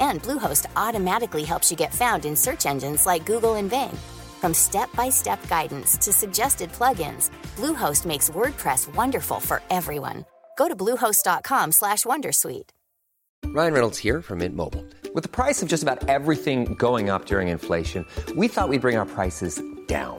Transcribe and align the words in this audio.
and 0.00 0.22
Bluehost 0.22 0.66
automatically 0.76 1.44
helps 1.44 1.70
you 1.70 1.76
get 1.76 1.94
found 1.94 2.24
in 2.24 2.34
search 2.34 2.66
engines 2.66 3.06
like 3.06 3.26
Google 3.26 3.56
and 3.56 3.70
Bing. 3.70 3.96
From 4.40 4.54
step-by-step 4.54 5.48
guidance 5.48 5.96
to 5.98 6.12
suggested 6.12 6.72
plugins, 6.72 7.30
Bluehost 7.56 8.06
makes 8.06 8.30
WordPress 8.30 8.94
wonderful 8.94 9.40
for 9.40 9.62
everyone. 9.70 10.24
Go 10.56 10.68
to 10.68 10.76
bluehost.com/wondersuite. 10.76 12.70
Ryan 13.46 13.72
Reynolds 13.74 13.98
here 13.98 14.22
from 14.22 14.38
Mint 14.38 14.54
Mobile. 14.54 14.84
With 15.12 15.24
the 15.24 15.28
price 15.28 15.60
of 15.62 15.68
just 15.68 15.82
about 15.82 16.08
everything 16.08 16.74
going 16.74 17.10
up 17.10 17.26
during 17.26 17.48
inflation, 17.48 18.06
we 18.36 18.46
thought 18.46 18.68
we'd 18.68 18.80
bring 18.80 18.96
our 18.96 19.06
prices 19.06 19.60
down. 19.86 20.18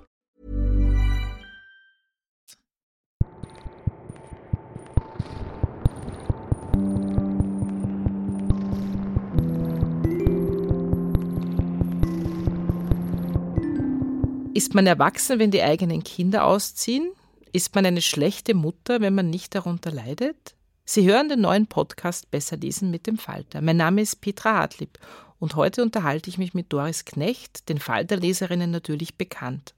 Ist 14.53 14.75
man 14.75 14.85
erwachsen, 14.85 15.39
wenn 15.39 15.51
die 15.51 15.61
eigenen 15.61 16.03
Kinder 16.03 16.45
ausziehen? 16.45 17.11
Ist 17.53 17.73
man 17.73 17.85
eine 17.85 18.01
schlechte 18.01 18.53
Mutter, 18.53 18.99
wenn 18.99 19.15
man 19.15 19.29
nicht 19.29 19.55
darunter 19.55 19.91
leidet? 19.91 20.55
Sie 20.83 21.09
hören 21.09 21.29
den 21.29 21.39
neuen 21.39 21.67
Podcast 21.67 22.29
Besser 22.31 22.57
lesen 22.57 22.91
mit 22.91 23.07
dem 23.07 23.17
Falter. 23.17 23.61
Mein 23.61 23.77
Name 23.77 24.01
ist 24.01 24.19
Petra 24.19 24.55
Hartlieb 24.55 24.99
und 25.39 25.55
heute 25.55 25.81
unterhalte 25.81 26.29
ich 26.29 26.37
mich 26.37 26.53
mit 26.53 26.73
Doris 26.73 27.05
Knecht, 27.05 27.69
den 27.69 27.79
Falterleserinnen 27.79 28.69
natürlich 28.69 29.17
bekannt. 29.17 29.73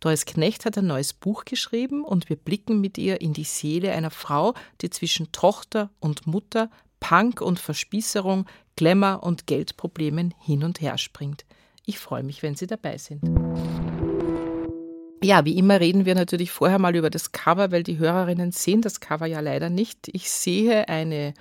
Doris 0.00 0.26
Knecht 0.26 0.64
hat 0.64 0.76
ein 0.76 0.88
neues 0.88 1.12
Buch 1.12 1.44
geschrieben 1.44 2.02
und 2.02 2.28
wir 2.28 2.36
blicken 2.36 2.80
mit 2.80 2.98
ihr 2.98 3.20
in 3.20 3.34
die 3.34 3.44
Seele 3.44 3.92
einer 3.92 4.10
Frau, 4.10 4.54
die 4.80 4.90
zwischen 4.90 5.30
Tochter 5.30 5.90
und 6.00 6.26
Mutter, 6.26 6.70
Punk 6.98 7.40
und 7.40 7.60
Verspießerung, 7.60 8.46
Glamour 8.74 9.22
und 9.22 9.46
Geldproblemen 9.46 10.34
hin 10.40 10.64
und 10.64 10.80
her 10.80 10.98
springt. 10.98 11.44
Ich 11.86 12.00
freue 12.00 12.24
mich, 12.24 12.42
wenn 12.42 12.56
Sie 12.56 12.66
dabei 12.66 12.98
sind. 12.98 13.22
Ja, 15.22 15.44
wie 15.44 15.58
immer 15.58 15.80
reden 15.80 16.06
wir 16.06 16.14
natürlich 16.14 16.50
vorher 16.50 16.78
mal 16.78 16.94
über 16.94 17.10
das 17.10 17.32
Cover, 17.32 17.72
weil 17.72 17.82
die 17.82 17.98
Hörerinnen 17.98 18.52
sehen 18.52 18.82
das 18.82 19.00
Cover 19.00 19.26
ja 19.26 19.40
leider 19.40 19.68
nicht. 19.68 20.08
Ich 20.12 20.30
sehe 20.30 20.88
eine 20.88 21.34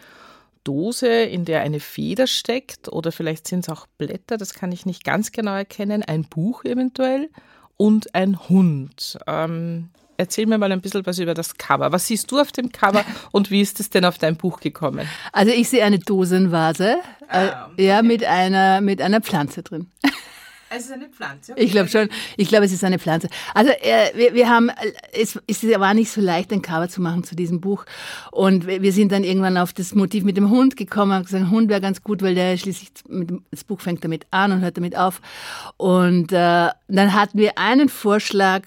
Dose, 0.64 1.08
in 1.08 1.46
der 1.46 1.62
eine 1.62 1.80
Feder 1.80 2.28
steckt 2.28 2.90
oder 2.90 3.12
vielleicht 3.12 3.48
sind 3.48 3.62
es 3.62 3.70
auch 3.70 3.88
Blätter, 3.98 4.38
das 4.38 4.54
kann 4.54 4.72
ich 4.72 4.86
nicht 4.86 5.06
ganz 5.06 5.32
genau 5.32 5.56
erkennen, 5.56 6.04
ein 6.04 6.24
Buch 6.24 6.66
eventuell 6.66 7.30
und 7.78 8.14
ein 8.16 8.50
Hund. 8.50 9.18
Ähm, 9.28 9.90
erzähl 10.18 10.46
mir 10.46 10.58
mal 10.58 10.72
ein 10.72 10.82
bisschen 10.82 11.06
was 11.06 11.20
über 11.20 11.34
das 11.34 11.58
Cover. 11.58 11.92
Was 11.92 12.08
siehst 12.08 12.30
du 12.32 12.40
auf 12.40 12.52
dem 12.52 12.72
Cover 12.72 13.06
und 13.32 13.50
wie 13.50 13.62
ist 13.62 13.80
es 13.80 13.90
denn 13.90 14.04
auf 14.04 14.18
dein 14.18 14.36
Buch 14.36 14.60
gekommen? 14.60 15.08
Also 15.32 15.54
ich 15.54 15.70
sehe 15.70 15.86
eine 15.86 16.00
Dosenvase, 16.00 16.98
äh, 17.30 17.48
Ah, 17.48 17.70
ja, 17.78 18.02
mit 18.02 18.26
einer, 18.26 18.82
mit 18.82 19.02
einer 19.02 19.22
Pflanze 19.22 19.64
drin. 19.64 19.92
Es 20.70 20.86
ist 20.86 20.92
eine 20.92 21.08
Pflanze. 21.08 21.54
Ich 21.56 21.72
glaube 21.72 21.90
schon. 21.90 22.10
Ich 22.36 22.50
glaube, 22.50 22.66
es 22.66 22.72
ist 22.72 22.84
eine 22.84 23.00
Pflanze. 23.00 23.30
Also 23.54 23.72
äh, 23.72 24.12
wir, 24.16 24.34
wir 24.34 24.50
haben, 24.50 24.70
äh, 24.70 24.92
es, 25.14 25.40
es 25.48 25.64
war 25.64 25.94
nicht 25.94 26.12
so 26.12 26.20
leicht, 26.20 26.52
ein 26.52 26.62
Cover 26.62 26.90
zu 26.90 27.02
machen 27.02 27.24
zu 27.24 27.36
diesem 27.36 27.62
Buch. 27.62 27.86
Und 28.32 28.68
wir 28.68 28.92
sind 28.92 29.12
dann 29.12 29.24
irgendwann 29.24 29.58
auf 29.58 29.74
das 29.74 29.96
Motiv 29.96 30.24
mit 30.24 30.36
dem 30.36 30.50
Hund 30.50 30.76
gekommen. 30.76 31.14
Haben 31.14 31.24
gesagt, 31.24 31.50
Hund 31.50 31.70
wäre 31.70 31.82
ganz 31.82 32.04
gut, 32.04 32.22
weil 32.22 32.36
der 32.36 32.58
schließlich 32.58 32.90
mit, 33.08 33.32
das 33.52 33.64
Buch 33.64 33.80
fängt 33.80 34.04
damit 34.04 34.28
an 34.32 34.52
und 34.52 34.62
hört 34.62 34.78
damit 34.78 34.98
auf. 34.98 35.22
Und 35.78 36.32
äh, 36.32 36.70
dann 36.88 37.14
hatten 37.14 37.38
wir 37.38 37.58
einen 37.58 37.90
Vorschlag. 37.90 38.64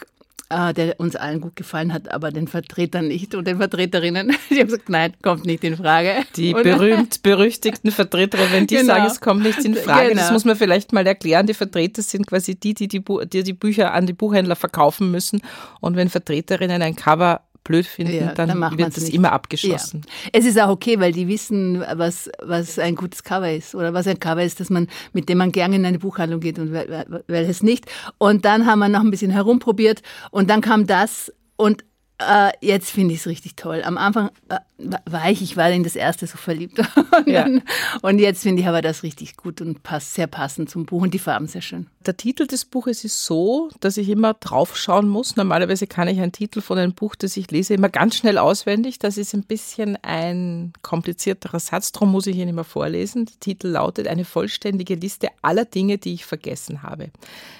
Äh, 0.51 0.75
Der 0.75 1.01
uns 1.01 1.17
allen 1.17 1.41
gut 1.41 1.57
gefallen 1.57 1.93
hat, 1.93 2.13
aber 2.13 2.31
den 2.31 2.47
Vertretern 2.49 3.09
nicht 3.09 3.35
und 3.35 3.47
den 3.47 3.57
Vertreterinnen. 3.59 4.33
Die 4.51 4.57
haben 4.59 4.67
gesagt, 4.67 4.89
nein, 4.89 5.15
kommt 5.23 5.47
nicht 5.47 5.65
in 5.65 5.77
Frage. 5.77 6.13
Die 6.37 6.53
berühmt-berüchtigten 6.53 7.91
Vertreter, 7.93 8.39
wenn 8.51 8.67
die 8.67 8.77
Genau. 8.77 8.95
sagen, 8.95 9.07
es 9.07 9.21
kommt 9.21 9.43
nicht 9.43 9.65
in 9.65 9.75
Frage, 9.75 10.11
das 10.11 10.19
Genau. 10.25 10.33
muss 10.33 10.45
man 10.45 10.57
vielleicht 10.57 10.93
mal 10.93 11.07
erklären. 11.07 11.47
Die 11.47 11.55
Vertreter 11.55 12.03
sind 12.03 12.27
quasi 12.27 12.55
die, 12.55 12.75
die 12.75 12.89
die, 12.89 13.01
Bu 13.01 13.25
die, 13.25 13.43
die 13.43 13.53
Bücher 13.53 13.93
an 13.95 14.07
die 14.07 14.13
Buchhändler 14.13 14.57
verkaufen 14.57 15.11
müssen. 15.11 15.41
Und 15.81 15.97
wenn 15.97 16.09
Vertreterinnen 16.09 16.83
ein 16.83 16.97
Cover 16.97 17.41
blöd 17.65 17.87
finden, 17.87 18.15
Ja, 18.15 18.33
dann, 18.35 18.49
dann 18.61 18.79
wird 18.79 18.97
es 18.97 19.09
immer 19.09 19.33
abgeschossen. 19.33 20.03
Ja. 20.05 20.31
Es 20.33 20.45
ist 20.45 20.61
auch 20.61 20.71
okay, 20.71 20.99
weil 20.99 21.13
die 21.13 21.29
wissen, 21.29 21.85
was, 21.95 22.31
was 22.43 22.79
ein 22.79 22.95
gutes 22.97 23.23
Cover 23.23 23.53
ist 23.53 23.75
oder 23.75 23.93
was 23.95 24.07
ein 24.07 24.19
Cover 24.19 24.43
ist, 24.43 24.61
dass 24.61 24.71
man, 24.71 24.89
mit 25.13 25.29
dem 25.29 25.39
man 25.39 25.53
gerne 25.53 25.77
in 25.77 25.85
eine 25.85 25.99
Buchhandlung 25.99 26.41
geht 26.41 26.59
und 26.59 26.73
wel- 26.73 26.89
wel- 26.89 27.23
welches 27.27 27.63
nicht. 27.63 27.87
Und 28.19 28.45
dann 28.45 28.67
haben 28.67 28.79
wir 28.79 28.89
noch 28.89 29.01
ein 29.01 29.11
bisschen 29.11 29.31
herumprobiert 29.31 30.03
und 30.31 30.49
dann 30.51 30.61
kam 30.61 30.87
das 30.87 31.33
und 31.57 31.85
äh, 32.21 32.51
jetzt 32.61 32.91
finde 32.91 33.15
ich 33.15 33.21
es 33.21 33.27
richtig 33.27 33.57
toll. 33.57 33.83
Am 33.85 33.97
Anfang 33.99 34.31
äh, 34.49 34.59
war 35.07 35.31
ich, 35.31 35.43
ich 35.43 35.57
war 35.57 35.71
in 35.71 35.83
das 35.85 35.97
erste 35.97 36.27
so 36.27 36.37
verliebt. 36.37 36.79
Und, 37.17 37.27
Ja. 37.29 37.43
dann, 37.43 37.63
und 38.03 38.19
jetzt 38.19 38.43
finde 38.43 38.63
ich 38.63 38.69
aber 38.69 38.83
das 38.83 39.03
richtig 39.03 39.37
gut 39.37 39.61
und 39.61 39.83
passt 39.83 40.15
sehr 40.15 40.27
passend 40.27 40.71
zum 40.71 40.87
Buch 40.87 41.03
und 41.03 41.13
die 41.13 41.19
Farben 41.19 41.47
sehr 41.47 41.61
schön. 41.61 41.87
Der 42.07 42.17
Titel 42.17 42.47
des 42.47 42.65
Buches 42.65 43.05
ist 43.05 43.25
so, 43.27 43.69
dass 43.81 43.97
ich 43.97 44.09
immer 44.09 44.35
draufschauen 44.35 45.09
muss. 45.09 45.37
Normalerweise 45.37 45.87
kann 45.87 46.09
ich 46.09 46.21
einen 46.21 46.33
Titel 46.33 46.61
von 46.61 46.79
einem 46.79 46.95
Buch, 46.95 47.15
das 47.15 47.37
ich 47.37 47.51
lese, 47.51 47.75
immer 47.75 47.89
ganz 47.91 48.17
schnell 48.17 48.39
auswendig. 48.39 48.99
Das 48.99 49.17
ist 49.19 49.35
ein 49.35 49.43
bisschen 49.45 49.99
ein 50.03 50.73
komplizierterer 50.83 51.61
Satz, 51.61 51.93
darum 51.93 52.11
muss 52.13 52.27
ich 52.27 52.37
ihn 52.37 52.49
immer 52.49 52.65
vorlesen. 52.65 53.27
Der 53.27 53.41
Titel 53.41 53.69
lautet 53.69 54.09
Eine 54.09 54.25
vollständige 54.25 54.95
Liste 54.95 55.29
aller 55.43 55.65
Dinge, 55.67 55.99
die 55.99 56.15
ich 56.15 56.25
vergessen 56.25 56.83
habe. 56.83 57.11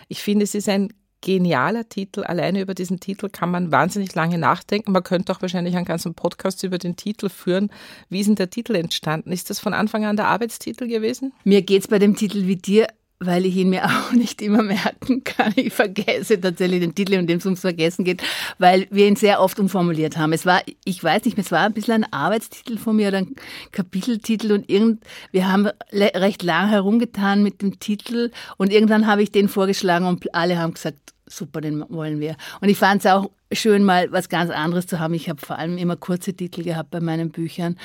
Ich 0.09 0.23
finde, 0.23 0.45
es 0.45 0.55
ist 0.55 0.69
ein 0.69 0.93
genialer 1.21 1.89
Titel. 1.89 2.23
Alleine 2.23 2.61
über 2.61 2.75
diesen 2.75 3.01
Titel 3.01 3.29
kann 3.29 3.51
man 3.51 3.73
wahnsinnig 3.73 4.15
lange 4.15 4.39
nachdenken. 4.39 4.93
Man 4.93 5.03
könnte 5.03 5.33
auch 5.33 5.43
wahrscheinlich 5.43 5.77
einen 5.77 5.85
ganzen 5.85 6.15
Podcast 6.15 6.63
über 6.65 6.79
den 6.79 6.97
Titel 6.97 7.29
führen. 7.29 7.71
Wie 8.09 8.21
ist 8.21 8.27
denn 8.27 8.37
der 8.37 8.51
Titel 8.51 8.75
entstanden? 8.75 9.33
Ist 9.33 9.51
das 9.51 9.61
von 9.61 9.75
Anfang 9.75 10.05
an 10.05 10.17
der 10.17 10.29
Arbeitstitel 10.29 10.87
gewesen? 10.89 11.33
Mir 11.45 11.63
geht's 11.63 11.89
bei 11.89 11.99
dem 11.99 12.17
Titel 12.17 12.47
wie 12.47 12.57
dir, 12.57 12.87
weil 13.21 13.45
ich 13.45 13.55
ihn 13.57 13.69
mir 13.71 13.85
auch 13.85 14.13
nicht 14.13 14.43
immer 14.43 14.63
merken 14.63 15.23
kann. 15.25 15.53
Ich 15.57 15.73
vergesse 15.73 16.41
tatsächlich 16.41 16.81
den 16.81 16.95
Titel, 16.95 17.19
und 17.19 17.27
dem 17.27 17.39
es 17.39 17.45
ums 17.45 17.61
Vergessen 17.61 18.05
geht, 18.05 18.23
weil 18.59 18.87
wir 18.91 19.07
ihn 19.07 19.17
sehr 19.17 19.41
oft 19.41 19.61
umformuliert 19.61 20.17
haben. 20.17 20.33
Es 20.33 20.47
war, 20.47 20.63
ich 20.85 21.05
weiß 21.05 21.25
nicht, 21.27 21.39
es 21.39 21.53
war 21.53 21.61
ein 21.61 21.75
bisschen 21.75 22.05
ein 22.05 22.13
Arbeitstitel 22.13 22.79
von 22.79 22.97
mir 22.97 23.09
oder 23.09 23.19
ein 23.19 23.37
Kapiteltitel 23.73 24.53
und 24.53 24.71
irgend, 24.71 25.05
wir 25.31 25.51
haben 25.51 25.69
recht 25.93 26.43
lang 26.43 26.69
herumgetan 26.69 27.43
mit 27.43 27.63
dem 27.63 27.79
Titel 27.79 28.31
und 28.57 28.73
irgendwann 28.73 29.07
habe 29.07 29.23
ich 29.23 29.31
den 29.31 29.49
vorgeschlagen 29.49 30.07
und 30.07 30.35
alle 30.35 30.59
haben 30.59 30.75
gesagt, 30.75 31.10
super, 31.31 31.61
den 31.61 31.85
wollen 31.89 32.21
wir. 32.21 32.37
Und 32.61 32.69
ich 32.69 32.79
fand 32.79 33.05
es 33.05 33.11
auch 33.11 33.31
schön, 33.53 33.83
mal 33.83 34.13
was 34.13 34.29
ganz 34.29 34.51
anderes 34.51 34.87
zu 34.87 35.01
haben. 35.01 35.15
Ich 35.15 35.29
habe 35.29 35.41
vor 35.45 35.59
allem 35.59 35.77
immer 35.77 35.97
kurze 35.97 36.35
Titel 36.35 36.63
gehabt 36.63 36.91
bei 36.91 37.01
meinen 37.01 37.31
Büchern 37.31 37.77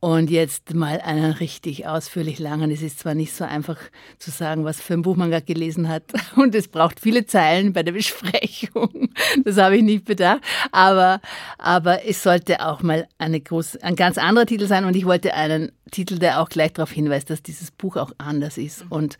und 0.00 0.30
jetzt 0.30 0.74
mal 0.74 1.00
einen 1.00 1.32
richtig 1.32 1.86
ausführlich 1.86 2.38
langen. 2.38 2.70
Es 2.70 2.82
ist 2.82 2.98
zwar 2.98 3.14
nicht 3.14 3.34
so 3.34 3.44
einfach 3.44 3.78
zu 4.18 4.30
sagen, 4.30 4.64
was 4.64 4.80
für 4.80 4.94
ein 4.94 5.02
Buch 5.02 5.16
man 5.16 5.30
gerade 5.30 5.46
gelesen 5.46 5.88
hat 5.88 6.04
und 6.36 6.54
es 6.54 6.68
braucht 6.68 7.00
viele 7.00 7.26
Zeilen 7.26 7.72
bei 7.72 7.82
der 7.82 7.92
Besprechung. 7.92 9.08
Das 9.44 9.56
habe 9.56 9.76
ich 9.76 9.82
nicht 9.82 10.04
bedacht, 10.04 10.40
aber, 10.72 11.20
aber 11.58 12.04
es 12.06 12.22
sollte 12.22 12.64
auch 12.66 12.82
mal 12.82 13.06
eine 13.18 13.40
groß, 13.40 13.76
ein 13.76 13.96
ganz 13.96 14.18
anderer 14.18 14.46
Titel 14.46 14.66
sein 14.66 14.84
und 14.84 14.94
ich 14.94 15.06
wollte 15.06 15.34
einen 15.34 15.72
Titel, 15.90 16.18
der 16.18 16.40
auch 16.40 16.48
gleich 16.48 16.72
darauf 16.72 16.90
hinweist, 16.90 17.30
dass 17.30 17.42
dieses 17.42 17.70
Buch 17.70 17.96
auch 17.96 18.12
anders 18.18 18.58
ist 18.58 18.84
und 18.90 19.18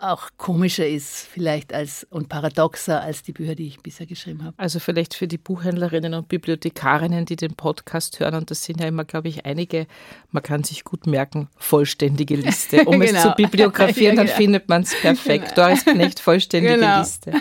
auch 0.00 0.30
komischer 0.36 0.86
ist 0.86 1.26
vielleicht 1.32 1.72
als 1.72 2.06
und 2.10 2.28
paradoxer 2.28 3.00
als 3.00 3.22
die 3.22 3.32
Bücher, 3.32 3.54
die 3.54 3.66
ich 3.66 3.80
bisher 3.80 4.06
geschrieben 4.06 4.44
habe. 4.44 4.54
Also 4.58 4.78
vielleicht 4.80 5.14
für 5.14 5.26
die 5.26 5.38
Buchhändlerinnen 5.38 6.14
und 6.14 6.28
Bibliothekarinnen, 6.28 7.24
die 7.26 7.36
den 7.36 7.54
Podcast 7.54 8.20
hören, 8.20 8.34
und 8.34 8.50
das 8.50 8.64
sind 8.64 8.80
ja 8.80 8.86
immer, 8.86 9.04
glaube 9.04 9.28
ich, 9.28 9.44
einige, 9.46 9.86
man 10.30 10.42
kann 10.42 10.64
sich 10.64 10.84
gut 10.84 11.06
merken, 11.06 11.48
vollständige 11.56 12.36
Liste. 12.36 12.84
Um 12.86 13.00
es 13.02 13.10
Genau. 13.10 13.22
zu 13.30 13.34
bibliografieren, 13.36 14.16
Ja, 14.16 14.22
dann 14.22 14.26
genau. 14.26 14.36
findet 14.38 14.68
man 14.68 14.82
es 14.82 14.94
perfekt. 15.00 15.56
Doris 15.58 15.84
Knecht, 15.84 16.20
vollständige 16.20 16.74
Genau. 16.74 17.00
Liste. 17.00 17.32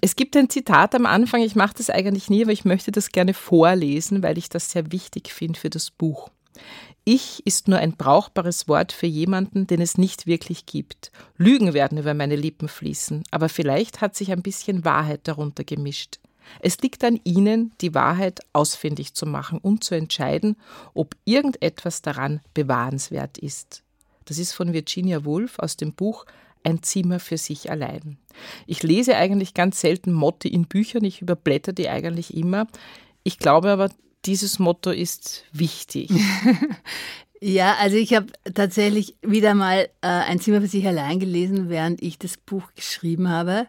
Es 0.00 0.16
gibt 0.16 0.36
ein 0.36 0.48
Zitat 0.50 0.94
am 0.94 1.06
Anfang, 1.06 1.42
ich 1.42 1.54
mache 1.54 1.74
das 1.76 1.90
eigentlich 1.90 2.30
nie, 2.30 2.42
aber 2.42 2.52
ich 2.52 2.64
möchte 2.64 2.92
das 2.92 3.10
gerne 3.10 3.34
vorlesen, 3.34 4.22
weil 4.22 4.38
ich 4.38 4.48
das 4.48 4.70
sehr 4.70 4.92
wichtig 4.92 5.32
finde 5.32 5.58
für 5.58 5.70
das 5.70 5.90
Buch. 5.90 6.30
Ich 7.04 7.44
ist 7.46 7.66
nur 7.66 7.78
ein 7.78 7.92
brauchbares 7.92 8.68
Wort 8.68 8.92
für 8.92 9.06
jemanden, 9.06 9.66
den 9.66 9.80
es 9.80 9.96
nicht 9.96 10.26
wirklich 10.26 10.66
gibt. 10.66 11.10
Lügen 11.36 11.72
werden 11.72 11.98
über 11.98 12.14
meine 12.14 12.36
Lippen 12.36 12.68
fließen, 12.68 13.24
aber 13.30 13.48
vielleicht 13.48 14.00
hat 14.00 14.14
sich 14.14 14.32
ein 14.32 14.42
bisschen 14.42 14.84
Wahrheit 14.84 15.20
darunter 15.24 15.64
gemischt. 15.64 16.18
Es 16.58 16.78
liegt 16.80 17.04
an 17.04 17.20
Ihnen, 17.24 17.72
die 17.80 17.94
Wahrheit 17.94 18.40
ausfindig 18.52 19.14
zu 19.14 19.26
machen 19.26 19.58
und 19.58 19.84
zu 19.84 19.94
entscheiden, 19.94 20.56
ob 20.94 21.16
irgendetwas 21.24 22.02
daran 22.02 22.40
bewahrenswert 22.54 23.38
ist. 23.38 23.82
Das 24.24 24.38
ist 24.38 24.52
von 24.52 24.72
Virginia 24.72 25.24
Woolf 25.24 25.58
aus 25.58 25.76
dem 25.76 25.92
Buch 25.92 26.26
Ein 26.62 26.82
Zimmer 26.82 27.20
für 27.20 27.38
sich 27.38 27.70
allein. 27.70 28.18
Ich 28.66 28.82
lese 28.82 29.16
eigentlich 29.16 29.54
ganz 29.54 29.80
selten 29.80 30.12
Motte 30.12 30.48
in 30.48 30.66
Büchern, 30.66 31.04
ich 31.04 31.22
überblätter 31.22 31.72
die 31.72 31.88
eigentlich 31.88 32.34
immer. 32.36 32.66
Ich 33.22 33.38
glaube 33.38 33.70
aber, 33.70 33.90
dieses 34.26 34.58
Motto 34.58 34.90
ist 34.90 35.44
wichtig. 35.52 36.10
Ja, 37.42 37.76
also 37.80 37.96
ich 37.96 38.12
habe 38.12 38.26
tatsächlich 38.54 39.16
wieder 39.22 39.54
mal 39.54 39.88
äh, 40.02 40.06
ein 40.06 40.40
Zimmer 40.40 40.60
für 40.60 40.66
sich 40.66 40.86
allein 40.86 41.18
gelesen, 41.18 41.70
während 41.70 42.02
ich 42.02 42.18
das 42.18 42.36
Buch 42.36 42.64
geschrieben 42.76 43.30
habe, 43.30 43.66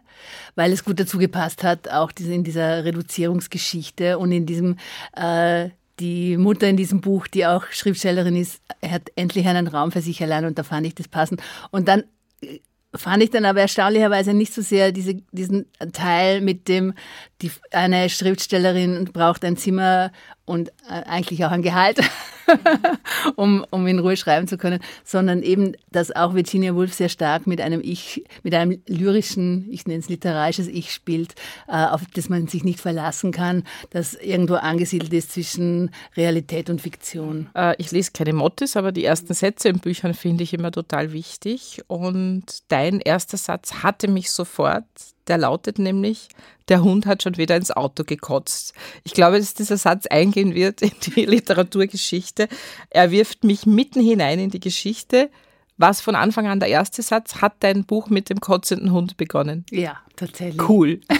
weil 0.54 0.72
es 0.72 0.84
gut 0.84 1.00
dazu 1.00 1.16
gepasst 1.16 1.64
hat, 1.64 1.88
auch 1.88 2.12
in 2.20 2.44
dieser 2.44 2.84
Reduzierungsgeschichte 2.84 4.18
und 4.18 4.30
in 4.30 4.44
diesem 4.44 4.76
äh, 5.16 5.70
die 6.00 6.36
Mutter 6.36 6.68
in 6.68 6.76
diesem 6.76 7.00
Buch, 7.00 7.26
die 7.28 7.46
auch 7.46 7.64
Schriftstellerin 7.70 8.36
ist, 8.36 8.60
hat 8.86 9.10
endlich 9.16 9.46
einen 9.46 9.68
Raum 9.68 9.90
für 9.90 10.02
sich 10.02 10.22
allein 10.22 10.44
und 10.44 10.58
da 10.58 10.64
fand 10.64 10.86
ich 10.86 10.94
das 10.94 11.08
passend. 11.08 11.42
Und 11.70 11.88
dann 11.88 12.04
äh, 12.42 12.60
fand 12.94 13.22
ich 13.22 13.30
dann 13.30 13.44
aber 13.44 13.60
erstaunlicherweise 13.60 14.34
nicht 14.34 14.52
so 14.52 14.62
sehr 14.62 14.92
diese, 14.92 15.14
diesen 15.32 15.66
Teil 15.92 16.40
mit 16.40 16.68
dem, 16.68 16.94
die, 17.40 17.50
eine 17.70 18.08
Schriftstellerin 18.10 19.10
braucht 19.12 19.44
ein 19.44 19.56
Zimmer 19.56 20.12
und 20.44 20.68
äh, 20.88 21.02
eigentlich 21.06 21.44
auch 21.44 21.50
ein 21.50 21.62
Gehalt, 21.62 22.00
um, 23.36 23.64
um 23.70 23.86
in 23.86 23.98
Ruhe 23.98 24.16
schreiben 24.16 24.48
zu 24.48 24.58
können, 24.58 24.80
sondern 25.04 25.42
eben, 25.42 25.72
dass 25.90 26.14
auch 26.14 26.34
Virginia 26.34 26.74
Woolf 26.74 26.94
sehr 26.94 27.08
stark 27.08 27.46
mit 27.46 27.60
einem 27.60 27.80
Ich, 27.82 28.24
mit 28.42 28.54
einem 28.54 28.80
lyrischen, 28.86 29.66
ich 29.70 29.86
nenne 29.86 30.00
es 30.00 30.08
literarisches 30.08 30.68
Ich 30.68 30.92
spielt, 30.92 31.34
äh, 31.68 31.72
auf 31.72 32.02
das 32.14 32.28
man 32.28 32.46
sich 32.46 32.64
nicht 32.64 32.80
verlassen 32.80 33.32
kann, 33.32 33.64
das 33.90 34.14
irgendwo 34.14 34.54
angesiedelt 34.54 35.12
ist 35.12 35.32
zwischen 35.32 35.90
Realität 36.16 36.70
und 36.70 36.80
Fiktion. 36.80 37.50
Äh, 37.54 37.74
ich 37.78 37.90
lese 37.90 38.12
keine 38.12 38.32
Mottis, 38.32 38.76
aber 38.76 38.92
die 38.92 39.04
ersten 39.04 39.34
Sätze 39.34 39.68
in 39.68 39.78
Büchern 39.78 40.14
finde 40.14 40.44
ich 40.44 40.54
immer 40.54 40.70
total 40.70 41.12
wichtig. 41.12 41.82
Und 41.86 42.44
dein 42.68 43.00
erster 43.00 43.36
Satz 43.36 43.82
hatte 43.82 44.08
mich 44.08 44.30
sofort 44.30 44.84
der 45.28 45.38
lautet 45.38 45.78
nämlich, 45.78 46.28
der 46.68 46.82
Hund 46.82 47.06
hat 47.06 47.22
schon 47.22 47.36
wieder 47.36 47.56
ins 47.56 47.70
Auto 47.70 48.04
gekotzt. 48.04 48.74
Ich 49.04 49.12
glaube, 49.12 49.38
dass 49.38 49.54
dieser 49.54 49.76
Satz 49.76 50.06
eingehen 50.06 50.54
wird 50.54 50.82
in 50.82 50.92
die 51.06 51.24
Literaturgeschichte. 51.26 52.48
Er 52.90 53.10
wirft 53.10 53.44
mich 53.44 53.66
mitten 53.66 54.00
hinein 54.00 54.38
in 54.38 54.50
die 54.50 54.60
Geschichte. 54.60 55.30
Was 55.78 56.00
von 56.00 56.14
Anfang 56.14 56.46
an 56.46 56.60
der 56.60 56.68
erste 56.68 57.02
Satz? 57.02 57.36
Hat 57.36 57.54
dein 57.60 57.84
Buch 57.84 58.08
mit 58.08 58.30
dem 58.30 58.40
kotzenden 58.40 58.92
Hund 58.92 59.16
begonnen? 59.16 59.64
Ja, 59.70 59.96
tatsächlich. 60.16 60.68
Cool. 60.68 61.00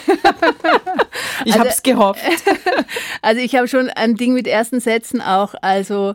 ich 1.45 1.53
also, 1.53 1.59
habe 1.59 1.69
es 1.69 1.83
gehofft. 1.83 2.23
Also 3.25 3.41
ich 3.41 3.55
habe 3.55 3.69
schon 3.69 3.89
ein 3.89 4.17
Ding 4.17 4.35
mit 4.35 4.49
ersten 4.49 4.81
Sätzen 4.81 5.21
auch. 5.21 5.55
Also 5.63 6.15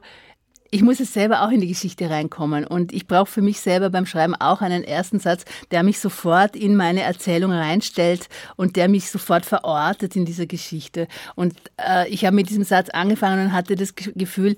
ich 0.71 0.81
muss 0.81 0.99
es 0.99 1.13
selber 1.13 1.43
auch 1.43 1.51
in 1.51 1.61
die 1.61 1.67
Geschichte 1.67 2.09
reinkommen 2.09 2.65
und 2.65 2.93
ich 2.93 3.07
brauche 3.07 3.27
für 3.27 3.41
mich 3.41 3.59
selber 3.59 3.89
beim 3.89 4.05
Schreiben 4.05 4.35
auch 4.35 4.61
einen 4.61 4.83
ersten 4.83 5.19
Satz, 5.19 5.45
der 5.71 5.83
mich 5.83 5.99
sofort 5.99 6.55
in 6.55 6.75
meine 6.75 7.01
Erzählung 7.01 7.51
reinstellt 7.51 8.29
und 8.55 8.75
der 8.75 8.87
mich 8.87 9.09
sofort 9.09 9.45
verortet 9.45 10.15
in 10.15 10.25
dieser 10.25 10.45
Geschichte. 10.45 11.07
Und 11.35 11.55
äh, 11.77 12.07
ich 12.09 12.25
habe 12.25 12.35
mit 12.35 12.49
diesem 12.49 12.63
Satz 12.63 12.89
angefangen 12.89 13.47
und 13.47 13.53
hatte 13.53 13.75
das 13.75 13.95
Gefühl, 13.95 14.55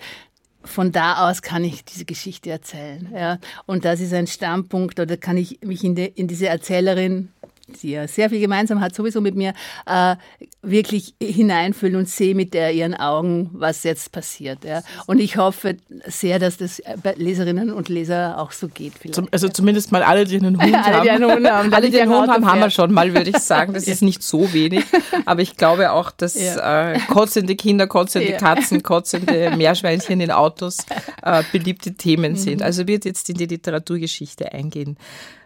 von 0.63 0.91
da 0.91 1.29
aus 1.29 1.41
kann 1.41 1.63
ich 1.63 1.85
diese 1.85 2.05
Geschichte 2.05 2.49
erzählen. 2.49 3.09
Ja. 3.15 3.39
Und 3.65 3.85
das 3.85 4.01
ist 4.01 4.13
ein 4.13 4.27
Standpunkt, 4.27 4.99
oder 4.99 5.17
kann 5.17 5.37
ich 5.37 5.59
mich 5.63 5.83
in, 5.83 5.95
de, 5.95 6.11
in 6.15 6.27
diese 6.27 6.47
Erzählerin 6.47 7.29
die 7.69 7.91
ja 7.91 8.07
sehr 8.07 8.29
viel 8.29 8.39
gemeinsam 8.39 8.81
hat, 8.81 8.95
sowieso 8.95 9.21
mit 9.21 9.35
mir, 9.35 9.53
äh, 9.85 10.15
wirklich 10.61 11.13
hineinfühlen 11.21 11.95
und 11.95 12.09
sehe 12.09 12.35
mit 12.35 12.53
der, 12.53 12.73
ihren 12.73 12.93
Augen, 12.93 13.49
was 13.53 13.83
jetzt 13.83 14.11
passiert. 14.11 14.65
Ja. 14.65 14.81
Und 15.07 15.19
ich 15.19 15.37
hoffe 15.37 15.77
sehr, 16.05 16.39
dass 16.39 16.57
das 16.57 16.81
bei 17.01 17.13
Leserinnen 17.13 17.71
und 17.71 17.89
Leser 17.89 18.37
auch 18.39 18.51
so 18.51 18.67
geht. 18.67 18.93
Zum, 19.11 19.27
also 19.31 19.47
zumindest 19.49 19.91
mal 19.91 20.03
alle, 20.03 20.25
die 20.25 20.37
einen 20.37 20.61
Hund 20.61 20.75
alle, 20.75 20.83
haben. 20.83 21.03
Die 21.03 21.09
einen 21.09 21.31
Hund 21.31 21.47
haben. 21.49 21.73
alle, 21.73 21.89
die 21.89 22.01
einen 22.01 22.11
Hund 22.11 22.29
haben, 22.29 22.45
haben 22.45 22.59
wir 22.59 22.69
schon 22.69 22.91
mal, 22.91 23.13
würde 23.13 23.29
ich 23.29 23.37
sagen. 23.37 23.73
Das 23.73 23.83
ist 23.87 24.01
nicht 24.01 24.23
so 24.23 24.51
wenig. 24.53 24.83
Aber 25.25 25.41
ich 25.41 25.55
glaube 25.55 25.91
auch, 25.91 26.11
dass 26.11 26.39
ja. 26.39 26.91
äh, 26.91 26.99
kotzende 27.07 27.55
Kinder, 27.55 27.87
kotzende. 27.87 28.33
Katzen, 28.33 28.83
kotzende 28.83 29.51
Meerschweinchen 29.57 30.19
in 30.21 30.31
Autos 30.31 30.77
äh, 31.23 31.43
beliebte 31.51 31.93
Themen 31.93 32.35
sind. 32.35 32.57
Mhm. 32.57 32.65
Also 32.65 32.87
wird 32.87 33.05
jetzt 33.05 33.29
in 33.29 33.35
die 33.35 33.45
Literaturgeschichte 33.45 34.51
eingehen. 34.51 34.97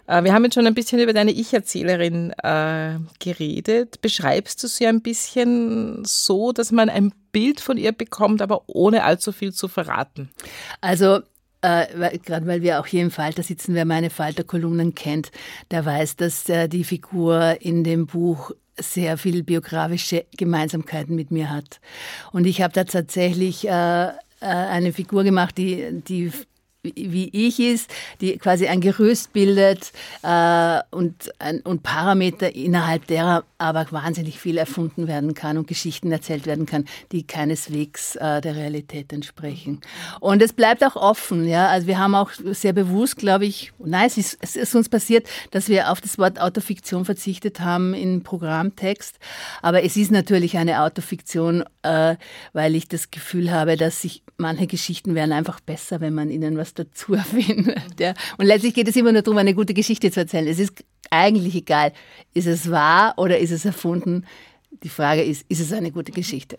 Äh, 0.08 0.24
wir 0.24 0.34
haben 0.34 0.44
jetzt 0.44 0.56
schon 0.56 0.68
ein 0.68 0.74
bisschen 0.74 1.00
über 1.00 1.14
deine 1.14 1.32
Ich-Erzählerin 1.32 2.32
äh, 2.44 3.00
geredet. 3.20 4.02
Beschreibst 4.02 4.64
du 4.64 4.68
sie 4.68 4.88
ein 4.88 5.02
bisschen 5.02 6.04
so, 6.06 6.52
dass 6.52 6.72
man 6.72 6.90
ein 6.90 7.14
Bild 7.32 7.60
von 7.60 7.78
ihr 7.78 7.92
bekommt, 7.92 8.42
aber 8.42 8.64
ohne 8.68 9.04
allzu 9.04 9.32
viel 9.32 9.54
zu 9.54 9.68
verraten? 9.68 10.30
Also 10.82 11.22
äh, 11.62 12.20
gerade 12.20 12.46
weil 12.46 12.62
wir 12.62 12.80
auch 12.80 12.86
hier 12.86 13.02
im 13.02 13.12
Falter 13.12 13.42
sitzen, 13.42 13.74
wer 13.74 13.86
meine 13.86 14.10
Falter-Kolumnen 14.10 14.96
kennt, 14.96 15.32
der 15.72 15.86
weiß, 15.86 16.18
dass 16.18 16.50
äh, 16.50 16.68
die 16.68 16.84
Figur 16.84 17.58
in 17.62 17.84
dem 17.84 18.06
Buch 18.06 18.52
sehr 18.78 19.18
viel 19.18 19.44
biografische 19.44 20.26
Gemeinsamkeiten 20.36 21.16
mit 21.16 21.32
mir 21.32 21.50
hat. 21.50 21.80
Und 22.32 22.46
ich 22.46 22.62
habe 22.62 22.74
da 22.74 22.84
tatsächlich 22.84 23.68
äh, 23.68 24.08
äh 24.08 24.12
eine 24.42 24.92
Figur 24.92 25.24
gemacht, 25.24 25.58
die, 25.58 26.02
die 26.02 26.32
wie 26.84 27.30
ich 27.32 27.60
ist, 27.62 27.90
die 28.20 28.38
quasi 28.38 28.68
ein 28.68 28.82
Gerüst 28.82 29.32
bildet 29.32 29.94
äh, 30.22 30.82
und, 30.92 31.32
ein, 31.40 31.62
und 31.62 31.82
Parameter, 31.82 32.54
innerhalb 32.54 33.08
derer 33.08 33.46
aber 33.58 33.88
wahnsinnig 33.92 34.40
viel 34.40 34.58
erfunden 34.58 35.08
werden 35.08 35.34
kann 35.34 35.58
und 35.58 35.68
Geschichten 35.68 36.12
erzählt 36.12 36.46
werden 36.46 36.66
kann, 36.66 36.84
die 37.14 37.26
keineswegs 37.26 38.18
äh, 38.18 38.42
der 38.42 38.58
Realität 38.58 39.14
entsprechen. 39.14 39.80
Und 40.20 40.42
es 40.42 40.52
bleibt 40.52 40.84
auch 40.84 40.98
offen. 40.98 41.48
Ja? 41.48 41.68
Also 41.68 41.88
wir 41.88 41.98
haben 41.98 42.16
auch 42.16 42.32
sehr 42.34 42.74
bewusst, 42.74 43.18
glaube 43.18 43.46
ich, 43.46 43.72
nein, 43.80 44.08
es 44.08 44.18
ist, 44.18 44.38
es 44.42 44.58
ist 44.58 44.76
uns 44.76 44.90
passiert, 44.90 45.28
dass 45.52 45.70
wir 45.70 45.90
auf 45.90 46.02
das 46.02 46.18
Wort 46.18 46.42
Autofiktion 46.42 47.06
verzichtet 47.06 47.62
haben 47.62 47.94
im 47.94 48.24
Programmtext. 48.24 49.18
Aber 49.62 49.84
es 49.84 49.96
ist 49.96 50.12
natürlich 50.12 50.58
eine 50.58 50.82
Autofiktion, 50.82 51.64
äh, 51.84 52.18
weil 52.52 52.76
ich 52.76 52.90
das 52.90 53.12
Gefühl 53.12 53.52
habe, 53.52 53.78
dass 53.78 54.02
sich 54.02 54.24
manche 54.38 54.68
Geschichten 54.68 55.16
wären 55.16 55.32
einfach 55.32 55.62
besser, 55.62 56.02
wenn 56.02 56.14
man 56.14 56.30
ihnen 56.30 56.58
was 56.58 56.73
dazu 56.74 57.14
erfindet. 57.16 58.00
Ja. 58.00 58.14
Und 58.38 58.46
letztlich 58.46 58.74
geht 58.74 58.88
es 58.88 58.96
immer 58.96 59.12
nur 59.12 59.22
darum, 59.22 59.38
eine 59.38 59.54
gute 59.54 59.74
Geschichte 59.74 60.12
zu 60.12 60.22
erzählen. 60.22 60.48
Es 60.48 60.60
ist 60.60 60.84
eigentlich 61.10 61.56
egal, 61.56 61.94
ist 62.34 62.48
es 62.48 62.72
wahr 62.72 63.14
oder 63.18 63.38
ist 63.38 63.52
es 63.52 63.66
erfunden. 63.66 64.26
Die 64.82 64.90
Frage 64.90 65.24
ist, 65.24 65.46
ist 65.50 65.60
es 65.60 65.72
eine 65.72 65.92
gute 65.92 66.12
Geschichte? 66.12 66.58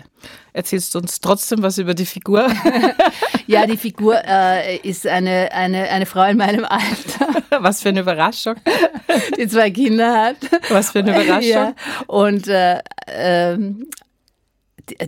Erzählst 0.52 0.94
du 0.94 0.98
uns 1.00 1.20
trotzdem 1.20 1.62
was 1.62 1.78
über 1.78 1.94
die 1.94 2.06
Figur? 2.06 2.48
ja, 3.46 3.66
die 3.66 3.76
Figur 3.76 4.16
äh, 4.24 4.76
ist 4.78 5.06
eine, 5.06 5.50
eine, 5.52 5.90
eine 5.90 6.06
Frau 6.06 6.24
in 6.24 6.36
meinem 6.36 6.64
Alter. 6.64 7.42
Was 7.62 7.82
für 7.82 7.90
eine 7.90 8.00
Überraschung. 8.00 8.54
Die 9.36 9.46
zwei 9.46 9.70
Kinder 9.70 10.12
hat. 10.12 10.36
Was 10.70 10.90
für 10.90 11.00
eine 11.00 11.10
Überraschung. 11.10 11.50
Ja, 11.50 11.74
und 12.06 12.48
äh, 12.48 12.78
äh, 13.06 13.58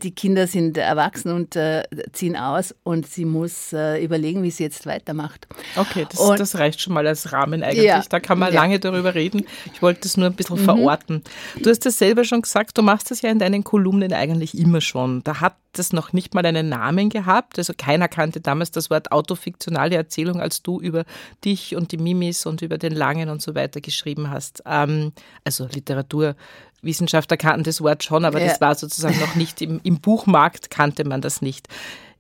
die 0.03 0.11
Kinder 0.11 0.47
sind 0.47 0.77
erwachsen 0.77 1.33
und 1.33 1.57
äh, 1.57 1.83
ziehen 2.13 2.37
aus 2.37 2.75
und 2.83 3.07
sie 3.07 3.25
muss 3.25 3.73
äh, 3.73 4.03
überlegen, 4.03 4.43
wie 4.43 4.51
sie 4.51 4.65
jetzt 4.65 4.87
weitermacht. 4.87 5.47
Okay, 5.77 6.07
das, 6.09 6.21
und, 6.21 6.41
das, 6.41 6.59
reicht 6.59 6.81
schon 6.81 6.95
mal 6.95 7.07
als 7.07 7.33
Rahmen 7.33 7.63
eigentlich. 7.63 7.85
Ja, 7.85 8.03
da 8.09 8.21
kann 8.21 8.39
man 8.39 8.53
ja. 8.53 8.61
lange 8.61 8.79
darüber 8.79 9.15
reden. 9.15 9.47
Ich 9.73 9.83
wollte 9.83 10.03
das 10.03 10.17
nur 10.17 10.27
ein 10.27 10.35
bisschen 10.35 10.61
mhm. 10.61 10.65
verorten. 10.65 11.23
Du 11.63 11.71
hast 11.71 11.85
das 11.87 11.99
selber 11.99 12.25
schon 12.25 12.43
gesagt, 12.43 12.79
du 12.79 12.83
machst 12.83 13.11
das 13.11 13.23
ja 13.23 13.31
in 13.31 13.39
deinen 13.39 13.65
Kolumnen 13.65 14.13
eigentlich 14.13 14.57
immer 14.57 14.81
schon. 14.81 15.23
Da 15.25 15.41
hat 15.41 15.57
das 15.79 15.93
noch 15.93 16.13
nicht 16.13 16.35
mal 16.35 16.45
einen 16.45 16.69
Namen 16.69 17.11
gehabt. 17.11 17.59
Also 17.59 17.73
keiner 17.77 18.09
kannte 18.09 18.41
damals 18.41 18.71
das 18.71 18.91
Wort 18.91 19.13
autofiktionale 19.13 19.97
Erzählung, 19.97 20.41
als 20.41 20.63
du 20.63 20.81
über 20.81 21.05
dich 21.45 21.77
und 21.77 21.93
die 21.93 21.99
Mimis 21.99 22.47
und 22.47 22.63
über 22.63 22.79
den 22.79 22.95
Langen 22.95 23.29
und 23.29 23.43
so 23.43 23.55
weiter 23.55 23.81
geschrieben 23.81 24.31
hast. 24.31 24.63
Ähm, 24.67 25.13
also 25.45 25.67
Literatur 25.67 26.37
Wissenschaftler 26.83 27.37
kannten 27.37 27.65
das 27.65 27.81
Wort 27.81 28.05
schon, 28.05 28.25
aber 28.25 28.41
ja. 28.41 28.49
das 28.49 28.61
war 28.61 28.75
sozusagen 28.75 29.19
noch 29.21 29.35
nicht 29.35 29.61
im, 29.63 29.81
im 29.83 30.01
Buchmarkt, 30.01 30.71
kannte 30.71 31.05
man 31.05 31.21
das 31.21 31.43
nicht. 31.43 31.69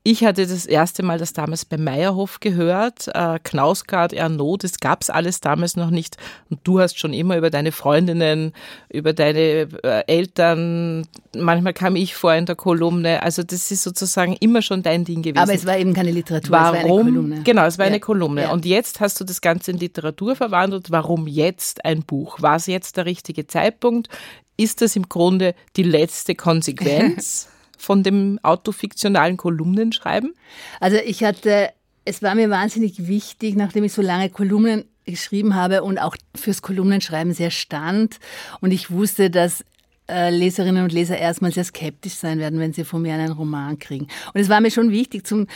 Ich 0.08 0.24
hatte 0.24 0.46
das 0.46 0.66
erste 0.66 1.02
Mal 1.02 1.18
das 1.18 1.32
damals 1.32 1.64
bei 1.64 1.76
Meyerhof 1.76 2.38
gehört, 2.38 3.08
äh, 3.12 3.40
Knausgard, 3.42 4.12
Ernaud, 4.12 4.62
das 4.62 4.78
gab 4.78 5.02
es 5.02 5.10
alles 5.10 5.40
damals 5.40 5.74
noch 5.74 5.90
nicht. 5.90 6.16
Und 6.48 6.60
du 6.62 6.78
hast 6.78 6.96
schon 6.96 7.12
immer 7.12 7.36
über 7.36 7.50
deine 7.50 7.72
Freundinnen, 7.72 8.52
über 8.88 9.12
deine 9.12 9.66
äh, 9.82 10.04
Eltern, 10.06 11.08
manchmal 11.36 11.72
kam 11.72 11.96
ich 11.96 12.14
vor 12.14 12.32
in 12.34 12.46
der 12.46 12.54
Kolumne. 12.54 13.24
Also 13.24 13.42
das 13.42 13.72
ist 13.72 13.82
sozusagen 13.82 14.34
immer 14.34 14.62
schon 14.62 14.84
dein 14.84 15.04
Ding 15.04 15.22
gewesen. 15.22 15.42
Aber 15.42 15.54
es 15.54 15.66
war 15.66 15.76
eben 15.76 15.92
keine 15.92 16.12
Literatur, 16.12 16.52
Warum? 16.52 16.76
es 16.76 16.84
war 16.84 16.88
eine 16.88 17.02
Kolumne. 17.02 17.42
Genau, 17.42 17.64
es 17.64 17.76
war 17.76 17.86
ja. 17.86 17.90
eine 17.90 17.98
Kolumne. 17.98 18.42
Ja. 18.42 18.52
Und 18.52 18.64
jetzt 18.64 19.00
hast 19.00 19.18
du 19.18 19.24
das 19.24 19.40
Ganze 19.40 19.72
in 19.72 19.78
Literatur 19.78 20.36
verwandelt. 20.36 20.92
Warum 20.92 21.26
jetzt 21.26 21.84
ein 21.84 22.04
Buch? 22.04 22.40
War 22.40 22.54
es 22.54 22.66
jetzt 22.68 22.96
der 22.96 23.06
richtige 23.06 23.48
Zeitpunkt? 23.48 24.08
Ist 24.56 24.82
das 24.82 24.94
im 24.94 25.08
Grunde 25.08 25.56
die 25.74 25.82
letzte 25.82 26.36
Konsequenz? 26.36 27.48
von 27.76 28.02
dem 28.02 28.38
autofiktionalen 28.42 29.36
Kolumnenschreiben? 29.36 30.34
Also 30.80 30.96
ich 30.96 31.24
hatte, 31.24 31.70
es 32.04 32.22
war 32.22 32.34
mir 32.34 32.50
wahnsinnig 32.50 33.06
wichtig, 33.06 33.56
nachdem 33.56 33.84
ich 33.84 33.92
so 33.92 34.02
lange 34.02 34.30
Kolumnen 34.30 34.84
geschrieben 35.04 35.54
habe 35.54 35.82
und 35.82 35.98
auch 35.98 36.16
fürs 36.34 36.62
Kolumnenschreiben 36.62 37.32
sehr 37.32 37.50
stand 37.50 38.18
und 38.60 38.72
ich 38.72 38.90
wusste, 38.90 39.30
dass 39.30 39.64
äh, 40.08 40.30
Leserinnen 40.30 40.84
und 40.84 40.92
Leser 40.92 41.18
erstmal 41.18 41.52
sehr 41.52 41.64
skeptisch 41.64 42.14
sein 42.14 42.38
werden, 42.38 42.60
wenn 42.60 42.72
sie 42.72 42.84
von 42.84 43.02
mir 43.02 43.14
einen 43.14 43.32
Roman 43.32 43.78
kriegen. 43.78 44.08
Und 44.34 44.40
es 44.40 44.48
war 44.48 44.60
mir 44.60 44.70
schon 44.70 44.90
wichtig, 44.90 45.26
zum 45.26 45.46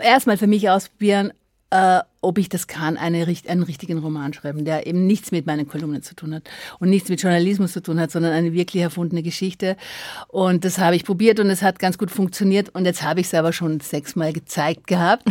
erstmal 0.00 0.36
für 0.36 0.46
mich 0.46 0.68
ausprobieren, 0.68 1.32
äh, 1.74 2.02
ob 2.20 2.38
ich 2.38 2.48
das 2.48 2.68
kann, 2.68 2.96
eine, 2.96 3.26
einen 3.48 3.62
richtigen 3.64 3.98
Roman 3.98 4.32
schreiben, 4.32 4.64
der 4.64 4.86
eben 4.86 5.08
nichts 5.08 5.32
mit 5.32 5.44
meinen 5.44 5.66
Kolumnen 5.66 6.04
zu 6.04 6.14
tun 6.14 6.32
hat 6.32 6.44
und 6.78 6.88
nichts 6.88 7.08
mit 7.08 7.20
Journalismus 7.20 7.72
zu 7.72 7.82
tun 7.82 7.98
hat, 7.98 8.12
sondern 8.12 8.32
eine 8.32 8.52
wirklich 8.52 8.80
erfundene 8.80 9.24
Geschichte. 9.24 9.76
Und 10.28 10.64
das 10.64 10.78
habe 10.78 10.94
ich 10.94 11.04
probiert 11.04 11.40
und 11.40 11.50
es 11.50 11.62
hat 11.62 11.80
ganz 11.80 11.98
gut 11.98 12.12
funktioniert. 12.12 12.68
Und 12.68 12.84
jetzt 12.84 13.02
habe 13.02 13.20
ich 13.20 13.26
es 13.26 13.34
aber 13.34 13.52
schon 13.52 13.80
sechsmal 13.80 14.32
gezeigt 14.32 14.86
gehabt. 14.86 15.24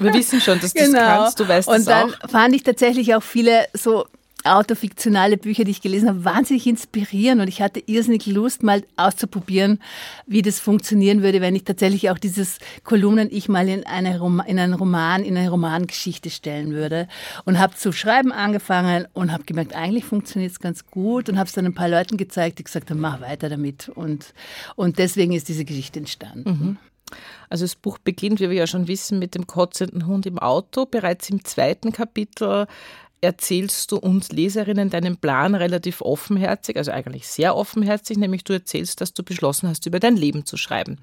Wir 0.00 0.14
wissen 0.14 0.40
schon, 0.40 0.58
dass 0.60 0.72
du 0.72 0.82
genau. 0.82 0.98
das 0.98 1.18
kannst, 1.18 1.40
du 1.40 1.48
weißt 1.48 1.68
Und 1.68 1.86
dann 1.86 2.14
auch. 2.14 2.30
fand 2.30 2.54
ich 2.54 2.62
tatsächlich 2.62 3.14
auch 3.14 3.22
viele 3.22 3.66
so 3.74 4.06
autofiktionale 4.44 5.36
Bücher, 5.36 5.64
die 5.64 5.70
ich 5.70 5.82
gelesen 5.82 6.08
habe, 6.08 6.24
wahnsinnig 6.24 6.66
inspirieren 6.66 7.40
und 7.40 7.48
ich 7.48 7.62
hatte 7.62 7.82
irrsinnig 7.86 8.26
Lust, 8.26 8.62
mal 8.62 8.84
auszuprobieren, 8.96 9.80
wie 10.26 10.42
das 10.42 10.58
funktionieren 10.58 11.22
würde, 11.22 11.40
wenn 11.40 11.54
ich 11.54 11.64
tatsächlich 11.64 12.10
auch 12.10 12.18
dieses 12.18 12.58
Kolumnen 12.84 13.28
ich 13.30 13.48
mal 13.48 13.68
in, 13.68 13.86
eine 13.86 14.16
in 14.46 14.58
einen 14.58 14.74
Roman, 14.74 15.24
in 15.24 15.36
eine 15.36 15.50
Romangeschichte 15.50 16.30
stellen 16.30 16.72
würde 16.72 17.08
und 17.44 17.58
habe 17.58 17.74
zu 17.74 17.92
schreiben 17.92 18.32
angefangen 18.32 19.06
und 19.12 19.32
habe 19.32 19.44
gemerkt, 19.44 19.74
eigentlich 19.74 20.04
funktioniert 20.04 20.52
es 20.52 20.60
ganz 20.60 20.86
gut 20.86 21.28
und 21.28 21.38
habe 21.38 21.46
es 21.46 21.54
dann 21.54 21.66
ein 21.66 21.74
paar 21.74 21.88
Leuten 21.88 22.16
gezeigt, 22.16 22.58
die 22.58 22.64
gesagt 22.64 22.90
haben, 22.90 23.00
mach 23.00 23.20
weiter 23.20 23.48
damit 23.48 23.88
und, 23.88 24.34
und 24.76 24.98
deswegen 24.98 25.32
ist 25.32 25.48
diese 25.48 25.64
Geschichte 25.64 26.00
entstanden. 26.00 26.50
Mhm. 26.50 26.76
Also 27.48 27.64
das 27.64 27.76
Buch 27.76 27.98
beginnt, 27.98 28.40
wie 28.40 28.48
wir 28.48 28.56
ja 28.56 28.66
schon 28.66 28.88
wissen, 28.88 29.18
mit 29.18 29.34
dem 29.34 29.46
kotzenden 29.46 30.06
Hund 30.06 30.26
im 30.26 30.38
Auto. 30.38 30.86
Bereits 30.86 31.28
im 31.30 31.44
zweiten 31.44 31.92
Kapitel 31.92 32.66
erzählst 33.22 33.92
du 33.92 33.96
uns 33.96 34.32
Leserinnen 34.32 34.90
deinen 34.90 35.16
Plan 35.16 35.54
relativ 35.54 36.02
offenherzig, 36.02 36.76
also 36.76 36.90
eigentlich 36.90 37.26
sehr 37.28 37.56
offenherzig, 37.56 38.18
nämlich 38.18 38.44
du 38.44 38.52
erzählst, 38.52 39.00
dass 39.00 39.14
du 39.14 39.22
beschlossen 39.22 39.68
hast, 39.68 39.86
über 39.86 40.00
dein 40.00 40.16
Leben 40.16 40.44
zu 40.44 40.56
schreiben. 40.56 40.98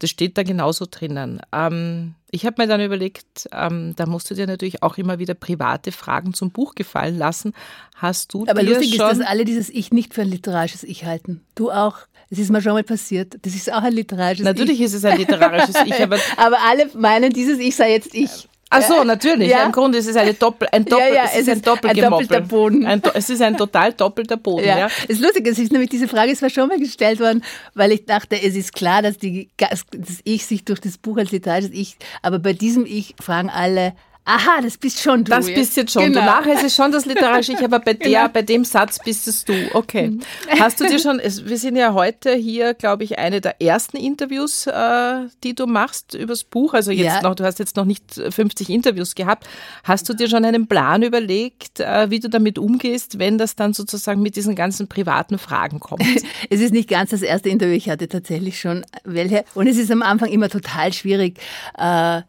Das 0.00 0.10
steht 0.10 0.36
da 0.36 0.42
genauso 0.42 0.86
drinnen. 0.90 1.40
Ähm, 1.52 2.14
ich 2.32 2.44
habe 2.44 2.60
mir 2.60 2.66
dann 2.66 2.80
überlegt, 2.80 3.48
ähm, 3.52 3.94
da 3.94 4.06
musst 4.06 4.28
du 4.28 4.34
dir 4.34 4.48
natürlich 4.48 4.82
auch 4.82 4.98
immer 4.98 5.20
wieder 5.20 5.34
private 5.34 5.92
Fragen 5.92 6.34
zum 6.34 6.50
Buch 6.50 6.74
gefallen 6.74 7.16
lassen. 7.16 7.52
Hast 7.94 8.34
du 8.34 8.44
Aber 8.48 8.64
lustig 8.64 8.92
ist, 8.92 9.00
dass 9.00 9.20
alle 9.20 9.44
dieses 9.44 9.70
Ich 9.70 9.92
nicht 9.92 10.12
für 10.12 10.22
ein 10.22 10.28
literarisches 10.28 10.82
Ich 10.82 11.04
halten. 11.04 11.42
Du 11.54 11.70
auch. 11.70 11.98
Das 12.30 12.40
ist 12.40 12.50
mir 12.50 12.62
schon 12.62 12.72
mal 12.72 12.82
passiert. 12.82 13.36
Das 13.42 13.54
ist 13.54 13.72
auch 13.72 13.82
ein 13.82 13.92
literarisches 13.92 14.44
Natürlich 14.44 14.80
Ich. 14.80 14.86
ist 14.86 14.94
es 14.94 15.04
ein 15.04 15.18
literarisches 15.18 15.76
Ich, 15.84 15.94
aber, 16.02 16.18
aber 16.36 16.56
alle 16.62 16.90
meinen, 16.94 17.32
dieses 17.32 17.60
Ich 17.60 17.76
sei 17.76 17.92
jetzt 17.92 18.14
ich. 18.14 18.48
Ach 18.72 18.82
so, 18.82 19.04
natürlich. 19.04 19.48
Ja. 19.48 19.64
Im 19.64 19.72
Grunde 19.72 19.98
ist 19.98 20.08
es 20.08 20.16
eine 20.16 20.34
Doppel, 20.34 20.68
ein 20.72 20.84
Doppel, 20.84 21.08
ja, 21.08 21.14
ja, 21.14 21.24
es, 21.24 21.36
ist 21.36 21.48
ein, 21.48 21.56
ein 21.56 21.62
doppelter 21.62 22.40
Boden. 22.40 22.86
Ein, 22.86 23.02
es 23.14 23.30
ist 23.30 23.42
ein 23.42 23.56
total 23.56 23.92
doppelter 23.92 24.36
Boden. 24.36 24.66
Ja. 24.66 24.78
ja. 24.78 24.86
Es 25.04 25.16
ist 25.16 25.20
lustig, 25.20 25.46
es 25.46 25.58
ist 25.58 25.72
nämlich 25.72 25.90
diese 25.90 26.08
Frage 26.08 26.32
ist 26.32 26.42
mir 26.42 26.50
schon 26.50 26.68
mal 26.68 26.78
gestellt 26.78 27.20
worden, 27.20 27.44
weil 27.74 27.92
ich 27.92 28.06
dachte, 28.06 28.36
es 28.42 28.56
ist 28.56 28.72
klar, 28.72 29.02
dass 29.02 29.18
die, 29.18 29.50
das 29.56 29.84
Ich 30.24 30.46
sich 30.46 30.64
durch 30.64 30.80
das 30.80 30.98
Buch 30.98 31.18
als 31.18 31.30
literarisches 31.30 31.70
Ich, 31.72 31.96
aber 32.22 32.38
bei 32.38 32.52
diesem 32.52 32.86
Ich 32.86 33.14
fragen 33.20 33.50
alle, 33.50 33.94
Aha, 34.24 34.60
das 34.62 34.78
bist 34.78 35.00
schon 35.00 35.24
du. 35.24 35.30
Das 35.30 35.46
bist 35.46 35.76
jetzt 35.76 35.92
schon 35.92 36.04
genau. 36.04 36.20
du. 36.20 36.26
Nachher 36.26 36.54
ist 36.54 36.62
es 36.62 36.76
schon 36.76 36.92
das 36.92 37.06
literarische 37.06 37.52
Ich, 37.52 37.64
aber 37.64 37.80
bei 37.80 37.92
der, 37.94 38.20
genau. 38.20 38.28
bei 38.28 38.42
dem 38.42 38.64
Satz 38.64 39.00
bist 39.04 39.26
es 39.26 39.44
du. 39.44 39.52
Okay. 39.72 40.10
Mhm. 40.10 40.20
Hast 40.60 40.80
du 40.80 40.86
dir 40.86 41.00
schon, 41.00 41.18
wir 41.18 41.58
sind 41.58 41.74
ja 41.74 41.92
heute 41.92 42.32
hier, 42.34 42.74
glaube 42.74 43.02
ich, 43.02 43.18
eine 43.18 43.40
der 43.40 43.60
ersten 43.60 43.96
Interviews, 43.96 44.68
äh, 44.68 45.26
die 45.42 45.56
du 45.56 45.66
machst 45.66 46.14
übers 46.14 46.44
Buch. 46.44 46.72
Also 46.74 46.92
jetzt 46.92 47.16
ja. 47.16 47.22
noch, 47.22 47.34
du 47.34 47.44
hast 47.44 47.58
jetzt 47.58 47.74
noch 47.74 47.84
nicht 47.84 48.14
50 48.14 48.70
Interviews 48.70 49.16
gehabt. 49.16 49.48
Hast 49.82 50.08
du 50.08 50.14
dir 50.14 50.28
schon 50.28 50.44
einen 50.44 50.68
Plan 50.68 51.02
überlegt, 51.02 51.80
äh, 51.80 52.08
wie 52.10 52.20
du 52.20 52.30
damit 52.30 52.58
umgehst, 52.58 53.18
wenn 53.18 53.38
das 53.38 53.56
dann 53.56 53.72
sozusagen 53.72 54.22
mit 54.22 54.36
diesen 54.36 54.54
ganzen 54.54 54.86
privaten 54.86 55.38
Fragen 55.38 55.80
kommt? 55.80 56.02
Es 56.50 56.60
ist 56.60 56.72
nicht 56.72 56.88
ganz 56.88 57.10
das 57.10 57.22
erste 57.22 57.48
Interview. 57.48 57.74
Ich 57.74 57.88
hatte 57.88 58.08
tatsächlich 58.08 58.60
schon 58.60 58.84
welche. 59.04 59.44
Und 59.54 59.66
es 59.66 59.78
ist 59.78 59.90
am 59.90 60.02
Anfang 60.02 60.28
immer 60.30 60.48
total 60.48 60.92
schwierig, 60.92 61.38
äh, 61.78 62.22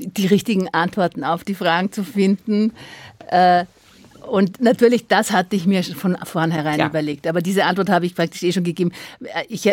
die 0.00 0.26
richtigen 0.26 0.68
Antworten 0.68 1.24
auf 1.24 1.44
die 1.44 1.54
Fragen 1.54 1.92
zu 1.92 2.04
finden. 2.04 2.72
Äh, 3.28 3.64
und 4.28 4.60
natürlich, 4.60 5.06
das 5.06 5.32
hatte 5.32 5.56
ich 5.56 5.66
mir 5.66 5.82
von 5.82 6.16
vornherein 6.24 6.76
Klar. 6.76 6.88
überlegt. 6.88 7.26
Aber 7.26 7.40
diese 7.40 7.64
Antwort 7.64 7.88
habe 7.88 8.06
ich 8.06 8.14
praktisch 8.14 8.42
eh 8.42 8.52
schon 8.52 8.64
gegeben. 8.64 8.92
Ich, 9.48 9.68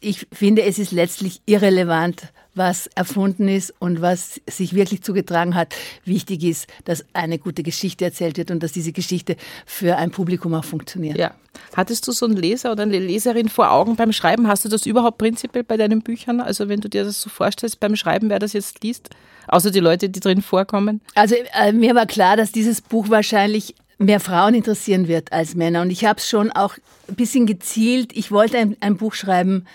ich 0.00 0.26
finde, 0.32 0.62
es 0.62 0.78
ist 0.78 0.92
letztlich 0.92 1.42
irrelevant, 1.46 2.32
was 2.54 2.88
erfunden 2.88 3.48
ist 3.48 3.72
und 3.78 4.00
was 4.00 4.40
sich 4.48 4.74
wirklich 4.74 5.02
zugetragen 5.02 5.54
hat. 5.54 5.74
Wichtig 6.04 6.42
ist, 6.42 6.66
dass 6.84 7.04
eine 7.12 7.38
gute 7.38 7.62
Geschichte 7.62 8.04
erzählt 8.04 8.38
wird 8.38 8.50
und 8.50 8.62
dass 8.62 8.72
diese 8.72 8.92
Geschichte 8.92 9.36
für 9.66 9.96
ein 9.96 10.10
Publikum 10.10 10.54
auch 10.54 10.64
funktioniert. 10.64 11.16
Ja. 11.16 11.34
Hattest 11.76 12.08
du 12.08 12.12
so 12.12 12.26
einen 12.26 12.36
Leser 12.36 12.72
oder 12.72 12.82
eine 12.82 12.98
Leserin 12.98 13.48
vor 13.48 13.70
Augen 13.70 13.96
beim 13.96 14.12
Schreiben? 14.12 14.48
Hast 14.48 14.64
du 14.64 14.68
das 14.68 14.86
überhaupt 14.86 15.18
prinzipiell 15.18 15.64
bei 15.64 15.76
deinen 15.76 16.02
Büchern? 16.02 16.40
Also 16.40 16.68
wenn 16.68 16.80
du 16.80 16.88
dir 16.88 17.04
das 17.04 17.20
so 17.20 17.30
vorstellst 17.30 17.78
beim 17.78 17.94
Schreiben, 17.94 18.30
wer 18.30 18.38
das 18.38 18.52
jetzt 18.52 18.82
liest? 18.82 19.10
Außer 19.48 19.70
die 19.70 19.80
Leute, 19.80 20.08
die 20.08 20.20
drin 20.20 20.42
vorkommen? 20.42 21.00
Also 21.14 21.34
äh, 21.54 21.72
mir 21.72 21.94
war 21.94 22.06
klar, 22.06 22.36
dass 22.36 22.52
dieses 22.52 22.80
Buch 22.80 23.10
wahrscheinlich 23.10 23.74
mehr 24.00 24.20
Frauen 24.20 24.54
interessieren 24.54 25.08
wird 25.08 25.32
als 25.32 25.54
Männer. 25.54 25.82
Und 25.82 25.90
ich 25.90 26.04
habe 26.04 26.18
es 26.18 26.28
schon 26.28 26.50
auch 26.50 26.74
ein 27.08 27.14
bisschen 27.16 27.46
gezielt. 27.46 28.16
Ich 28.16 28.32
wollte 28.32 28.58
ein, 28.58 28.76
ein 28.80 28.96
Buch 28.96 29.14
schreiben, 29.14 29.66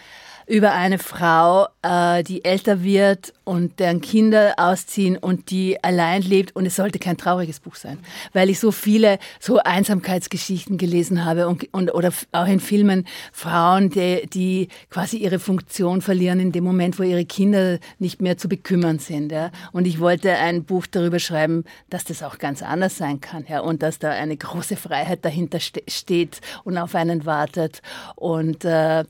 über 0.47 0.73
eine 0.73 0.99
Frau, 0.99 1.67
äh, 1.81 2.23
die 2.23 2.45
älter 2.45 2.83
wird 2.83 3.33
und 3.43 3.79
deren 3.79 4.01
Kinder 4.01 4.53
ausziehen 4.57 5.17
und 5.17 5.49
die 5.49 5.83
allein 5.83 6.21
lebt. 6.21 6.55
Und 6.55 6.65
es 6.65 6.75
sollte 6.75 6.99
kein 6.99 7.17
trauriges 7.17 7.59
Buch 7.59 7.75
sein, 7.75 7.99
weil 8.33 8.49
ich 8.49 8.59
so 8.59 8.71
viele 8.71 9.19
so 9.39 9.57
Einsamkeitsgeschichten 9.57 10.77
gelesen 10.77 11.25
habe 11.25 11.47
und, 11.47 11.73
und 11.73 11.93
oder 11.93 12.11
auch 12.31 12.47
in 12.47 12.59
Filmen 12.59 13.07
Frauen, 13.31 13.89
die, 13.89 14.27
die 14.27 14.67
quasi 14.89 15.17
ihre 15.17 15.39
Funktion 15.39 16.01
verlieren 16.01 16.39
in 16.39 16.51
dem 16.51 16.63
Moment, 16.63 16.99
wo 16.99 17.03
ihre 17.03 17.25
Kinder 17.25 17.79
nicht 17.99 18.21
mehr 18.21 18.37
zu 18.37 18.47
bekümmern 18.47 18.99
sind. 18.99 19.31
Ja. 19.31 19.51
Und 19.71 19.85
ich 19.87 19.99
wollte 19.99 20.31
ein 20.35 20.63
Buch 20.63 20.85
darüber 20.87 21.19
schreiben, 21.19 21.63
dass 21.89 22.03
das 22.03 22.23
auch 22.23 22.37
ganz 22.37 22.61
anders 22.61 22.97
sein 22.97 23.19
kann 23.21 23.45
ja, 23.47 23.61
und 23.61 23.81
dass 23.81 23.99
da 23.99 24.11
eine 24.11 24.37
große 24.37 24.75
Freiheit 24.75 25.25
dahinter 25.25 25.59
ste 25.59 25.81
steht 25.87 26.41
und 26.63 26.77
auf 26.77 26.95
einen 26.95 27.25
wartet. 27.25 27.81
Und 28.15 28.65
äh, 28.65 29.03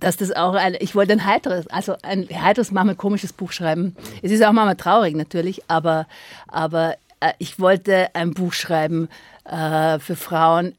dass 0.00 0.16
das 0.16 0.32
auch 0.32 0.54
ein, 0.54 0.76
ich 0.80 0.94
wollte 0.94 1.12
ein 1.12 1.24
heiteres, 1.24 1.66
also 1.68 1.96
ein 2.02 2.28
heiteres, 2.28 2.70
manchmal 2.70 2.96
komisches 2.96 3.32
Buch 3.32 3.52
schreiben. 3.52 3.96
Es 4.22 4.30
ist 4.30 4.44
auch 4.44 4.52
manchmal 4.52 4.76
traurig 4.76 5.16
natürlich, 5.16 5.62
aber, 5.68 6.06
aber 6.48 6.96
äh, 7.20 7.32
ich 7.38 7.58
wollte 7.58 8.14
ein 8.14 8.34
Buch 8.34 8.52
schreiben 8.52 9.08
äh, 9.44 9.98
für 9.98 10.16
Frauen, 10.16 10.74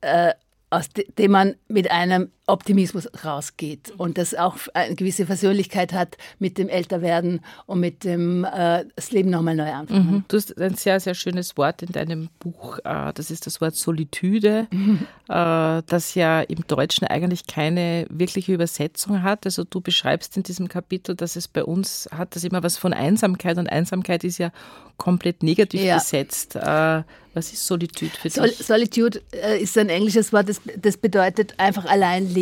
äh, 0.00 0.32
aus 0.70 0.88
dem 1.18 1.30
man 1.30 1.56
mit 1.68 1.90
einem 1.90 2.30
Optimismus 2.46 3.08
rausgeht 3.24 3.92
und 3.96 4.18
das 4.18 4.34
auch 4.34 4.56
eine 4.74 4.96
gewisse 4.96 5.26
Versöhnlichkeit 5.26 5.92
hat 5.92 6.16
mit 6.40 6.58
dem 6.58 6.68
Älterwerden 6.68 7.40
und 7.66 7.78
mit 7.78 8.02
dem 8.02 8.44
äh, 8.44 8.84
das 8.96 9.12
Leben 9.12 9.30
nochmal 9.30 9.54
neu 9.54 9.72
anfangen. 9.72 10.10
Mhm. 10.10 10.24
Du 10.26 10.36
hast 10.36 10.58
ein 10.60 10.74
sehr, 10.74 10.98
sehr 10.98 11.14
schönes 11.14 11.56
Wort 11.56 11.82
in 11.82 11.92
deinem 11.92 12.30
Buch, 12.40 12.80
äh, 12.84 13.12
das 13.14 13.30
ist 13.30 13.46
das 13.46 13.60
Wort 13.60 13.76
Solitude, 13.76 14.66
mhm. 14.72 15.06
äh, 15.28 15.82
das 15.86 16.16
ja 16.16 16.40
im 16.40 16.66
Deutschen 16.66 17.06
eigentlich 17.06 17.46
keine 17.46 18.06
wirkliche 18.10 18.52
Übersetzung 18.52 19.22
hat. 19.22 19.46
Also 19.46 19.62
du 19.62 19.80
beschreibst 19.80 20.36
in 20.36 20.42
diesem 20.42 20.66
Kapitel, 20.66 21.14
dass 21.14 21.36
es 21.36 21.46
bei 21.46 21.62
uns 21.62 22.08
hat 22.10 22.34
das 22.34 22.42
immer 22.42 22.64
was 22.64 22.76
von 22.76 22.92
Einsamkeit 22.92 23.56
und 23.56 23.68
Einsamkeit 23.68 24.24
ist 24.24 24.38
ja 24.38 24.50
komplett 24.96 25.42
negativ 25.42 25.82
ja. 25.82 25.94
besetzt. 25.96 26.56
Äh, 26.56 27.02
was 27.34 27.52
ist 27.52 27.66
Solitude 27.66 28.10
für 28.10 28.28
dich? 28.28 28.34
Sol 28.34 28.50
Solitude 28.50 29.22
äh, 29.32 29.60
ist 29.60 29.76
ein 29.78 29.88
englisches 29.88 30.32
Wort, 30.32 30.48
das, 30.48 30.60
das 30.76 30.96
bedeutet 30.98 31.54
einfach 31.58 31.86
allein 31.86 32.28
Leben 32.28 32.41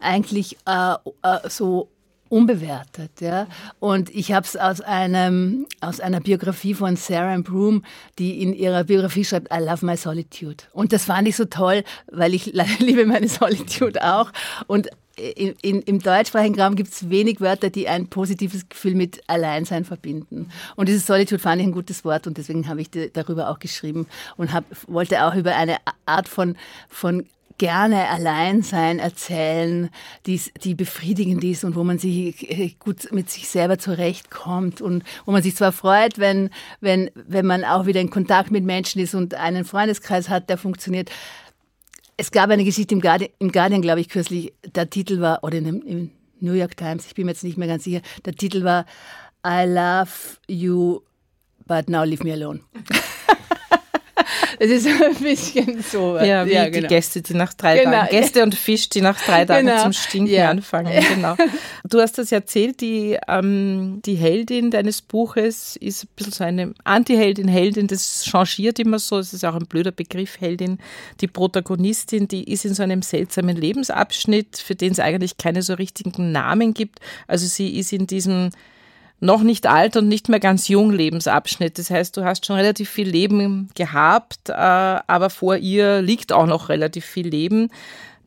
eigentlich 0.00 0.56
äh, 0.66 0.94
äh, 1.22 1.48
so 1.48 1.88
unbewertet. 2.28 3.20
Ja? 3.20 3.46
Und 3.78 4.14
ich 4.14 4.32
habe 4.32 4.44
es 4.46 4.56
aus, 4.56 4.80
aus 4.80 6.00
einer 6.00 6.20
Biografie 6.20 6.74
von 6.74 6.96
Sarah 6.96 7.38
Broom, 7.38 7.84
die 8.18 8.42
in 8.42 8.54
ihrer 8.54 8.84
Biografie 8.84 9.24
schreibt, 9.24 9.52
I 9.52 9.58
love 9.58 9.84
my 9.84 9.96
solitude. 9.96 10.64
Und 10.72 10.92
das 10.92 11.04
fand 11.04 11.28
ich 11.28 11.36
so 11.36 11.44
toll, 11.44 11.84
weil 12.10 12.34
ich 12.34 12.46
liebe 12.78 13.06
meine 13.06 13.28
Solitude 13.28 14.02
auch. 14.02 14.32
Und 14.66 14.88
in, 15.16 15.54
in, 15.62 15.82
im 15.82 16.00
deutschsprachigen 16.00 16.60
Raum 16.60 16.74
gibt 16.74 16.92
es 16.92 17.08
wenig 17.08 17.40
Wörter, 17.40 17.70
die 17.70 17.88
ein 17.88 18.08
positives 18.08 18.68
Gefühl 18.68 18.94
mit 18.94 19.22
Alleinsein 19.28 19.84
verbinden. 19.84 20.50
Und 20.74 20.88
dieses 20.88 21.06
Solitude 21.06 21.40
fand 21.40 21.60
ich 21.60 21.68
ein 21.68 21.72
gutes 21.72 22.04
Wort 22.04 22.26
und 22.26 22.36
deswegen 22.36 22.66
habe 22.68 22.80
ich 22.80 22.90
darüber 23.12 23.48
auch 23.50 23.60
geschrieben 23.60 24.06
und 24.36 24.52
hab, 24.52 24.64
wollte 24.88 25.24
auch 25.24 25.34
über 25.36 25.54
eine 25.54 25.76
Art 26.06 26.28
von, 26.28 26.56
von 26.88 27.26
gerne 27.58 28.08
Alleinsein 28.08 28.98
erzählen, 28.98 29.90
die, 30.26 30.40
die 30.62 30.74
befriedigend 30.74 31.44
ist 31.44 31.64
und 31.64 31.76
wo 31.76 31.84
man 31.84 31.98
sich 31.98 32.50
äh, 32.50 32.74
gut 32.78 33.12
mit 33.12 33.30
sich 33.30 33.48
selber 33.48 33.78
zurechtkommt 33.78 34.80
und 34.80 35.04
wo 35.24 35.32
man 35.32 35.42
sich 35.42 35.54
zwar 35.56 35.72
freut, 35.72 36.18
wenn, 36.18 36.50
wenn, 36.80 37.10
wenn 37.14 37.46
man 37.46 37.64
auch 37.64 37.86
wieder 37.86 38.00
in 38.00 38.10
Kontakt 38.10 38.50
mit 38.50 38.64
Menschen 38.64 39.00
ist 39.00 39.14
und 39.14 39.34
einen 39.34 39.64
Freundeskreis 39.64 40.28
hat, 40.28 40.50
der 40.50 40.58
funktioniert. 40.58 41.10
Es 42.16 42.30
gab 42.30 42.50
eine 42.50 42.64
Geschichte 42.64 42.94
im 42.94 43.00
Guardian, 43.00 43.30
im 43.38 43.52
Guardian 43.52 43.82
glaube 43.82 44.00
ich, 44.00 44.08
kürzlich, 44.08 44.52
der 44.74 44.90
Titel 44.90 45.20
war, 45.20 45.42
oder 45.42 45.58
in, 45.58 45.82
im 45.82 46.10
New 46.40 46.52
York 46.52 46.76
Times, 46.76 47.06
ich 47.06 47.14
bin 47.14 47.26
mir 47.26 47.32
jetzt 47.32 47.44
nicht 47.44 47.56
mehr 47.56 47.68
ganz 47.68 47.84
sicher. 47.84 48.00
Der 48.24 48.34
Titel 48.34 48.64
war 48.64 48.84
I 49.46 49.64
love 49.66 50.38
you, 50.48 51.00
but 51.66 51.88
now 51.88 52.04
leave 52.04 52.24
me 52.24 52.32
alone. 52.32 52.60
Es 54.58 54.70
ist 54.70 54.86
ein 55.02 55.14
bisschen 55.16 55.82
so. 55.82 56.18
Ja, 56.18 56.46
wie 56.46 56.52
ja, 56.52 56.68
genau. 56.68 56.82
die 56.82 56.86
Gäste, 56.86 57.22
die 57.22 57.34
nach 57.34 57.54
drei 57.54 57.78
genau. 57.78 57.90
Tagen, 57.90 58.10
Gäste 58.10 58.42
und 58.42 58.54
Fisch, 58.54 58.88
die 58.88 59.00
nach 59.00 59.20
drei 59.20 59.44
Tagen 59.44 59.66
genau. 59.66 59.82
zum 59.82 59.92
Stinken 59.92 60.32
ja. 60.32 60.50
anfangen. 60.50 60.92
Genau. 61.14 61.36
Du 61.86 62.00
hast 62.00 62.16
das 62.16 62.32
erzählt, 62.32 62.80
die, 62.80 63.18
ähm, 63.28 64.00
die 64.06 64.14
Heldin 64.14 64.70
deines 64.70 65.02
Buches 65.02 65.76
ist 65.76 66.04
ein 66.04 66.08
bisschen 66.16 66.32
so 66.32 66.44
eine 66.44 66.74
Anti-Heldin, 66.82 67.46
Heldin, 67.46 67.88
das 67.88 68.24
changiert 68.24 68.78
immer 68.78 68.98
so, 68.98 69.18
es 69.18 69.34
ist 69.34 69.44
auch 69.44 69.54
ein 69.54 69.66
blöder 69.66 69.92
Begriff, 69.92 70.40
Heldin. 70.40 70.78
Die 71.20 71.26
Protagonistin, 71.26 72.26
die 72.26 72.50
ist 72.50 72.64
in 72.64 72.72
so 72.74 72.82
einem 72.82 73.02
seltsamen 73.02 73.54
Lebensabschnitt, 73.56 74.56
für 74.56 74.74
den 74.74 74.92
es 74.92 74.98
eigentlich 74.98 75.36
keine 75.36 75.60
so 75.62 75.74
richtigen 75.74 76.32
Namen 76.32 76.72
gibt. 76.72 77.00
Also 77.28 77.46
sie 77.46 77.78
ist 77.78 77.92
in 77.92 78.06
diesem 78.06 78.50
noch 79.20 79.42
nicht 79.42 79.66
alt 79.66 79.96
und 79.96 80.08
nicht 80.08 80.28
mehr 80.28 80.40
ganz 80.40 80.68
jung 80.68 80.90
Lebensabschnitt. 80.90 81.78
Das 81.78 81.90
heißt, 81.90 82.16
du 82.16 82.24
hast 82.24 82.46
schon 82.46 82.56
relativ 82.56 82.90
viel 82.90 83.08
Leben 83.08 83.70
gehabt, 83.74 84.48
äh, 84.48 84.52
aber 84.52 85.30
vor 85.30 85.56
ihr 85.56 86.02
liegt 86.02 86.32
auch 86.32 86.46
noch 86.46 86.68
relativ 86.68 87.04
viel 87.04 87.28
Leben. 87.28 87.70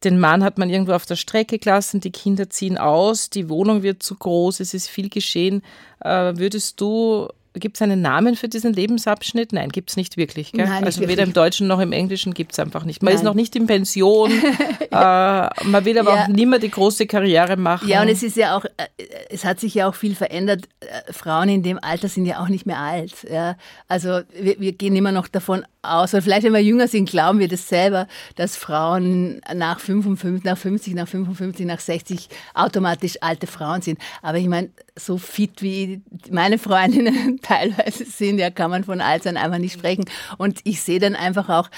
Den 0.03 0.19
Mann 0.19 0.43
hat 0.43 0.57
man 0.57 0.69
irgendwo 0.69 0.93
auf 0.93 1.05
der 1.05 1.15
Strecke 1.15 1.57
gelassen, 1.57 2.01
die 2.01 2.11
Kinder 2.11 2.49
ziehen 2.49 2.77
aus, 2.77 3.29
die 3.29 3.49
Wohnung 3.49 3.81
wird 3.83 4.03
zu 4.03 4.15
groß, 4.15 4.59
es 4.59 4.73
ist 4.73 4.89
viel 4.89 5.09
geschehen. 5.09 5.63
Äh, 6.01 6.33
würdest 6.35 6.79
du 6.79 7.27
Gibt 7.59 7.77
es 7.77 7.81
einen 7.81 8.01
Namen 8.01 8.35
für 8.35 8.47
diesen 8.47 8.73
Lebensabschnitt? 8.73 9.53
Nein, 9.53 9.69
gibt 9.69 9.89
es 9.89 9.97
nicht 9.97 10.17
wirklich. 10.17 10.51
Gell? 10.51 10.65
Nein, 10.65 10.83
nicht 10.83 10.85
also 10.85 11.07
weder 11.07 11.23
im 11.23 11.33
Deutschen 11.33 11.67
noch 11.67 11.79
im 11.79 11.91
Englischen 11.91 12.33
gibt 12.33 12.53
es 12.53 12.59
einfach 12.59 12.83
nicht. 12.83 13.01
Man 13.01 13.11
Nein. 13.11 13.17
ist 13.17 13.23
noch 13.23 13.33
nicht 13.33 13.55
in 13.55 13.67
Pension, 13.67 14.31
äh, 14.79 14.91
man 14.91 15.85
will 15.85 15.97
aber 15.97 16.15
ja. 16.15 16.23
auch 16.23 16.27
nicht 16.27 16.47
mehr 16.47 16.59
die 16.59 16.71
große 16.71 17.07
Karriere 17.07 17.57
machen. 17.57 17.87
Ja, 17.87 18.01
und 18.01 18.09
es 18.09 18.23
ist 18.23 18.37
ja 18.37 18.57
auch, 18.57 18.65
äh, 18.65 18.87
es 19.29 19.45
hat 19.45 19.59
sich 19.59 19.73
ja 19.73 19.87
auch 19.87 19.95
viel 19.95 20.15
verändert. 20.15 20.67
Äh, 20.79 21.13
Frauen 21.13 21.49
in 21.49 21.63
dem 21.63 21.79
Alter 21.81 22.09
sind 22.09 22.25
ja 22.25 22.39
auch 22.41 22.49
nicht 22.49 22.65
mehr 22.65 22.79
alt. 22.79 23.13
Ja? 23.29 23.55
Also 23.87 24.21
wir, 24.39 24.59
wir 24.59 24.71
gehen 24.73 24.95
immer 24.95 25.11
noch 25.11 25.27
davon 25.27 25.65
aus, 25.81 26.13
oder 26.13 26.21
vielleicht 26.21 26.43
wenn 26.43 26.53
wir 26.53 26.63
jünger 26.63 26.87
sind, 26.87 27.09
glauben 27.09 27.39
wir 27.39 27.47
das 27.47 27.67
selber, 27.67 28.07
dass 28.35 28.55
Frauen 28.55 29.41
nach 29.53 29.79
55, 29.79 30.43
nach 30.43 30.57
50, 30.57 30.93
nach 30.95 31.07
55, 31.07 31.65
nach 31.65 31.79
60 31.79 32.29
automatisch 32.53 33.15
alte 33.21 33.47
Frauen 33.47 33.81
sind. 33.81 33.99
Aber 34.21 34.37
ich 34.37 34.47
meine, 34.47 34.69
so 34.95 35.17
fit 35.17 35.61
wie 35.61 36.01
meine 36.31 36.57
Freundinnen 36.57 37.39
teilweise 37.47 38.05
sind, 38.05 38.39
ja, 38.39 38.49
kann 38.49 38.71
man 38.71 38.83
von 38.83 39.01
Altsein 39.01 39.37
einfach 39.37 39.57
nicht 39.57 39.73
sprechen. 39.73 40.05
Und 40.37 40.59
ich 40.63 40.81
sehe 40.81 40.99
dann 40.99 41.15
einfach 41.15 41.49
auch 41.49 41.69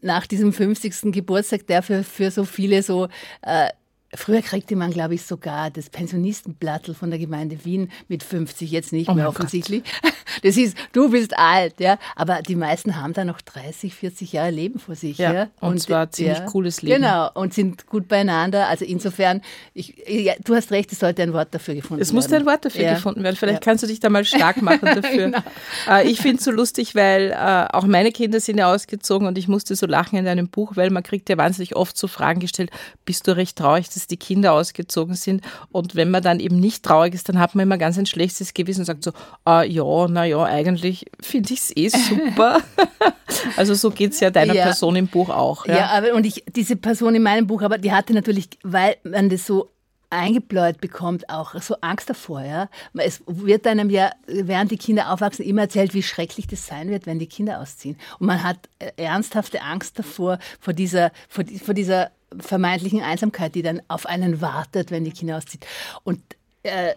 nach 0.00 0.26
diesem 0.26 0.52
50. 0.52 1.12
Geburtstag, 1.12 1.66
der 1.66 1.82
für, 1.82 2.02
für 2.02 2.30
so 2.30 2.44
viele 2.44 2.82
so 2.82 3.08
äh, 3.42 3.68
Früher 4.16 4.42
kriegte 4.42 4.76
man, 4.76 4.90
glaube 4.90 5.14
ich, 5.14 5.22
sogar 5.22 5.70
das 5.70 5.90
Pensionistenblattl 5.90 6.94
von 6.94 7.10
der 7.10 7.18
Gemeinde 7.18 7.64
Wien 7.64 7.90
mit 8.08 8.22
50, 8.22 8.70
jetzt 8.70 8.92
nicht 8.92 9.08
oh 9.08 9.14
mehr 9.14 9.28
offensichtlich. 9.28 9.82
Gott. 10.02 10.12
Das 10.42 10.56
ist, 10.58 10.76
du 10.92 11.10
bist 11.10 11.38
alt, 11.38 11.80
ja. 11.80 11.98
Aber 12.14 12.42
die 12.42 12.56
meisten 12.56 12.96
haben 12.96 13.14
da 13.14 13.24
noch 13.24 13.40
30, 13.40 13.94
40 13.94 14.32
Jahre 14.32 14.50
Leben 14.50 14.78
vor 14.78 14.94
sich. 14.94 15.16
Ja, 15.16 15.32
ja. 15.32 15.42
Und, 15.60 15.70
und 15.70 15.78
zwar 15.78 16.10
ziemlich 16.10 16.38
ja, 16.38 16.44
cooles 16.44 16.82
Leben. 16.82 17.02
Genau, 17.02 17.30
und 17.32 17.54
sind 17.54 17.86
gut 17.86 18.06
beieinander. 18.06 18.68
Also 18.68 18.84
insofern, 18.84 19.40
ich, 19.72 19.94
ja, 20.06 20.34
du 20.44 20.54
hast 20.54 20.72
recht, 20.72 20.92
es 20.92 20.98
sollte 20.98 21.22
ein 21.22 21.32
Wort 21.32 21.54
dafür 21.54 21.74
gefunden 21.74 22.02
es 22.02 22.08
werden. 22.08 22.18
Es 22.18 22.28
muss 22.28 22.38
ein 22.38 22.44
Wort 22.44 22.64
dafür 22.64 22.82
ja. 22.82 22.94
gefunden 22.94 23.22
werden. 23.22 23.36
Vielleicht 23.36 23.62
kannst 23.62 23.82
du 23.82 23.86
dich 23.86 24.00
da 24.00 24.10
mal 24.10 24.24
stark 24.24 24.60
machen 24.60 24.84
dafür. 24.94 25.26
genau. 25.26 25.42
äh, 25.88 26.06
ich 26.08 26.20
finde 26.20 26.36
es 26.36 26.44
so 26.44 26.50
lustig, 26.50 26.94
weil 26.94 27.30
äh, 27.30 27.66
auch 27.72 27.86
meine 27.86 28.12
Kinder 28.12 28.40
sind 28.40 28.58
ja 28.58 28.72
ausgezogen 28.72 29.26
und 29.26 29.38
ich 29.38 29.48
musste 29.48 29.74
so 29.74 29.86
lachen 29.86 30.18
in 30.18 30.24
deinem 30.24 30.48
Buch, 30.48 30.72
weil 30.76 30.90
man 30.90 31.02
kriegt 31.02 31.28
ja 31.28 31.38
wahnsinnig 31.38 31.76
oft 31.76 31.96
so 31.96 32.08
Fragen 32.08 32.40
gestellt, 32.40 32.70
bist 33.04 33.26
du 33.26 33.36
recht 33.36 33.56
traurig, 33.56 33.88
dass 33.88 34.05
die 34.06 34.16
Kinder 34.16 34.52
ausgezogen 34.52 35.14
sind. 35.14 35.42
Und 35.70 35.94
wenn 35.94 36.10
man 36.10 36.22
dann 36.22 36.40
eben 36.40 36.58
nicht 36.58 36.84
traurig 36.84 37.14
ist, 37.14 37.28
dann 37.28 37.38
hat 37.38 37.54
man 37.54 37.64
immer 37.64 37.78
ganz 37.78 37.98
ein 37.98 38.06
schlechtes 38.06 38.54
Gewissen 38.54 38.80
und 38.80 38.86
sagt 38.86 39.04
so, 39.04 39.12
ah, 39.44 39.62
ja, 39.62 40.08
naja, 40.08 40.44
eigentlich 40.44 41.06
finde 41.20 41.52
ich 41.52 41.60
es 41.60 41.76
eh 41.76 41.88
super. 41.88 42.60
also 43.56 43.74
so 43.74 43.90
geht 43.90 44.12
es 44.12 44.20
ja 44.20 44.30
deiner 44.30 44.54
ja. 44.54 44.64
Person 44.64 44.96
im 44.96 45.08
Buch 45.08 45.30
auch. 45.30 45.66
Ja, 45.66 45.76
ja 45.76 45.86
aber 45.90 46.14
und 46.14 46.26
ich, 46.26 46.44
diese 46.54 46.76
Person 46.76 47.14
in 47.14 47.22
meinem 47.22 47.46
Buch, 47.46 47.62
aber 47.62 47.78
die 47.78 47.92
hatte 47.92 48.12
natürlich, 48.12 48.48
weil 48.62 48.96
man 49.04 49.28
das 49.28 49.46
so 49.46 49.70
eingebläut 50.10 50.80
bekommt, 50.80 51.28
auch 51.28 51.60
so 51.60 51.76
Angst 51.80 52.08
davor. 52.10 52.42
Ja? 52.42 52.68
Es 52.94 53.22
wird 53.26 53.66
einem 53.66 53.90
ja, 53.90 54.10
während 54.26 54.70
die 54.70 54.76
Kinder 54.76 55.12
aufwachsen, 55.12 55.44
immer 55.44 55.62
erzählt, 55.62 55.94
wie 55.94 56.02
schrecklich 56.02 56.46
das 56.46 56.66
sein 56.66 56.90
wird, 56.90 57.06
wenn 57.06 57.18
die 57.18 57.26
Kinder 57.26 57.60
ausziehen. 57.60 57.96
Und 58.18 58.26
man 58.28 58.42
hat 58.42 58.58
äh, 58.78 58.92
ernsthafte 58.96 59.62
Angst 59.62 59.98
davor, 59.98 60.38
vor 60.60 60.72
dieser, 60.72 61.10
vor, 61.28 61.44
vor 61.64 61.74
dieser 61.74 62.10
vermeintlichen 62.38 63.02
Einsamkeit, 63.02 63.54
die 63.54 63.62
dann 63.62 63.82
auf 63.88 64.06
einen 64.06 64.40
wartet, 64.40 64.90
wenn 64.90 65.04
die 65.04 65.12
Kinder 65.12 65.36
auszieht. 65.36 65.66
Und 66.04 66.20
äh, 66.62 66.94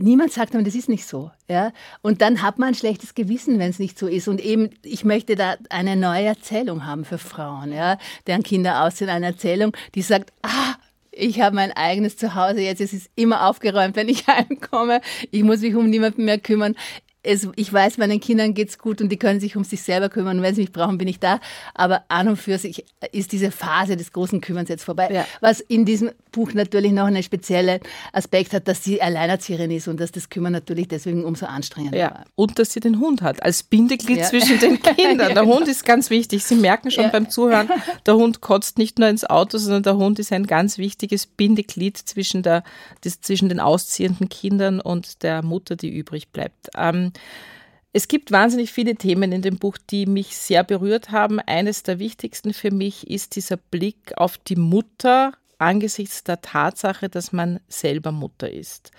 niemand 0.00 0.32
sagt 0.32 0.54
aber, 0.54 0.64
das 0.64 0.74
ist 0.74 0.88
nicht 0.88 1.06
so. 1.06 1.30
Ja? 1.48 1.72
Und 2.02 2.20
dann 2.20 2.42
hat 2.42 2.58
man 2.58 2.68
ein 2.68 2.74
schlechtes 2.74 3.14
Gewissen, 3.14 3.58
wenn 3.58 3.70
es 3.70 3.78
nicht 3.78 3.98
so 3.98 4.06
ist. 4.06 4.28
Und 4.28 4.40
eben, 4.40 4.70
ich 4.82 5.04
möchte 5.04 5.36
da 5.36 5.56
eine 5.70 5.96
neue 5.96 6.26
Erzählung 6.26 6.86
haben 6.86 7.04
für 7.04 7.18
Frauen, 7.18 7.72
ja? 7.72 7.98
deren 8.26 8.42
Kinder 8.42 8.84
ausziehen. 8.84 9.10
Eine 9.10 9.26
Erzählung, 9.26 9.76
die 9.94 10.02
sagt, 10.02 10.32
ah, 10.42 10.74
ich 11.10 11.40
habe 11.40 11.56
mein 11.56 11.72
eigenes 11.72 12.16
Zuhause 12.16 12.60
jetzt, 12.60 12.80
es 12.80 12.92
ist 12.92 13.10
immer 13.16 13.48
aufgeräumt, 13.48 13.96
wenn 13.96 14.08
ich 14.08 14.26
heimkomme. 14.26 15.00
Ich 15.30 15.42
muss 15.42 15.60
mich 15.60 15.74
um 15.74 15.90
niemanden 15.90 16.24
mehr 16.24 16.38
kümmern 16.38 16.76
es, 17.28 17.46
ich 17.56 17.70
weiß, 17.70 17.98
meinen 17.98 18.20
Kindern 18.20 18.54
geht 18.54 18.70
es 18.70 18.78
gut 18.78 19.02
und 19.02 19.10
die 19.10 19.18
können 19.18 19.38
sich 19.38 19.54
um 19.54 19.62
sich 19.62 19.82
selber 19.82 20.08
kümmern. 20.08 20.38
Und 20.38 20.42
wenn 20.42 20.54
sie 20.54 20.62
mich 20.62 20.72
brauchen, 20.72 20.96
bin 20.96 21.08
ich 21.08 21.20
da. 21.20 21.40
Aber 21.74 22.04
an 22.08 22.28
und 22.28 22.36
für 22.36 22.56
sich 22.56 22.84
ist 23.12 23.32
diese 23.32 23.50
Phase 23.50 23.96
des 23.96 24.12
großen 24.12 24.40
Kümmerns 24.40 24.70
jetzt 24.70 24.84
vorbei. 24.84 25.10
Ja. 25.12 25.26
Was 25.40 25.60
in 25.60 25.84
diesem 25.84 26.10
Buch 26.32 26.54
natürlich 26.54 26.92
noch 26.92 27.04
einen 27.06 27.22
speziellen 27.22 27.80
Aspekt 28.12 28.54
hat, 28.54 28.66
dass 28.66 28.82
sie 28.82 29.02
Alleinerzieherin 29.02 29.70
ist 29.70 29.88
und 29.88 30.00
dass 30.00 30.10
das 30.10 30.30
Kümmern 30.30 30.52
natürlich 30.52 30.88
deswegen 30.88 31.24
umso 31.24 31.46
anstrengender 31.46 31.98
ja. 31.98 32.10
war. 32.10 32.24
Und 32.34 32.58
dass 32.58 32.72
sie 32.72 32.80
den 32.80 32.98
Hund 32.98 33.20
hat, 33.20 33.42
als 33.42 33.62
Bindeglied 33.62 34.18
ja. 34.18 34.24
zwischen 34.24 34.58
den 34.58 34.80
Kindern. 34.96 35.34
Der 35.34 35.44
Hund 35.44 35.68
ist 35.68 35.84
ganz 35.84 36.08
wichtig. 36.08 36.44
Sie 36.44 36.54
merken 36.54 36.90
schon 36.90 37.10
beim 37.10 37.28
Zuhören, 37.28 37.68
der 38.06 38.14
Hund 38.14 38.40
kotzt 38.40 38.78
nicht 38.78 38.98
nur 38.98 39.08
ins 39.08 39.24
Auto, 39.24 39.58
sondern 39.58 39.82
der 39.82 39.96
Hund 39.96 40.18
ist 40.18 40.32
ein 40.32 40.46
ganz 40.46 40.78
wichtiges 40.78 41.26
Bindeglied 41.26 41.98
zwischen, 41.98 42.42
der, 42.42 42.62
das, 43.02 43.20
zwischen 43.20 43.50
den 43.50 43.60
ausziehenden 43.60 44.30
Kindern 44.30 44.80
und 44.80 45.22
der 45.22 45.42
Mutter, 45.42 45.76
die 45.76 45.90
übrig 45.90 46.28
bleibt. 46.28 46.70
Ähm, 46.74 47.12
es 47.92 48.06
gibt 48.06 48.30
wahnsinnig 48.30 48.72
viele 48.72 48.96
Themen 48.96 49.32
in 49.32 49.42
dem 49.42 49.58
Buch, 49.58 49.78
die 49.90 50.06
mich 50.06 50.36
sehr 50.36 50.62
berührt 50.62 51.10
haben. 51.10 51.40
Eines 51.40 51.82
der 51.82 51.98
wichtigsten 51.98 52.52
für 52.52 52.70
mich 52.70 53.08
ist 53.08 53.34
dieser 53.34 53.56
Blick 53.56 54.12
auf 54.16 54.36
die 54.38 54.56
Mutter 54.56 55.32
angesichts 55.58 56.22
der 56.22 56.40
Tatsache, 56.40 57.08
dass 57.08 57.32
man 57.32 57.60
selber 57.68 58.12
Mutter 58.12 58.50
ist. 58.50 58.92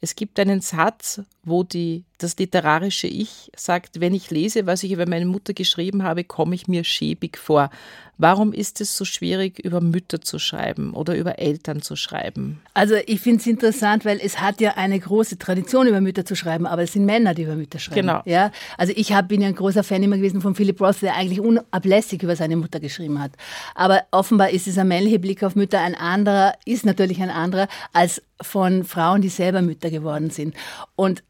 Es 0.00 0.14
gibt 0.14 0.38
einen 0.38 0.60
Satz, 0.60 1.22
wo 1.44 1.62
die, 1.62 2.04
das 2.18 2.36
literarische 2.38 3.06
Ich 3.06 3.50
sagt, 3.56 4.00
wenn 4.00 4.14
ich 4.14 4.30
lese, 4.30 4.66
was 4.66 4.82
ich 4.82 4.92
über 4.92 5.06
meine 5.06 5.26
Mutter 5.26 5.52
geschrieben 5.52 6.02
habe, 6.02 6.24
komme 6.24 6.54
ich 6.54 6.68
mir 6.68 6.84
schäbig 6.84 7.38
vor. 7.38 7.70
Warum 8.16 8.52
ist 8.52 8.80
es 8.80 8.96
so 8.96 9.04
schwierig, 9.04 9.58
über 9.58 9.80
Mütter 9.80 10.20
zu 10.20 10.38
schreiben 10.38 10.94
oder 10.94 11.16
über 11.16 11.40
Eltern 11.40 11.82
zu 11.82 11.96
schreiben? 11.96 12.60
Also 12.72 12.94
ich 13.06 13.20
finde 13.20 13.40
es 13.40 13.46
interessant, 13.46 14.04
weil 14.04 14.20
es 14.22 14.40
hat 14.40 14.60
ja 14.60 14.74
eine 14.76 15.00
große 15.00 15.36
Tradition, 15.36 15.88
über 15.88 16.00
Mütter 16.00 16.24
zu 16.24 16.36
schreiben, 16.36 16.64
aber 16.66 16.82
es 16.82 16.92
sind 16.92 17.06
Männer, 17.06 17.34
die 17.34 17.42
über 17.42 17.56
Mütter 17.56 17.80
schreiben. 17.80 18.02
Genau. 18.02 18.22
Ja? 18.24 18.52
Also 18.78 18.92
ich 18.94 19.12
hab, 19.12 19.28
bin 19.28 19.40
ja 19.40 19.48
ein 19.48 19.56
großer 19.56 19.82
Fan 19.82 20.02
immer 20.04 20.16
gewesen 20.16 20.40
von 20.40 20.54
Philip 20.54 20.80
Roth, 20.80 21.02
der 21.02 21.16
eigentlich 21.16 21.40
unablässig 21.40 22.22
über 22.22 22.36
seine 22.36 22.56
Mutter 22.56 22.78
geschrieben 22.78 23.20
hat. 23.20 23.32
Aber 23.74 24.04
offenbar 24.12 24.50
ist 24.50 24.66
dieser 24.66 24.84
männliche 24.84 25.18
Blick 25.18 25.42
auf 25.42 25.56
Mütter 25.56 25.80
ein 25.80 25.96
anderer, 25.96 26.54
ist 26.64 26.86
natürlich 26.86 27.20
ein 27.20 27.30
anderer, 27.30 27.66
als 27.92 28.22
von 28.40 28.84
Frauen, 28.84 29.22
die 29.22 29.28
selber 29.28 29.60
Mütter 29.60 29.90
geworden 29.90 30.30
sind. 30.30 30.54
Und 30.94 31.24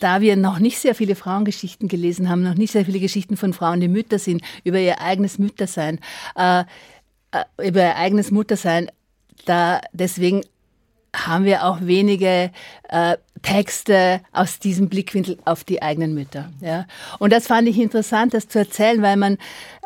da 0.00 0.20
wir 0.20 0.36
noch 0.36 0.58
nicht 0.58 0.78
sehr 0.78 0.94
viele 0.94 1.14
Frauengeschichten 1.14 1.88
gelesen 1.88 2.28
haben, 2.28 2.42
noch 2.42 2.54
nicht 2.54 2.72
sehr 2.72 2.84
viele 2.84 3.00
Geschichten 3.00 3.36
von 3.36 3.52
Frauen, 3.52 3.80
die 3.80 3.88
Mütter 3.88 4.18
sind, 4.18 4.42
über 4.64 4.78
ihr 4.78 5.00
eigenes 5.00 5.38
Müttersein, 5.38 6.00
äh, 6.36 6.64
äh, 7.32 7.68
über 7.68 7.82
ihr 7.82 7.96
eigenes 7.96 8.30
Muttersein, 8.30 8.90
da 9.44 9.80
deswegen 9.92 10.42
haben 11.14 11.44
wir 11.44 11.64
auch 11.64 11.78
wenige 11.80 12.50
äh, 12.88 13.16
Texte 13.42 14.20
aus 14.32 14.58
diesem 14.58 14.88
Blickwinkel 14.88 15.38
auf 15.44 15.64
die 15.64 15.82
eigenen 15.82 16.14
Mütter. 16.14 16.50
Ja? 16.60 16.86
Und 17.18 17.32
das 17.32 17.46
fand 17.46 17.68
ich 17.68 17.78
interessant, 17.78 18.34
das 18.34 18.48
zu 18.48 18.58
erzählen, 18.58 19.00
weil 19.02 19.16
man, 19.16 19.38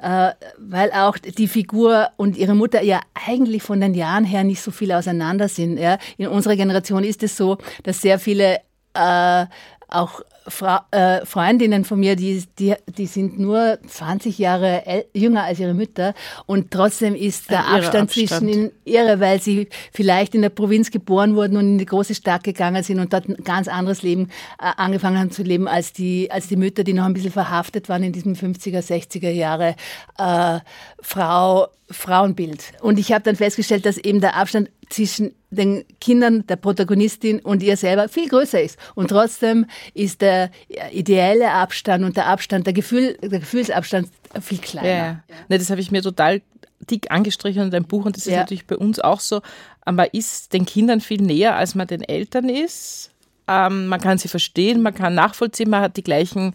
äh, 0.02 0.32
weil 0.58 0.90
auch 0.92 1.18
die 1.18 1.48
Figur 1.48 2.10
und 2.16 2.36
ihre 2.36 2.54
Mutter 2.54 2.82
ja 2.82 3.00
eigentlich 3.14 3.62
von 3.62 3.80
den 3.80 3.94
Jahren 3.94 4.24
her 4.24 4.44
nicht 4.44 4.62
so 4.62 4.70
viel 4.70 4.92
auseinander 4.92 5.48
sind. 5.48 5.78
Ja? 5.78 5.98
In 6.16 6.28
unserer 6.28 6.56
Generation 6.56 7.04
ist 7.04 7.22
es 7.22 7.36
so, 7.36 7.58
dass 7.82 8.00
sehr 8.00 8.18
viele 8.18 8.60
äh, 8.94 9.46
auch 9.94 10.22
Fra 10.48 10.86
äh, 10.90 11.24
Freundinnen 11.24 11.84
von 11.84 12.00
mir, 12.00 12.16
die, 12.16 12.42
die, 12.58 12.74
die 12.98 13.06
sind 13.06 13.38
nur 13.38 13.78
20 13.86 14.38
Jahre 14.38 15.04
jünger 15.14 15.44
als 15.44 15.60
ihre 15.60 15.72
Mütter 15.72 16.14
und 16.46 16.72
trotzdem 16.72 17.14
ist 17.14 17.48
der 17.48 17.60
Abstand, 17.60 17.84
Abstand, 17.84 18.10
zwischen 18.10 18.48
ihnen 18.48 18.70
irre, 18.84 19.20
weil 19.20 19.40
sie 19.40 19.68
vielleicht 19.92 20.34
in 20.34 20.42
der 20.42 20.48
Provinz 20.48 20.90
geboren 20.90 21.36
wurden 21.36 21.56
und 21.56 21.64
in 21.66 21.78
die 21.78 21.86
große 21.86 22.16
Stadt 22.16 22.42
gegangen 22.42 22.82
sind 22.82 22.98
und 22.98 23.12
dort 23.12 23.28
ein 23.28 23.36
ganz 23.44 23.68
anderes 23.68 24.02
Leben 24.02 24.30
äh, 24.58 24.72
angefangen 24.76 25.18
haben 25.18 25.30
zu 25.30 25.44
leben 25.44 25.68
als 25.68 25.92
die, 25.92 26.28
als 26.32 26.48
die 26.48 26.56
Mütter, 26.56 26.82
die 26.82 26.92
noch 26.92 27.04
ein 27.04 27.14
bisschen 27.14 27.30
verhaftet 27.30 27.88
waren 27.88 28.02
in 28.02 28.12
diesem 28.12 28.32
50er, 28.34 28.80
60er 28.80 29.30
Jahre 29.30 29.76
äh, 30.18 30.58
Frau, 31.00 31.68
Frauenbild. 31.88 32.72
Und 32.80 32.98
ich 32.98 33.12
habe 33.12 33.22
dann 33.22 33.36
festgestellt, 33.36 33.86
dass 33.86 33.96
eben 33.96 34.20
der 34.20 34.34
Abstand 34.34 34.70
zwischen 34.92 35.34
den 35.50 35.84
Kindern 36.00 36.46
der 36.46 36.56
Protagonistin 36.56 37.40
und 37.40 37.62
ihr 37.62 37.76
selber 37.76 38.08
viel 38.08 38.28
größer 38.28 38.60
ist. 38.60 38.78
Und 38.94 39.08
trotzdem 39.08 39.66
ist 39.94 40.20
der 40.20 40.50
ideelle 40.92 41.50
Abstand 41.50 42.04
und 42.04 42.16
der 42.16 42.26
Abstand, 42.26 42.66
der, 42.66 42.74
Gefühl, 42.74 43.16
der 43.22 43.40
Gefühlsabstand 43.40 44.08
viel 44.40 44.58
kleiner. 44.58 44.88
Ja, 44.88 44.96
ja. 44.96 45.22
Ne, 45.48 45.58
das 45.58 45.70
habe 45.70 45.80
ich 45.80 45.90
mir 45.90 46.02
total 46.02 46.42
dick 46.90 47.10
angestrichen 47.10 47.62
in 47.62 47.70
deinem 47.70 47.84
Buch 47.84 48.04
und 48.04 48.16
das 48.16 48.26
ist 48.26 48.32
ja. 48.32 48.40
natürlich 48.40 48.66
bei 48.66 48.76
uns 48.76 48.98
auch 48.98 49.20
so. 49.20 49.40
Man 49.84 50.08
ist 50.12 50.52
den 50.52 50.66
Kindern 50.66 51.00
viel 51.00 51.22
näher, 51.22 51.56
als 51.56 51.74
man 51.74 51.86
den 51.86 52.02
Eltern 52.02 52.48
ist. 52.48 53.10
Ähm, 53.48 53.86
man 53.86 54.00
kann 54.00 54.18
sie 54.18 54.28
verstehen, 54.28 54.82
man 54.82 54.94
kann 54.94 55.14
nachvollziehen, 55.14 55.70
man 55.70 55.82
hat 55.82 55.96
die 55.96 56.04
gleichen 56.04 56.54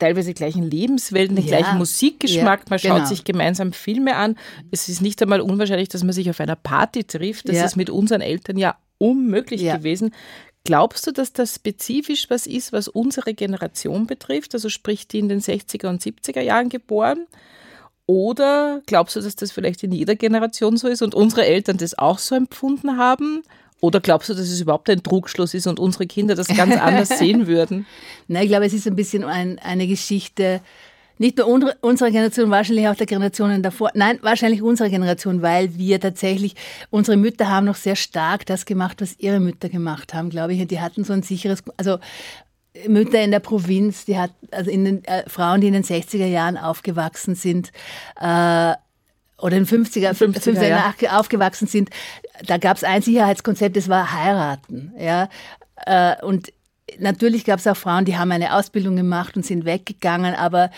teilweise 0.00 0.34
gleichen 0.34 0.68
Lebenswelten, 0.68 1.36
den 1.36 1.46
ja. 1.46 1.58
gleichen 1.58 1.78
Musikgeschmack, 1.78 2.68
man 2.68 2.78
schaut 2.78 2.96
genau. 2.96 3.06
sich 3.06 3.22
gemeinsam 3.22 3.72
Filme 3.72 4.16
an. 4.16 4.36
Es 4.72 4.88
ist 4.88 5.00
nicht 5.00 5.22
einmal 5.22 5.40
unwahrscheinlich, 5.40 5.88
dass 5.88 6.02
man 6.02 6.12
sich 6.12 6.28
auf 6.30 6.40
einer 6.40 6.56
Party 6.56 7.04
trifft. 7.04 7.48
Das 7.48 7.56
ja. 7.56 7.64
ist 7.64 7.76
mit 7.76 7.90
unseren 7.90 8.20
Eltern 8.20 8.58
ja 8.58 8.76
unmöglich 8.98 9.60
ja. 9.60 9.76
gewesen. 9.76 10.12
Glaubst 10.64 11.06
du, 11.06 11.12
dass 11.12 11.32
das 11.32 11.54
spezifisch 11.54 12.28
was 12.28 12.46
ist, 12.46 12.72
was 12.72 12.88
unsere 12.88 13.34
Generation 13.34 14.06
betrifft? 14.06 14.54
Also 14.54 14.68
sprich 14.68 15.08
die 15.08 15.20
in 15.20 15.28
den 15.28 15.40
60er 15.40 15.88
und 15.88 16.02
70er 16.02 16.40
Jahren 16.40 16.68
geboren? 16.68 17.26
Oder 18.06 18.82
glaubst 18.86 19.16
du, 19.16 19.20
dass 19.20 19.36
das 19.36 19.52
vielleicht 19.52 19.84
in 19.84 19.92
jeder 19.92 20.16
Generation 20.16 20.76
so 20.76 20.88
ist 20.88 21.00
und 21.00 21.14
unsere 21.14 21.46
Eltern 21.46 21.76
das 21.76 21.96
auch 21.96 22.18
so 22.18 22.34
empfunden 22.34 22.96
haben? 22.96 23.42
Oder 23.80 24.00
glaubst 24.00 24.28
du, 24.28 24.34
dass 24.34 24.48
es 24.48 24.60
überhaupt 24.60 24.90
ein 24.90 25.02
Trugschluss 25.02 25.54
ist 25.54 25.66
und 25.66 25.80
unsere 25.80 26.06
Kinder 26.06 26.34
das 26.34 26.48
ganz 26.48 26.76
anders 26.76 27.08
sehen 27.18 27.46
würden? 27.46 27.86
Nein, 28.28 28.44
ich 28.44 28.48
glaube, 28.48 28.66
es 28.66 28.74
ist 28.74 28.86
ein 28.86 28.96
bisschen 28.96 29.24
ein, 29.24 29.58
eine 29.58 29.86
Geschichte, 29.86 30.60
nicht 31.20 31.36
nur 31.36 31.48
unsere, 31.48 31.76
unserer 31.82 32.10
Generation, 32.10 32.50
wahrscheinlich 32.50 32.88
auch 32.88 32.94
der 32.94 33.06
Generationen 33.06 33.62
davor. 33.62 33.90
Nein, 33.92 34.18
wahrscheinlich 34.22 34.62
unserer 34.62 34.88
Generation, 34.88 35.42
weil 35.42 35.76
wir 35.76 36.00
tatsächlich, 36.00 36.54
unsere 36.88 37.18
Mütter 37.18 37.48
haben 37.48 37.66
noch 37.66 37.76
sehr 37.76 37.94
stark 37.94 38.46
das 38.46 38.64
gemacht, 38.64 39.02
was 39.02 39.18
ihre 39.18 39.38
Mütter 39.38 39.68
gemacht 39.68 40.14
haben, 40.14 40.30
glaube 40.30 40.54
ich. 40.54 40.62
Und 40.62 40.70
die 40.70 40.80
hatten 40.80 41.04
so 41.04 41.12
ein 41.12 41.22
sicheres, 41.22 41.62
also 41.76 41.98
Mütter 42.88 43.22
in 43.22 43.32
der 43.32 43.40
Provinz, 43.40 44.06
die 44.06 44.16
hat, 44.16 44.30
also 44.50 44.70
in 44.70 44.86
den 44.86 45.04
äh, 45.04 45.28
Frauen, 45.28 45.60
die 45.60 45.66
in 45.66 45.74
den 45.74 45.84
60er 45.84 46.24
Jahren 46.26 46.56
aufgewachsen 46.56 47.34
sind, 47.34 47.70
äh, 48.18 48.74
oder 49.42 49.56
in 49.56 49.66
50er, 49.66 50.12
50er, 50.12 50.40
50er 50.40 50.68
ja. 50.68 51.18
aufgewachsen 51.18 51.66
sind, 51.66 51.90
da 52.46 52.58
gab 52.58 52.76
es 52.76 52.84
ein 52.84 53.02
Sicherheitskonzept, 53.02 53.76
das 53.76 53.88
war 53.88 54.12
heiraten. 54.12 54.92
Ja? 54.98 55.28
Äh, 55.86 56.22
und 56.24 56.52
natürlich 56.98 57.44
gab 57.44 57.58
es 57.58 57.66
auch 57.66 57.76
Frauen, 57.76 58.04
die 58.04 58.16
haben 58.16 58.32
eine 58.32 58.54
Ausbildung 58.54 58.96
gemacht 58.96 59.36
und 59.36 59.44
sind 59.44 59.64
weggegangen, 59.64 60.34
aber 60.34 60.70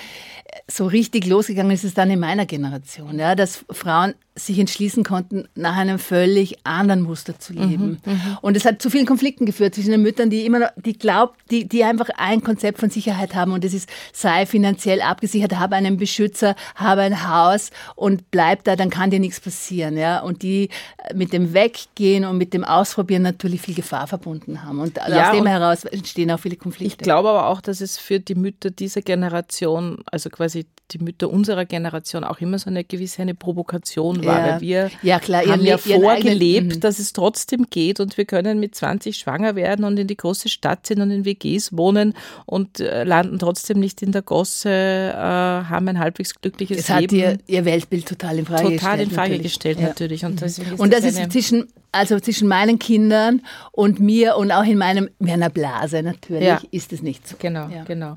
so 0.69 0.87
richtig 0.87 1.27
losgegangen 1.27 1.73
ist 1.73 1.85
es 1.85 1.95
dann 1.95 2.11
in 2.11 2.21
meiner 2.21 2.47
Generation, 2.47 3.19
ja, 3.19 3.35
dass 3.35 3.65
Frauen 3.71 4.15
sich 4.35 4.59
entschließen 4.59 5.05
konnten, 5.05 5.47
nach 5.55 5.77
einem 5.77 5.99
völlig 5.99 6.57
anderen 6.65 7.03
Muster 7.03 7.39
zu 7.39 7.53
leben. 7.53 8.01
Mhm, 8.05 8.13
mhm, 8.13 8.39
und 8.41 8.57
es 8.57 8.65
hat 8.65 8.81
zu 8.81 8.89
vielen 8.89 9.05
Konflikten 9.05 9.45
geführt 9.45 9.75
zwischen 9.75 9.91
den 9.91 10.01
Müttern, 10.01 10.31
die 10.31 10.47
immer 10.47 10.59
noch, 10.59 10.69
die 10.77 10.95
glaubt, 10.95 11.39
die, 11.51 11.69
die 11.69 11.85
einfach 11.85 12.09
ein 12.17 12.43
Konzept 12.43 12.79
von 12.79 12.89
Sicherheit 12.89 13.35
haben 13.35 13.53
und 13.53 13.63
das 13.63 13.75
ist, 13.75 13.91
sei 14.13 14.47
finanziell 14.47 15.03
abgesichert, 15.03 15.59
habe 15.59 15.77
einen 15.77 15.99
Beschützer, 15.99 16.55
habe 16.77 17.03
ein 17.03 17.29
Haus 17.29 17.71
und 17.95 18.31
bleib 18.31 18.65
da, 18.65 18.75
dann 18.75 18.89
kann 18.89 19.11
dir 19.11 19.21
nichts 19.21 19.39
passieren, 19.39 19.99
ja. 19.99 20.21
Und 20.21 20.43
die 20.43 20.71
mit 21.15 21.35
dem 21.35 21.53
Weggehen 21.53 22.25
und 22.25 22.39
mit 22.39 22.55
dem 22.55 22.65
Ausprobieren 22.65 23.23
natürlich 23.23 23.61
viel 23.61 23.75
Gefahr 23.75 24.07
verbunden 24.07 24.65
haben. 24.65 24.81
Und 24.81 24.97
ja, 24.97 25.29
aus 25.29 25.37
dem 25.37 25.47
heraus 25.47 25.85
entstehen 25.85 26.31
auch 26.31 26.41
viele 26.41 26.57
Konflikte. 26.57 27.03
Ich 27.03 27.05
glaube 27.05 27.29
aber 27.29 27.49
auch, 27.49 27.61
dass 27.61 27.83
es 27.83 27.99
für 27.99 28.19
die 28.19 28.35
Mütter 28.35 28.71
dieser 28.71 29.03
Generation, 29.03 29.99
also 30.11 30.31
quasi 30.31 30.42
die 30.49 30.99
Mütter 30.99 31.31
unserer 31.31 31.65
Generation 31.65 32.25
auch 32.25 32.41
immer 32.41 32.59
so 32.59 32.69
eine 32.69 32.85
gewisse 32.85 33.23
eine 33.23 33.35
Provokation 33.35 34.25
war, 34.25 34.39
ja. 34.39 34.53
weil 34.53 34.61
wir 34.61 34.91
ja, 35.03 35.19
klar, 35.19 35.45
haben 35.47 35.65
ja 35.65 35.79
vorgelebt, 35.79 36.59
eigenen, 36.59 36.81
dass 36.81 36.99
es 36.99 37.13
trotzdem 37.13 37.67
geht 37.71 38.01
und 38.01 38.17
wir 38.17 38.25
können 38.25 38.61
mit 38.61 38.75
20 38.75 39.17
schwanger 39.17 39.57
werden 39.57 39.85
und 39.85 39.99
in 39.99 40.07
die 40.07 40.17
große 40.17 40.49
Stadt 40.49 40.87
ziehen 40.87 41.01
und 41.01 41.11
in 41.11 41.25
WGs 41.25 41.77
wohnen 41.77 42.15
und 42.47 42.81
äh, 42.81 43.05
landen 43.05 43.39
trotzdem 43.39 43.81
nicht 43.81 44.03
in 44.03 44.13
der 44.13 44.23
Gosse, 44.23 44.71
äh, 44.71 45.15
haben 45.17 45.89
ein 45.89 45.99
halbwegs 45.99 46.35
glückliches 46.41 46.87
das 46.87 47.01
Leben. 47.01 47.17
Das 47.17 47.33
hat 47.33 47.41
ihr, 47.49 47.55
ihr 47.55 47.65
Weltbild 47.65 48.07
total 48.07 48.39
in 48.39 48.47
Frage 48.47 48.63
total 48.63 48.73
gestellt. 48.73 48.81
Total 48.81 49.01
in 49.01 49.11
Frage 49.11 49.31
natürlich. 49.31 49.53
gestellt 49.53 49.81
ja. 49.81 49.87
natürlich. 49.89 50.25
Und, 50.25 50.43
ist 50.43 50.59
und 50.79 50.93
das, 50.93 51.03
das 51.03 51.19
ist 51.19 51.33
zwischen 51.33 51.69
also 51.93 52.19
zwischen 52.19 52.49
meinen 52.49 52.79
Kindern 52.79 53.43
und 53.71 54.01
mir 54.01 54.37
und 54.37 54.51
auch 54.51 54.65
in 54.65 54.79
meinem, 54.79 55.11
meiner 55.19 55.51
Blase 55.51 56.03
natürlich 56.03 56.49
ja. 56.49 56.61
ist 56.71 56.93
es 56.93 57.03
nicht 57.03 57.29
so. 57.29 57.37
Genau, 57.39 57.69
ja. 57.69 57.85
genau. 57.85 58.17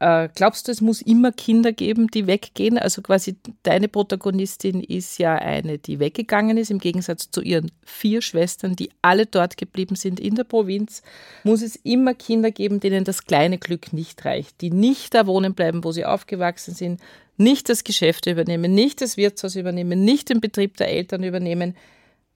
Äh, 0.00 0.28
glaubst 0.34 0.66
du, 0.66 0.72
es 0.72 0.80
muss 0.80 1.02
immer 1.02 1.32
Kinder 1.32 1.72
geben, 1.72 2.08
die 2.08 2.26
weggehen? 2.26 2.78
Also 2.78 3.02
quasi 3.02 3.36
deine 3.62 3.88
Protagonistin 3.88 4.82
ist 4.82 5.18
ja 5.18 5.34
eine, 5.34 5.78
die 5.78 5.98
weggegangen 5.98 6.56
ist, 6.56 6.70
im 6.70 6.78
Gegensatz 6.78 7.30
zu 7.30 7.40
ihren 7.40 7.70
vier 7.84 8.22
Schwestern, 8.22 8.76
die 8.76 8.90
alle 9.02 9.26
dort 9.26 9.56
geblieben 9.56 9.96
sind 9.96 10.18
in 10.18 10.34
der 10.34 10.44
Provinz. 10.44 11.02
Muss 11.44 11.62
es 11.62 11.76
immer 11.76 12.14
Kinder 12.14 12.50
geben, 12.50 12.80
denen 12.80 13.04
das 13.04 13.24
kleine 13.24 13.58
Glück 13.58 13.92
nicht 13.92 14.24
reicht, 14.24 14.60
die 14.60 14.70
nicht 14.70 15.14
da 15.14 15.26
wohnen 15.26 15.54
bleiben, 15.54 15.84
wo 15.84 15.92
sie 15.92 16.04
aufgewachsen 16.04 16.74
sind, 16.74 17.00
nicht 17.36 17.68
das 17.68 17.84
Geschäft 17.84 18.26
übernehmen, 18.26 18.74
nicht 18.74 19.00
das 19.00 19.16
Wirtshaus 19.16 19.56
übernehmen, 19.56 20.04
nicht 20.04 20.28
den 20.28 20.40
Betrieb 20.40 20.76
der 20.76 20.88
Eltern 20.88 21.24
übernehmen, 21.24 21.74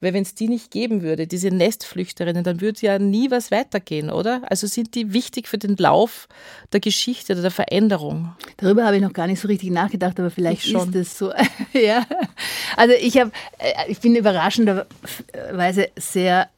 weil 0.01 0.13
wenn 0.13 0.23
es 0.23 0.35
die 0.35 0.47
nicht 0.47 0.71
geben 0.71 1.01
würde, 1.01 1.27
diese 1.27 1.49
Nestflüchterinnen, 1.49 2.43
dann 2.43 2.61
würde 2.61 2.79
ja 2.81 2.99
nie 2.99 3.31
was 3.31 3.51
weitergehen, 3.51 4.09
oder? 4.09 4.41
Also 4.49 4.67
sind 4.67 4.95
die 4.95 5.13
wichtig 5.13 5.47
für 5.47 5.57
den 5.57 5.75
Lauf 5.77 6.27
der 6.71 6.79
Geschichte 6.79 7.33
oder 7.33 7.41
der 7.41 7.51
Veränderung? 7.51 8.35
Darüber 8.57 8.85
habe 8.85 8.97
ich 8.97 9.01
noch 9.01 9.13
gar 9.13 9.27
nicht 9.27 9.39
so 9.39 9.47
richtig 9.47 9.71
nachgedacht, 9.71 10.19
aber 10.19 10.31
vielleicht 10.31 10.65
ist 10.65 10.95
es 10.95 11.17
so. 11.17 11.33
ja. 11.73 12.05
Also 12.77 12.95
ich 12.99 13.17
habe, 13.19 13.31
äh, 13.57 13.91
ich 13.91 13.99
bin 13.99 14.15
überraschenderweise 14.15 15.89
sehr 15.97 16.49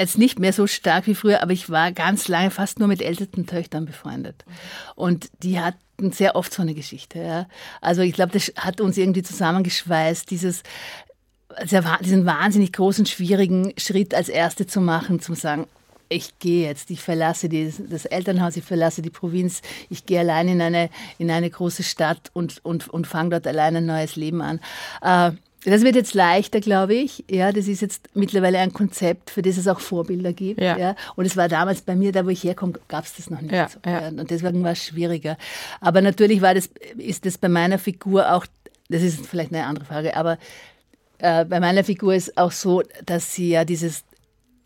jetzt 0.00 0.18
nicht 0.18 0.38
mehr 0.38 0.52
so 0.52 0.66
stark 0.66 1.06
wie 1.06 1.14
früher, 1.14 1.42
aber 1.42 1.52
ich 1.52 1.68
war 1.68 1.92
ganz 1.92 2.26
lange 2.26 2.50
fast 2.50 2.78
nur 2.78 2.88
mit 2.88 3.02
ältesten 3.02 3.46
Töchtern 3.46 3.84
befreundet. 3.84 4.44
Und 4.94 5.30
die 5.42 5.60
hatten 5.60 6.10
sehr 6.12 6.36
oft 6.36 6.52
so 6.52 6.62
eine 6.62 6.74
Geschichte. 6.74 7.18
Ja. 7.18 7.46
Also 7.82 8.00
ich 8.00 8.14
glaube, 8.14 8.32
das 8.32 8.52
hat 8.56 8.80
uns 8.80 8.96
irgendwie 8.96 9.22
zusammengeschweißt, 9.22 10.30
dieses 10.30 10.62
diesen 12.00 12.26
wahnsinnig 12.26 12.72
großen, 12.72 13.06
schwierigen 13.06 13.72
Schritt 13.76 14.14
als 14.14 14.28
Erste 14.28 14.66
zu 14.66 14.80
machen, 14.80 15.20
zu 15.20 15.34
sagen, 15.34 15.66
ich 16.10 16.38
gehe 16.40 16.66
jetzt, 16.66 16.90
ich 16.90 17.00
verlasse 17.00 17.48
die, 17.48 17.72
das 17.88 18.04
Elternhaus, 18.04 18.56
ich 18.56 18.64
verlasse 18.64 19.00
die 19.00 19.10
Provinz, 19.10 19.62
ich 19.88 20.06
gehe 20.06 20.20
allein 20.20 20.48
in 20.48 20.60
eine, 20.60 20.90
in 21.18 21.30
eine 21.30 21.48
große 21.48 21.84
Stadt 21.84 22.30
und, 22.32 22.64
und, 22.64 22.88
und 22.88 23.06
fange 23.06 23.30
dort 23.30 23.46
allein 23.46 23.76
ein 23.76 23.86
neues 23.86 24.16
Leben 24.16 24.42
an. 24.42 24.60
Äh, 25.02 25.32
das 25.64 25.82
wird 25.82 25.94
jetzt 25.94 26.14
leichter, 26.14 26.60
glaube 26.60 26.94
ich. 26.94 27.24
Ja, 27.30 27.52
das 27.52 27.68
ist 27.68 27.82
jetzt 27.82 28.08
mittlerweile 28.14 28.58
ein 28.58 28.72
Konzept, 28.72 29.30
für 29.30 29.42
das 29.42 29.58
es 29.58 29.68
auch 29.68 29.78
Vorbilder 29.78 30.32
gibt. 30.32 30.60
Ja. 30.60 30.76
ja. 30.78 30.96
Und 31.16 31.26
es 31.26 31.36
war 31.36 31.48
damals 31.48 31.82
bei 31.82 31.94
mir, 31.94 32.12
da 32.12 32.24
wo 32.24 32.30
ich 32.30 32.42
herkomme, 32.42 32.74
gab 32.88 33.04
es 33.04 33.14
das 33.16 33.28
noch 33.28 33.42
nicht. 33.42 33.52
Ja, 33.52 33.68
so. 33.68 33.78
ja. 33.84 34.08
Und 34.08 34.30
deswegen 34.30 34.64
war 34.64 34.72
es 34.72 34.84
schwieriger. 34.84 35.36
Aber 35.80 36.00
natürlich 36.00 36.40
war 36.40 36.54
das, 36.54 36.70
ist 36.96 37.26
das 37.26 37.36
bei 37.36 37.48
meiner 37.48 37.78
Figur 37.78 38.32
auch, 38.32 38.46
das 38.88 39.02
ist 39.02 39.26
vielleicht 39.26 39.52
eine 39.52 39.66
andere 39.66 39.84
Frage, 39.84 40.16
aber 40.16 40.38
äh, 41.20 41.44
bei 41.44 41.60
meiner 41.60 41.84
Figur 41.84 42.14
ist 42.14 42.36
auch 42.36 42.52
so, 42.52 42.82
dass 43.04 43.34
sie 43.34 43.50
ja 43.50 43.64
dieses 43.64 44.04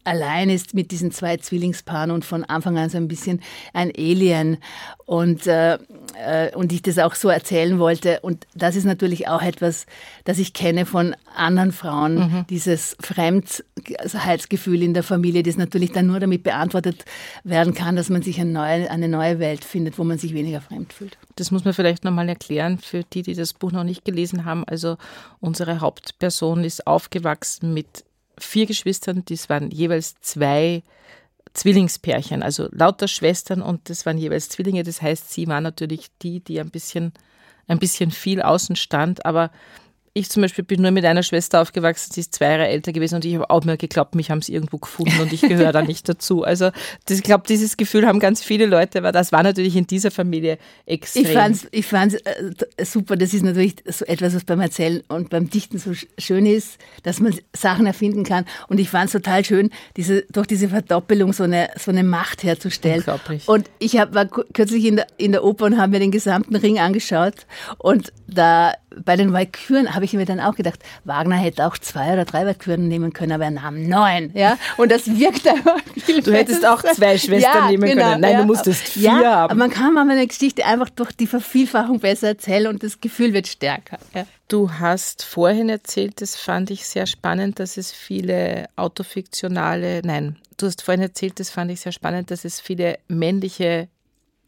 allein 0.05 0.51
ist 0.51 0.75
mit 0.75 0.91
diesen 0.91 1.11
zwei 1.11 1.37
Zwillingspaaren 1.37 2.11
und 2.11 2.25
von 2.25 2.45
Anfang 2.45 2.79
an 2.79 2.91
so 2.91 2.99
ein 2.99 3.09
bisschen 3.09 3.41
ein 3.73 3.91
Alien 3.97 4.59
und, 5.07 5.47
äh, 5.47 5.79
äh, 6.15 6.55
und 6.55 6.73
ich 6.73 6.83
das 6.83 6.99
auch 6.99 7.15
so 7.15 7.29
erzählen 7.29 7.79
wollte. 7.79 8.21
Und 8.21 8.47
das 8.55 8.77
ist 8.77 8.85
natürlich 8.85 9.29
auch 9.29 9.43
etwas, 9.43 9.87
das 10.25 10.39
ich 10.39 10.53
kenne 10.53 10.87
von 10.87 11.17
anderen 11.35 11.73
Frauen, 11.73 12.15
mhm. 12.17 12.47
dieses 12.49 12.97
Fremdheitsgefühl 13.01 14.83
in 14.83 14.95
der 14.95 15.03
Familie, 15.03 15.43
das 15.43 15.57
natürlich 15.57 15.93
dann 15.93 16.07
nur 16.07 16.21
damit 16.21 16.43
beantwortet 16.43 17.05
werden 17.43 17.75
kann, 17.75 17.97
dass 17.97 18.09
man 18.09 18.23
sich 18.23 18.41
eine 18.41 18.51
neue, 18.51 18.91
eine 18.91 19.09
neue 19.09 19.39
Welt 19.39 19.65
findet, 19.65 19.99
wo 19.99 20.05
man 20.05 20.19
sich 20.19 20.35
weniger 20.35 20.61
fremd 20.61 20.93
fühlt. 20.93 21.19
Das 21.37 21.51
muss 21.51 21.65
man 21.65 21.75
vielleicht 21.75 22.05
nochmal 22.05 22.29
erklären 22.29 22.79
für 22.79 23.03
die, 23.05 23.23
die 23.23 23.35
das 23.35 23.53
Buch 23.53 23.73
noch 23.73 23.85
nicht 23.85 24.05
gelesen 24.05 24.45
haben. 24.45 24.65
Also 24.67 24.97
unsere 25.41 25.81
Hauptperson 25.81 26.65
ist 26.65 26.87
aufgewachsen 26.87 27.75
mit 27.75 28.05
vier 28.39 28.67
Geschwistern, 28.67 29.23
das 29.27 29.49
waren 29.49 29.71
jeweils 29.71 30.21
zwei 30.21 30.83
Zwillingspärchen, 31.53 32.43
also 32.43 32.69
lauter 32.73 33.09
Schwestern 33.09 33.63
und 33.63 33.89
das 33.89 34.07
waren 34.07 34.19
jeweils 34.19 34.49
Zwillinge. 34.49 34.83
Das 34.83 35.01
heißt, 35.01 35.33
sie 35.33 35.47
war 35.47 35.61
natürlich 35.61 36.09
die, 36.21 36.41
die 36.41 36.61
ein 36.61 36.71
bisschen 36.71 37.13
ein 37.67 37.79
bisschen 37.79 38.11
viel 38.11 38.43
Außenstand, 38.43 39.25
aber 39.25 39.51
ich 40.17 40.31
zum 40.31 40.43
Beispiel 40.43 40.63
bin 40.63 40.81
nur 40.81 40.93
mit 40.93 41.05
einer 41.05 41.25
Schwester 41.25 41.61
aufgewachsen, 41.61 42.13
sie 42.13 42.21
ist 42.21 42.33
zwei 42.33 42.47
Jahre 42.47 42.69
älter 42.69 42.93
gewesen 42.93 43.17
und 43.17 43.25
ich 43.25 43.35
habe 43.35 43.51
auch 43.51 43.65
mir 43.65 43.77
geglaubt, 43.77 44.15
mich 44.15 44.31
haben 44.31 44.43
sie 44.43 44.55
irgendwo 44.55 44.79
gefunden 44.79 45.21
und 45.21 45.33
ich 45.33 45.41
gehöre 45.41 45.73
da 45.73 45.83
nicht 45.83 46.09
dazu. 46.09 46.45
Also 46.45 46.71
das, 47.07 47.19
ich 47.19 47.25
glaube, 47.25 47.45
dieses 47.49 47.77
Gefühl 47.77 48.07
haben 48.07 48.21
ganz 48.21 48.43
viele 48.43 48.67
Leute, 48.67 48.99
aber 48.99 49.11
das 49.11 49.33
war 49.33 49.43
natürlich 49.43 49.75
in 49.75 49.89
dieser 49.89 50.13
Familie 50.13 50.59
extrem. 50.87 51.25
Ich 51.25 51.33
fand 51.33 51.57
es 51.57 51.69
ich 51.73 51.87
fand's, 51.87 52.15
äh, 52.15 52.85
super, 52.85 53.17
das 53.17 53.35
ist 53.35 53.43
natürlich 53.43 53.75
so 53.87 54.05
etwas, 54.05 54.37
was 54.37 54.45
beim 54.45 54.61
Erzählen 54.61 55.03
und 55.09 55.31
beim 55.31 55.51
Dichten 55.51 55.79
so 55.79 55.91
schön 56.17 56.47
ist, 56.47 56.79
dass 57.03 57.19
man 57.19 57.35
Sachen 57.53 57.87
erfinden 57.87 58.23
kann 58.23 58.45
und 58.69 58.79
ich 58.79 58.91
fand 58.91 59.07
es 59.07 59.13
total 59.13 59.45
schön, 59.45 59.71
diese, 59.97 60.23
durch 60.31 60.47
diese 60.47 60.69
Verdoppelung 60.69 61.33
so 61.33 61.43
eine, 61.43 61.71
so 61.77 61.91
eine 61.91 62.05
Macht 62.05 62.45
herzustellen. 62.45 62.99
Unglaublich. 62.99 63.49
Und 63.49 63.69
ich 63.81 63.99
hab, 63.99 64.15
war 64.15 64.27
kürzlich 64.27 64.85
in 64.85 64.95
der, 64.95 65.09
in 65.17 65.33
der 65.33 65.43
Oper 65.43 65.65
und 65.65 65.77
habe 65.77 65.91
mir 65.91 65.99
den 65.99 66.13
gesamten 66.13 66.55
Ring 66.55 66.79
angeschaut 66.79 67.47
und 67.79 68.13
da 68.29 68.75
bei 69.05 69.17
den 69.17 69.33
Walküren 69.33 69.95
habe 69.95 70.05
ich 70.05 70.13
mir 70.13 70.27
dann 70.27 70.41
auch 70.41 70.55
gedacht, 70.55 70.81
Wagner 71.05 71.37
hätte 71.37 71.67
auch 71.67 71.79
zwei 71.79 72.13
oder 72.13 72.25
drei 72.25 72.47
Walküren 72.47 72.89
nehmen 72.89 73.13
können, 73.13 73.33
aber 73.33 73.45
er 73.45 73.51
nahm 73.51 73.87
neun. 73.89 74.31
Ja? 74.35 74.59
Und 74.77 74.91
das 74.91 75.07
wirkt 75.07 75.47
einfach 75.47 75.79
viel 76.05 76.23
Du 76.23 76.33
hättest 76.33 76.63
besser. 76.63 76.75
auch 76.75 76.83
zwei 76.83 77.19
Schwestern 77.19 77.65
ja, 77.65 77.71
nehmen 77.71 77.89
genau, 77.89 78.11
können. 78.11 78.21
Nein, 78.21 78.33
ja. 78.33 78.41
du 78.41 78.47
musstest 78.47 78.83
vier 78.83 79.03
ja, 79.03 79.15
haben. 79.15 79.51
Aber 79.51 79.55
man 79.55 79.71
kann 79.71 79.95
mal 79.95 80.09
eine 80.09 80.27
Geschichte 80.27 80.65
einfach 80.65 80.91
durch 80.91 81.13
die 81.13 81.27
Vervielfachung 81.27 82.01
besser 82.01 82.29
erzählen 82.29 82.69
und 82.69 82.83
das 82.83 83.01
Gefühl 83.01 83.33
wird 83.33 83.47
stärker. 83.47 83.99
Ja. 84.15 84.27
Du 84.49 84.71
hast 84.71 85.25
vorhin 85.25 85.69
erzählt, 85.69 86.21
das 86.21 86.37
fand 86.37 86.71
ich 86.71 86.87
sehr 86.87 87.07
spannend, 87.07 87.59
dass 87.59 87.77
es 87.77 87.93
viele 87.93 88.67
autofiktionale, 88.77 90.03
nein, 90.05 90.37
du 90.59 90.67
hast 90.67 90.83
vorhin 90.83 91.03
erzählt, 91.03 91.41
das 91.41 91.51
fand 91.51 91.71
ich 91.71 91.81
sehr 91.81 91.93
spannend, 91.93 92.31
dass 92.31 92.45
es 92.45 92.61
viele 92.61 92.99
männliche 93.09 93.89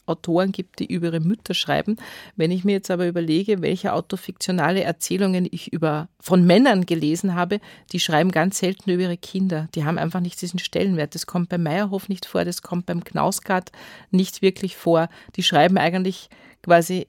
Autoren 0.07 0.53
gibt, 0.53 0.79
die 0.79 0.87
über 0.87 1.09
ihre 1.09 1.21
Mütter 1.21 1.55
schreiben. 1.55 1.97
Wenn 2.37 2.51
ich 2.51 2.65
mir 2.65 2.73
jetzt 2.73 2.91
aber 2.91 3.07
überlege, 3.07 3.63
welche 3.63 3.93
autofiktionale 3.93 4.83
Erzählungen 4.83 5.47
ich 5.51 5.73
über, 5.73 6.09
von 6.21 6.47
Männern 6.47 6.87
gelesen 6.87 7.35
habe, 7.35 7.61
die 7.93 8.01
schreiben 8.01 8.31
ganz 8.31 8.59
selten 8.59 8.91
über 8.91 9.03
ihre 9.03 9.17
Kinder. 9.17 9.69
Die 9.75 9.85
haben 9.85 9.99
einfach 9.99 10.21
nicht 10.21 10.41
diesen 10.41 10.59
Stellenwert. 10.59 11.15
Das 11.15 11.27
kommt 11.27 11.49
beim 11.49 11.63
Meyerhof 11.63 12.09
nicht 12.09 12.27
vor, 12.27 12.45
das 12.45 12.63
kommt 12.63 12.87
beim 12.87 13.05
Knausgard 13.05 13.73
nicht 14.11 14.43
wirklich 14.43 14.77
vor. 14.77 15.09
Die 15.37 15.43
schreiben 15.43 15.79
eigentlich 15.79 16.29
quasi 16.63 17.07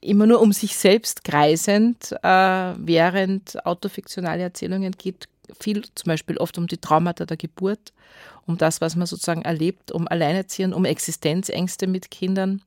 immer 0.00 0.26
nur 0.26 0.40
um 0.40 0.52
sich 0.52 0.76
selbst 0.76 1.24
kreisend, 1.24 2.12
äh, 2.22 2.26
während 2.26 3.64
autofiktionale 3.66 4.42
Erzählungen 4.42 4.92
geht 4.92 5.28
viel 5.60 5.82
zum 5.94 6.08
Beispiel 6.08 6.36
oft 6.38 6.58
um 6.58 6.66
die 6.66 6.78
Traumata 6.78 7.24
der 7.26 7.36
Geburt, 7.36 7.92
um 8.46 8.58
das, 8.58 8.80
was 8.80 8.96
man 8.96 9.06
sozusagen 9.06 9.42
erlebt, 9.42 9.92
um 9.92 10.08
Alleinerziehend, 10.08 10.74
um 10.74 10.84
Existenzängste 10.84 11.86
mit 11.86 12.10
Kindern. 12.10 12.62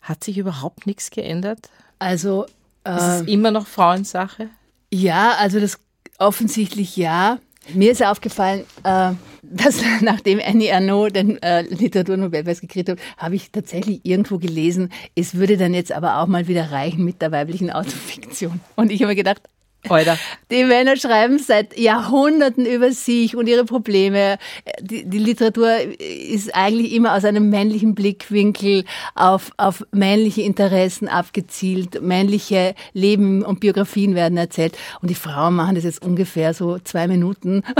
Hat 0.00 0.22
sich 0.22 0.38
überhaupt 0.38 0.86
nichts 0.86 1.10
geändert? 1.10 1.68
Also 1.98 2.44
Ist 2.44 2.52
äh, 2.84 3.20
es 3.20 3.20
immer 3.22 3.50
noch 3.50 3.66
Frauensache? 3.66 4.50
ja, 4.92 5.32
also 5.38 5.58
das 5.60 5.78
offensichtlich 6.18 6.96
ja. 6.96 7.38
Mir 7.74 7.90
ist 7.90 8.02
aufgefallen, 8.04 8.64
äh, 8.84 9.12
dass 9.42 9.80
nachdem 10.00 10.40
Annie 10.44 10.72
Arnaud 10.72 11.16
den 11.16 11.42
äh, 11.42 11.62
Literaturnobelpreis 11.62 12.60
gekriegt 12.60 12.88
hat, 12.88 12.98
habe 13.16 13.34
ich 13.34 13.50
tatsächlich 13.50 14.00
irgendwo 14.04 14.38
gelesen, 14.38 14.92
es 15.16 15.34
würde 15.34 15.56
dann 15.56 15.74
jetzt 15.74 15.92
aber 15.92 16.18
auch 16.18 16.26
mal 16.26 16.46
wieder 16.46 16.70
reichen 16.70 17.04
mit 17.04 17.22
der 17.22 17.32
weiblichen 17.32 17.70
Autofiktion. 17.70 18.60
Und 18.76 18.92
ich 18.92 19.00
habe 19.02 19.10
mir 19.12 19.16
gedacht, 19.16 19.42
Alter. 19.90 20.18
die 20.50 20.64
Männer 20.64 20.96
schreiben 20.96 21.38
seit 21.38 21.78
Jahrhunderten 21.78 22.66
über 22.66 22.92
sich 22.92 23.36
und 23.36 23.48
ihre 23.48 23.64
Probleme. 23.64 24.38
Die, 24.80 25.08
die 25.08 25.18
Literatur 25.18 25.70
ist 25.98 26.54
eigentlich 26.54 26.92
immer 26.92 27.14
aus 27.14 27.24
einem 27.24 27.50
männlichen 27.50 27.94
Blickwinkel 27.94 28.84
auf, 29.14 29.52
auf 29.56 29.84
männliche 29.92 30.42
Interessen 30.42 31.08
abgezielt. 31.08 32.02
Männliche 32.02 32.74
Leben 32.92 33.42
und 33.42 33.60
Biografien 33.60 34.14
werden 34.14 34.38
erzählt. 34.38 34.76
Und 35.00 35.10
die 35.10 35.14
Frauen 35.14 35.54
machen 35.54 35.74
das 35.74 35.84
jetzt 35.84 36.04
ungefähr 36.04 36.54
so 36.54 36.78
zwei 36.78 37.08
Minuten. 37.08 37.62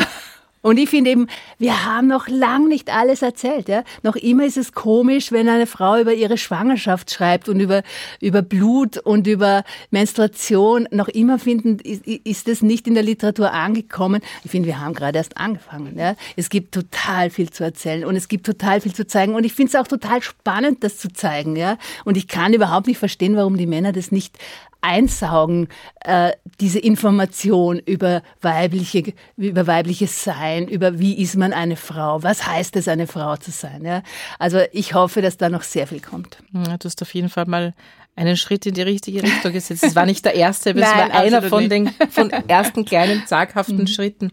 Und 0.67 0.79
ich 0.79 0.91
finde 0.91 1.13
eben, 1.13 1.29
wir 1.59 1.85
haben 1.85 2.09
noch 2.09 2.27
lang 2.27 2.67
nicht 2.67 2.93
alles 2.93 3.23
erzählt. 3.23 3.69
Ja? 3.69 3.85
Noch 4.03 4.17
immer 4.17 4.45
ist 4.45 4.57
es 4.57 4.73
komisch, 4.73 5.31
wenn 5.31 5.49
eine 5.49 5.69
Frau 5.69 5.97
über 5.97 6.13
ihre 6.13 6.37
Schwangerschaft 6.37 7.13
schreibt 7.13 7.49
und 7.49 7.61
über, 7.61 7.85
über 8.21 8.43
Blut 8.43 8.99
und 8.99 9.29
über 9.29 9.63
Menstruation. 9.93 10.89
Noch 10.91 11.07
immer 11.07 11.39
finden, 11.39 11.79
ist, 11.79 12.05
ist 12.05 12.49
es 12.49 12.63
nicht 12.63 12.89
in 12.89 12.95
der 12.95 13.05
Literatur 13.05 13.53
angekommen. 13.53 14.21
Ich 14.43 14.51
finde, 14.51 14.67
wir 14.67 14.81
haben 14.81 14.93
gerade 14.93 15.19
erst 15.19 15.37
angefangen. 15.37 15.97
Ja? 15.97 16.17
Es 16.35 16.49
gibt 16.49 16.75
total 16.75 17.31
viel 17.31 17.51
zu 17.51 17.63
erzählen 17.63 18.05
und 18.05 18.17
es 18.17 18.27
gibt 18.27 18.45
total 18.45 18.81
viel 18.81 18.93
zu 18.93 19.07
zeigen. 19.07 19.37
Und 19.37 19.45
ich 19.45 19.55
finde 19.55 19.71
es 19.71 19.77
auch 19.77 19.87
total 19.87 20.21
spannend, 20.21 20.83
das 20.83 20.99
zu 20.99 21.13
zeigen. 21.13 21.55
Ja? 21.55 21.79
Und 22.05 22.17
ich 22.17 22.27
kann 22.27 22.53
überhaupt 22.53 22.89
nicht 22.89 22.99
verstehen, 22.99 23.37
warum 23.37 23.57
die 23.57 23.69
Männer 23.69 23.93
das 23.93 24.11
nicht 24.11 24.37
einsaugen, 24.81 25.69
äh, 26.01 26.33
diese 26.61 26.79
Information 26.79 27.79
über 27.79 28.23
weibliche, 28.41 29.15
über 29.37 29.67
weibliches 29.67 30.25
Sein, 30.25 30.69
über 30.69 30.99
wie 30.99 31.21
ist 31.21 31.37
man 31.37 31.53
eine 31.53 31.77
Frau, 31.77 32.23
was 32.23 32.47
heißt 32.47 32.77
es, 32.77 32.89
eine 32.89 33.07
Frau 33.07 33.37
zu 33.37 33.51
sein. 33.51 33.85
Ja? 33.85 34.03
Also 34.39 34.61
ich 34.73 34.95
hoffe, 34.95 35.23
dass 35.23 35.37
da 35.37 35.49
noch 35.49 35.63
sehr 35.63 35.87
viel 35.87 36.01
kommt. 36.01 36.39
Ja, 36.53 36.77
du 36.77 36.85
hast 36.85 37.03
auf 37.03 37.15
jeden 37.15 37.29
Fall 37.29 37.47
mal 37.47 37.75
einen 38.17 38.37
Schritt 38.37 38.65
in 38.67 38.75
die 38.75 38.83
richtige 38.83 39.23
Richtung 39.23 39.53
gesetzt. 39.53 39.85
Es 39.85 39.95
war 39.95 40.07
nicht 40.07 40.25
der 40.25 40.35
erste, 40.35 40.71
aber 40.71 40.81
es 40.81 40.87
war 40.87 41.11
einer 41.13 41.43
von 41.43 41.69
nicht. 41.69 41.73
den 41.73 41.91
von 42.11 42.31
ersten 42.31 42.85
kleinen 42.87 43.27
zaghaften 43.27 43.87
Schritten. 43.87 44.33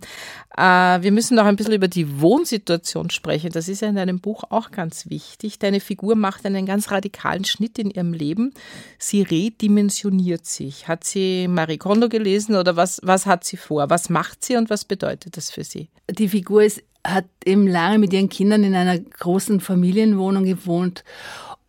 Äh, 0.57 1.01
wir 1.01 1.11
müssen 1.11 1.35
noch 1.35 1.45
ein 1.45 1.55
bisschen 1.55 1.73
über 1.73 1.89
die 1.89 2.21
Wohnsituation 2.21 3.09
sprechen. 3.09 3.51
Das 3.51 3.67
ist 3.67 3.81
ja 3.81 3.89
in 3.89 3.95
deinem 3.95 4.21
Buch 4.21 4.45
auch 4.49 4.71
ganz 4.71 5.09
wichtig. 5.09 5.59
Deine 5.59 5.81
Figur 5.81 6.15
macht 6.15 6.45
einen 6.45 6.65
ganz 6.65 6.91
radikalen 6.91 7.43
Schnitt 7.43 7.77
in 7.77 7.91
ihrem 7.91 8.13
Leben. 8.13 8.53
Sie 8.97 9.21
redimensioniert 9.21 10.45
sich. 10.45 10.87
Hat 10.87 11.03
sie 11.03 11.47
Marie 11.49 11.77
Kondo 11.77 12.07
gelesen 12.07 12.55
oder 12.55 12.77
was, 12.77 13.01
was 13.03 13.25
hat 13.25 13.43
sie 13.43 13.57
vor? 13.57 13.89
Was 13.89 14.09
macht 14.09 14.45
sie 14.45 14.55
und 14.55 14.69
was 14.69 14.85
bedeutet 14.85 15.35
das 15.35 15.51
für 15.51 15.63
sie? 15.63 15.89
Die 16.09 16.29
Figur 16.29 16.63
ist, 16.63 16.83
hat 17.05 17.25
eben 17.43 17.67
lange 17.67 17.99
mit 17.99 18.13
ihren 18.13 18.29
Kindern 18.29 18.63
in 18.63 18.75
einer 18.75 18.97
großen 18.97 19.59
Familienwohnung 19.59 20.45
gewohnt. 20.45 21.03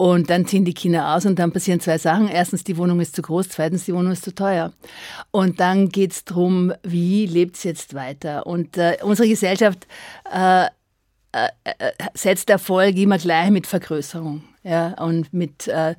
Und 0.05 0.29
dann 0.29 0.45
ziehen 0.47 0.67
die 0.67 0.75
Kinder 0.75 1.15
aus 1.15 1.25
und 1.25 1.39
dann 1.39 1.51
passieren 1.51 1.81
zwei 1.81 1.97
Sachen. 1.97 2.29
Erstens, 2.29 2.63
die 2.63 2.77
Wohnung 2.77 3.01
ist 3.01 3.17
zu 3.17 3.23
groß, 3.23 3.49
zweitens, 3.49 3.87
die 3.87 3.95
Wohnung 3.95 4.13
ist 4.13 4.23
zu 4.23 4.35
teuer. 4.35 4.71
Und 5.31 5.61
dann 5.61 5.89
geht's 5.89 6.27
drum, 6.27 6.75
wie 6.83 7.25
lebt 7.25 7.57
sie 7.57 7.69
jetzt 7.69 7.95
weiter? 7.95 8.47
Und 8.47 8.77
äh, 8.77 8.99
unsere 9.01 9.27
Gesellschaft 9.27 9.87
äh, 10.31 10.65
äh, 10.67 10.69
äh, 11.65 11.93
setzt 12.13 12.51
Erfolg 12.51 12.99
immer 12.99 13.17
gleich 13.17 13.49
mit 13.49 13.67
Vergrößerung. 13.67 14.45
Ja, 14.63 14.89
und 15.03 15.33
mit 15.33 15.69
äh, 15.69 15.95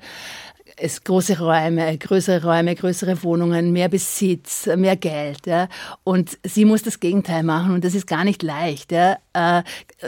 es 0.76 1.02
große 1.02 1.38
Räume, 1.38 1.96
größere 1.98 2.42
Räume, 2.44 2.74
größere 2.74 3.22
Wohnungen, 3.22 3.72
mehr 3.72 3.88
Besitz, 3.88 4.68
mehr 4.76 4.96
Geld. 4.96 5.46
Ja. 5.46 5.68
Und 6.04 6.38
sie 6.44 6.64
muss 6.64 6.82
das 6.82 7.00
Gegenteil 7.00 7.42
machen 7.42 7.72
und 7.72 7.84
das 7.84 7.94
ist 7.94 8.06
gar 8.06 8.24
nicht 8.24 8.42
leicht. 8.42 8.92
Ja. 8.92 9.18
Äh, 9.32 9.62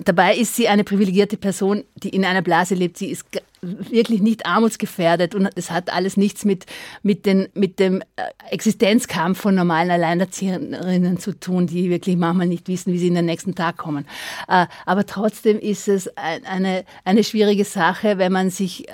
dabei 0.05 0.37
ist 0.37 0.57
sie 0.57 0.69
eine 0.69 0.85
privilegierte 0.85 1.37
Person, 1.37 1.85
die 1.97 2.11
in 2.11 2.25
einer 2.25 2.43
Blase 2.43 2.75
lebt. 2.75 2.99
Sie 2.99 3.11
ist 3.11 3.25
wirklich 3.63 4.21
nicht 4.23 4.47
armutsgefährdet 4.47 5.35
und 5.35 5.49
es 5.57 5.71
hat 5.71 5.93
alles 5.93 6.17
nichts 6.17 6.45
mit, 6.45 6.67
mit, 7.03 7.27
den, 7.27 7.49
mit 7.55 7.79
dem 7.79 8.01
äh, 8.17 8.23
Existenzkampf 8.51 9.41
von 9.41 9.55
normalen 9.55 9.91
Alleinerzieherinnen 9.91 11.19
zu 11.19 11.33
tun, 11.39 11.67
die 11.67 11.91
wirklich 11.91 12.17
manchmal 12.17 12.47
nicht 12.47 12.69
wissen, 12.69 12.93
wie 12.93 12.99
sie 12.99 13.09
in 13.09 13.15
den 13.15 13.25
nächsten 13.27 13.55
Tag 13.55 13.77
kommen. 13.77 14.07
Äh, 14.49 14.67
aber 14.87 15.07
trotzdem 15.07 15.59
ist 15.59 15.89
es 15.89 16.09
ein- 16.17 16.45
eine, 16.47 16.85
eine 17.05 17.25
schwierige 17.25 17.65
Sache, 17.65 18.19
wenn 18.19 18.33
man 18.33 18.51
sich 18.51 18.87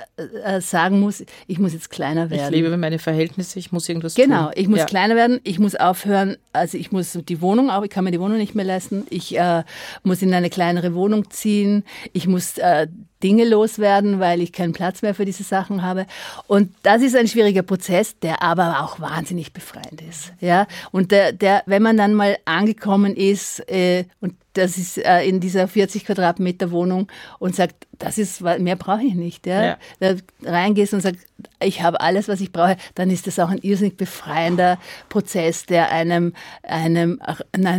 äh, 0.45 0.61
sagen 0.61 1.01
muss, 1.01 1.25
ich 1.47 1.59
muss 1.59 1.73
jetzt 1.73 1.91
kleiner 1.91 2.27
Ich 2.27 2.31
werden. 2.31 2.53
lebe 2.55 2.69
über 2.69 2.77
meine 2.77 2.99
Verhältnisse, 2.99 3.59
ich 3.59 3.73
muss 3.73 3.89
irgendwas 3.89 4.15
Genau, 4.15 4.45
tun. 4.45 4.53
ich 4.57 4.69
muss 4.69 4.79
Ja. 4.81 4.85
kleiner 4.87 5.17
werden, 5.17 5.41
ich 5.45 5.59
muss 5.59 5.75
aufhören, 5.75 6.37
also 6.53 6.79
ich 6.79 6.93
muss 6.93 7.19
die 7.29 7.41
Wohnung 7.41 7.71
auch, 7.71 7.83
ich 7.85 7.91
kann 7.91 8.05
mir 8.05 8.11
die 8.13 8.21
Wohnung 8.21 8.39
nicht 8.39 8.55
mehr 8.55 8.65
leisten, 8.65 9.07
ich 9.11 9.37
äh, 9.39 9.63
muss 10.03 10.23
in 10.23 10.33
eine 10.33 10.51
kleinere 10.51 10.95
Wohnung 10.95 11.31
ziehen, 11.31 11.85
ich 12.13 12.27
muss 12.27 12.59
äh, 12.59 12.87
Dinge 13.25 13.49
loswerden, 13.49 14.21
weil 14.21 14.43
ich 14.43 14.53
keinen 14.53 14.75
Platz 14.75 15.01
mehr 15.01 15.15
für 15.15 15.25
diese 15.25 15.45
Sachen 15.45 15.83
habe. 15.83 16.07
Und 16.47 16.75
das 16.83 17.01
ist 17.01 17.17
ein 17.17 17.27
schwieriger 17.27 17.63
Prozess, 17.63 18.19
der 18.19 18.43
aber 18.43 18.83
auch 18.83 19.01
wahnsinnig 19.01 19.55
befreiend 19.55 20.03
ist. 20.07 20.35
Ja? 20.41 20.67
Und 20.93 21.11
der, 21.11 21.33
der, 21.33 21.63
wenn 21.65 21.83
man 21.83 21.97
dann 21.97 22.13
mal 22.13 22.37
angekommen 22.45 23.17
ist, 23.17 23.67
äh, 23.71 24.05
und 24.21 24.35
das 24.53 24.77
ist 24.77 24.99
äh, 24.99 25.25
in 25.25 25.41
dieser 25.41 25.69
40 25.69 26.05
Quadratmeter 26.05 26.71
Wohnung 26.71 27.09
und 27.39 27.57
sagt, 27.57 27.87
das 27.99 28.19
ist, 28.19 28.43
mehr 28.43 28.77
brauche 28.77 29.03
ich 29.03 29.15
nicht. 29.15 29.47
Ja? 29.47 29.65
Ja. 29.65 29.79
Da 30.01 30.17
reingehst 30.45 30.93
und 30.93 31.01
sagst, 31.01 31.27
ich 31.61 31.81
habe 31.81 32.03
alles, 32.03 32.29
was 32.29 32.43
ich 32.43 32.53
brauche, 32.53 32.77
dann 32.95 33.11
ist 33.11 33.27
das 33.27 33.39
auch 33.39 33.49
ein 33.49 33.59
irrsinnig 33.59 33.97
befreiender 33.97 34.79
Prozess, 35.09 35.65
der 35.65 35.91
einem, 35.91 36.35
einem 36.63 37.19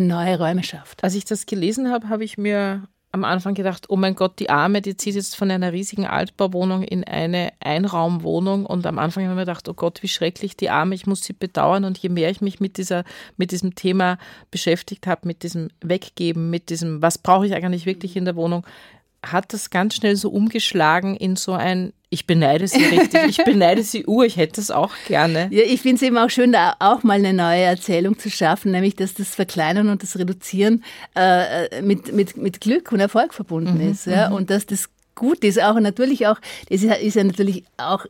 neue 0.08 0.40
Räume 0.40 0.64
schafft. 0.64 1.04
Als 1.04 1.14
ich 1.14 1.26
das 1.26 1.46
gelesen 1.46 1.92
habe, 1.92 2.10
habe 2.10 2.24
ich 2.24 2.40
mir 2.40 2.88
am 3.16 3.24
Anfang 3.24 3.54
gedacht, 3.54 3.86
oh 3.90 3.96
mein 3.96 4.14
Gott, 4.14 4.40
die 4.40 4.50
Arme, 4.50 4.82
die 4.82 4.98
zieht 4.98 5.16
jetzt 5.16 5.38
von 5.38 5.50
einer 5.50 5.72
riesigen 5.72 6.06
Altbauwohnung 6.06 6.84
in 6.84 7.06
eine 7.06 7.54
Einraumwohnung. 7.62 8.66
Und 8.66 8.86
am 8.86 9.00
Anfang 9.00 9.24
habe 9.24 9.34
ich 9.34 9.36
mir 9.38 9.46
gedacht, 9.46 9.70
oh 9.70 9.74
Gott, 9.74 10.04
wie 10.04 10.10
schrecklich 10.10 10.58
die 10.58 10.70
Arme, 10.70 10.96
ich 10.96 11.08
muss 11.08 11.24
sie 11.24 11.32
bedauern. 11.32 11.86
Und 11.86 11.98
je 11.98 12.10
mehr 12.10 12.30
ich 12.30 12.42
mich 12.42 12.60
mit, 12.60 12.78
dieser, 12.78 13.06
mit 13.38 13.52
diesem 13.52 13.74
Thema 13.74 14.18
beschäftigt 14.52 15.08
habe, 15.08 15.28
mit 15.28 15.44
diesem 15.44 15.70
Weggeben, 15.82 16.50
mit 16.50 16.70
diesem, 16.70 17.02
was 17.02 17.18
brauche 17.18 17.48
ich 17.48 17.56
eigentlich 17.56 17.86
wirklich 17.86 18.18
in 18.18 18.26
der 18.26 18.36
Wohnung, 18.36 18.66
hat 19.32 19.54
das 19.54 19.70
ganz 19.70 19.96
schnell 19.96 20.16
so 20.16 20.30
umgeschlagen 20.30 21.16
in 21.16 21.36
so 21.36 21.54
ein, 21.54 21.94
ich 22.10 22.28
beneide 22.28 22.68
sie 22.68 22.84
richtig, 22.84 23.26
ich 23.28 23.44
beneide 23.44 23.84
sie 23.84 24.06
Uhr, 24.06 24.26
ich 24.26 24.38
hätte 24.38 24.62
es 24.62 24.72
auch 24.72 24.92
gerne. 25.08 25.50
Ja, 25.52 25.64
ich 25.64 25.82
finde 25.82 25.98
es 25.98 26.02
eben 26.02 26.18
auch 26.18 26.30
schön, 26.30 26.52
da 26.52 26.76
auch 26.80 27.04
mal 27.04 27.18
eine 27.18 27.34
neue 27.34 27.62
Erzählung 27.62 28.18
zu 28.18 28.30
schaffen, 28.30 28.72
nämlich 28.72 28.96
dass 28.96 29.14
das 29.14 29.36
Verkleinern 29.36 29.90
und 29.90 30.04
das 30.04 30.18
Reduzieren 30.18 30.84
äh, 31.16 31.82
mit, 31.82 32.14
mit, 32.14 32.38
mit 32.38 32.62
Glück 32.62 32.92
und 32.92 33.00
Erfolg 33.00 33.34
verbunden 33.34 33.84
mhm, 33.84 33.92
ist. 33.92 34.06
Ja? 34.06 34.30
Mhm. 34.30 34.36
Und 34.36 34.50
dass 34.50 34.66
das 34.66 34.90
gut 35.16 35.44
ist. 35.44 35.62
Auch 35.62 35.80
natürlich 35.80 36.28
auch, 36.28 36.40
das 36.70 36.84
ist 36.84 37.16
ja 37.16 37.24
natürlich 37.24 37.64
auch, 37.78 38.06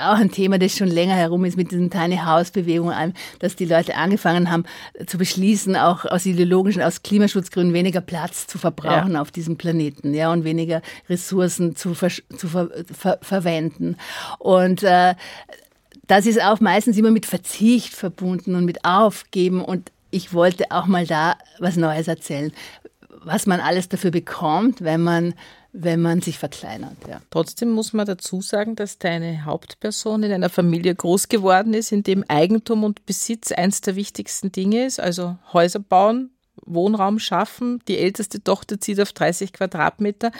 auch 0.00 0.18
ein 0.18 0.30
Thema, 0.30 0.58
das 0.58 0.76
schon 0.76 0.88
länger 0.88 1.14
herum 1.14 1.44
ist 1.44 1.56
mit 1.56 1.70
diesen 1.70 1.90
Tiny 1.90 2.16
House 2.16 2.50
Bewegungen, 2.50 3.14
dass 3.38 3.56
die 3.56 3.66
Leute 3.66 3.94
angefangen 3.94 4.50
haben 4.50 4.64
zu 5.06 5.18
beschließen, 5.18 5.76
auch 5.76 6.04
aus 6.04 6.26
ideologischen, 6.26 6.82
aus 6.82 7.02
Klimaschutzgründen 7.02 7.74
weniger 7.74 8.00
Platz 8.00 8.46
zu 8.46 8.58
verbrauchen 8.58 9.12
ja. 9.12 9.20
auf 9.20 9.30
diesem 9.30 9.56
Planeten, 9.56 10.14
ja, 10.14 10.32
und 10.32 10.44
weniger 10.44 10.82
Ressourcen 11.08 11.76
zu, 11.76 11.94
ver, 11.94 12.10
zu 12.36 12.48
ver, 12.48 12.70
ver, 12.92 13.18
verwenden. 13.22 13.96
Und 14.38 14.82
äh, 14.82 15.14
das 16.06 16.26
ist 16.26 16.42
auch 16.42 16.60
meistens 16.60 16.96
immer 16.96 17.10
mit 17.10 17.26
Verzicht 17.26 17.94
verbunden 17.94 18.54
und 18.54 18.64
mit 18.64 18.84
Aufgeben 18.84 19.62
und 19.62 19.92
ich 20.10 20.32
wollte 20.32 20.70
auch 20.70 20.86
mal 20.86 21.06
da 21.06 21.36
was 21.58 21.76
Neues 21.76 22.08
erzählen, 22.08 22.52
was 23.24 23.46
man 23.46 23.60
alles 23.60 23.88
dafür 23.88 24.10
bekommt, 24.10 24.82
wenn 24.82 25.02
man 25.02 25.34
wenn 25.80 26.02
man 26.02 26.20
sich 26.20 26.38
verkleinert. 26.38 26.96
Ja. 27.08 27.20
Trotzdem 27.30 27.70
muss 27.70 27.92
man 27.92 28.04
dazu 28.04 28.42
sagen, 28.42 28.74
dass 28.74 28.98
deine 28.98 29.44
Hauptperson 29.44 30.24
in 30.24 30.32
einer 30.32 30.50
Familie 30.50 30.94
groß 30.94 31.28
geworden 31.28 31.72
ist, 31.72 31.92
in 31.92 32.02
dem 32.02 32.24
Eigentum 32.26 32.82
und 32.82 33.06
Besitz 33.06 33.52
eins 33.52 33.80
der 33.80 33.94
wichtigsten 33.94 34.50
Dinge 34.50 34.84
ist, 34.86 34.98
also 34.98 35.36
Häuser 35.52 35.78
bauen, 35.78 36.30
Wohnraum 36.66 37.20
schaffen. 37.20 37.80
Die 37.86 37.98
älteste 37.98 38.42
Tochter 38.42 38.80
zieht 38.80 39.00
auf 39.00 39.12
30 39.12 39.52
Quadratmeter. 39.52 40.32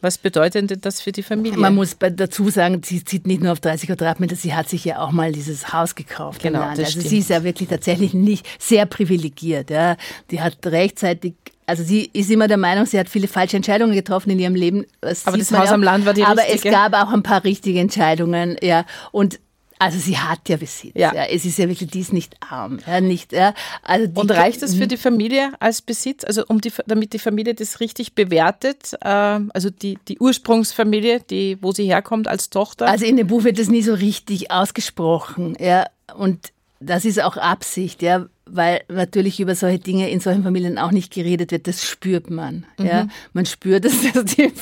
Was 0.00 0.18
bedeutet 0.18 0.70
denn 0.70 0.80
das 0.80 1.00
für 1.00 1.12
die 1.12 1.22
Familie? 1.22 1.58
Man 1.58 1.74
muss 1.74 1.96
dazu 1.98 2.50
sagen, 2.50 2.82
sie 2.84 3.02
zieht 3.04 3.26
nicht 3.26 3.42
nur 3.42 3.52
auf 3.52 3.60
30 3.60 3.88
Quadratmeter, 3.88 4.36
sie 4.36 4.54
hat 4.54 4.68
sich 4.68 4.84
ja 4.84 5.00
auch 5.00 5.10
mal 5.10 5.32
dieses 5.32 5.72
Haus 5.72 5.94
gekauft. 5.94 6.42
Genau, 6.42 6.60
das 6.60 6.78
also 6.78 6.90
stimmt. 6.92 7.08
sie 7.08 7.18
ist 7.18 7.30
ja 7.30 7.44
wirklich 7.44 7.68
tatsächlich 7.68 8.12
nicht 8.12 8.46
sehr 8.58 8.84
privilegiert. 8.86 9.70
Ja. 9.70 9.96
Die 10.30 10.40
hat 10.40 10.58
rechtzeitig 10.66 11.34
also 11.66 11.82
sie 11.82 12.10
ist 12.12 12.30
immer 12.30 12.48
der 12.48 12.56
Meinung, 12.56 12.86
sie 12.86 12.98
hat 12.98 13.08
viele 13.08 13.28
falsche 13.28 13.56
Entscheidungen 13.56 13.92
getroffen 13.92 14.30
in 14.30 14.38
ihrem 14.38 14.54
Leben. 14.54 14.86
Das 15.00 15.26
aber 15.26 15.36
das 15.36 15.50
Haus 15.52 15.70
am 15.70 15.82
Land 15.82 16.06
war 16.06 16.14
die 16.14 16.22
aber 16.22 16.42
richtige. 16.42 16.76
Aber 16.76 16.86
es 16.86 16.92
gab 16.92 17.08
auch 17.08 17.12
ein 17.12 17.22
paar 17.22 17.44
richtige 17.44 17.80
Entscheidungen, 17.80 18.56
ja. 18.62 18.84
Und 19.10 19.40
also 19.78 19.98
sie 19.98 20.16
hat 20.16 20.48
ja 20.48 20.56
Besitz. 20.56 20.92
Ja. 20.94 21.14
ja. 21.14 21.24
Es 21.24 21.44
ist 21.44 21.58
ja 21.58 21.68
wirklich, 21.68 21.90
die 21.90 22.00
ist 22.00 22.12
nicht 22.12 22.34
arm. 22.48 22.78
Ja, 22.86 23.00
nicht, 23.00 23.32
ja. 23.32 23.52
Also 23.82 24.08
Und 24.14 24.30
reicht 24.30 24.62
das 24.62 24.74
für 24.74 24.84
mhm. 24.84 24.88
die 24.88 24.96
Familie 24.96 25.52
als 25.60 25.82
Besitz? 25.82 26.24
Also 26.24 26.44
um 26.46 26.60
die, 26.60 26.72
damit 26.86 27.12
die 27.12 27.18
Familie 27.18 27.54
das 27.54 27.80
richtig 27.80 28.14
bewertet, 28.14 28.94
äh, 29.02 29.08
also 29.08 29.68
die, 29.70 29.98
die 30.08 30.18
Ursprungsfamilie, 30.18 31.20
die, 31.20 31.58
wo 31.60 31.72
sie 31.72 31.84
herkommt 31.84 32.26
als 32.26 32.48
Tochter? 32.48 32.86
Also 32.86 33.04
in 33.04 33.16
dem 33.16 33.26
Buch 33.26 33.44
wird 33.44 33.58
das 33.58 33.68
nie 33.68 33.82
so 33.82 33.92
richtig 33.92 34.50
ausgesprochen. 34.50 35.56
Ja. 35.60 35.86
Und 36.16 36.52
das 36.80 37.04
ist 37.04 37.22
auch 37.22 37.36
Absicht, 37.36 38.02
ja, 38.02 38.26
weil 38.48 38.82
natürlich 38.88 39.40
über 39.40 39.54
solche 39.54 39.80
Dinge 39.80 40.08
in 40.08 40.20
solchen 40.20 40.44
Familien 40.44 40.78
auch 40.78 40.92
nicht 40.92 41.12
geredet 41.12 41.50
wird. 41.50 41.66
Das 41.66 41.84
spürt 41.84 42.30
man. 42.30 42.64
Mhm. 42.78 42.86
Ja. 42.86 43.08
Man 43.32 43.44
spürt, 43.44 43.84
dass 43.84 44.00
das, 44.12 44.24
die, 44.36 44.52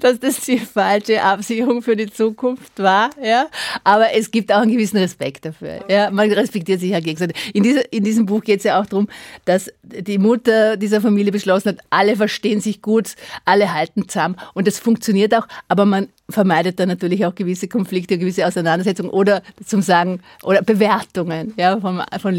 dass 0.00 0.18
das 0.20 0.40
die 0.40 0.58
falsche 0.58 1.22
Absicherung 1.22 1.82
für 1.82 1.96
die 1.96 2.10
Zukunft 2.10 2.78
war. 2.78 3.10
Ja. 3.22 3.46
Aber 3.84 4.12
es 4.14 4.30
gibt 4.30 4.52
auch 4.52 4.60
einen 4.60 4.72
gewissen 4.72 4.98
Respekt 4.98 5.44
dafür. 5.44 5.84
Ja. 5.88 6.10
Man 6.10 6.30
respektiert 6.32 6.80
sich 6.80 6.90
ja 6.90 7.00
gegenseitig. 7.00 7.36
In, 7.54 7.62
dieser, 7.62 7.92
in 7.92 8.02
diesem 8.02 8.26
Buch 8.26 8.42
geht 8.42 8.58
es 8.58 8.64
ja 8.64 8.80
auch 8.80 8.86
darum, 8.86 9.08
dass 9.44 9.70
die 9.82 10.18
Mutter 10.18 10.76
dieser 10.76 11.00
Familie 11.00 11.32
beschlossen 11.32 11.70
hat, 11.70 11.78
alle 11.90 12.16
verstehen 12.16 12.60
sich 12.60 12.82
gut, 12.82 13.14
alle 13.44 13.72
halten 13.72 14.08
zusammen. 14.08 14.36
Und 14.54 14.66
das 14.66 14.78
funktioniert 14.78 15.34
auch, 15.34 15.46
aber 15.68 15.84
man 15.84 16.08
vermeidet 16.30 16.78
dann 16.78 16.88
natürlich 16.88 17.24
auch 17.24 17.34
gewisse 17.34 17.68
Konflikte, 17.68 18.18
gewisse 18.18 18.46
Auseinandersetzungen 18.46 19.10
oder 19.10 19.42
zum 19.64 19.80
Sagen 19.80 20.20
oder 20.42 20.62
Bewertungen 20.62 21.54
ja, 21.56 21.80
von, 21.80 22.02
von 22.20 22.34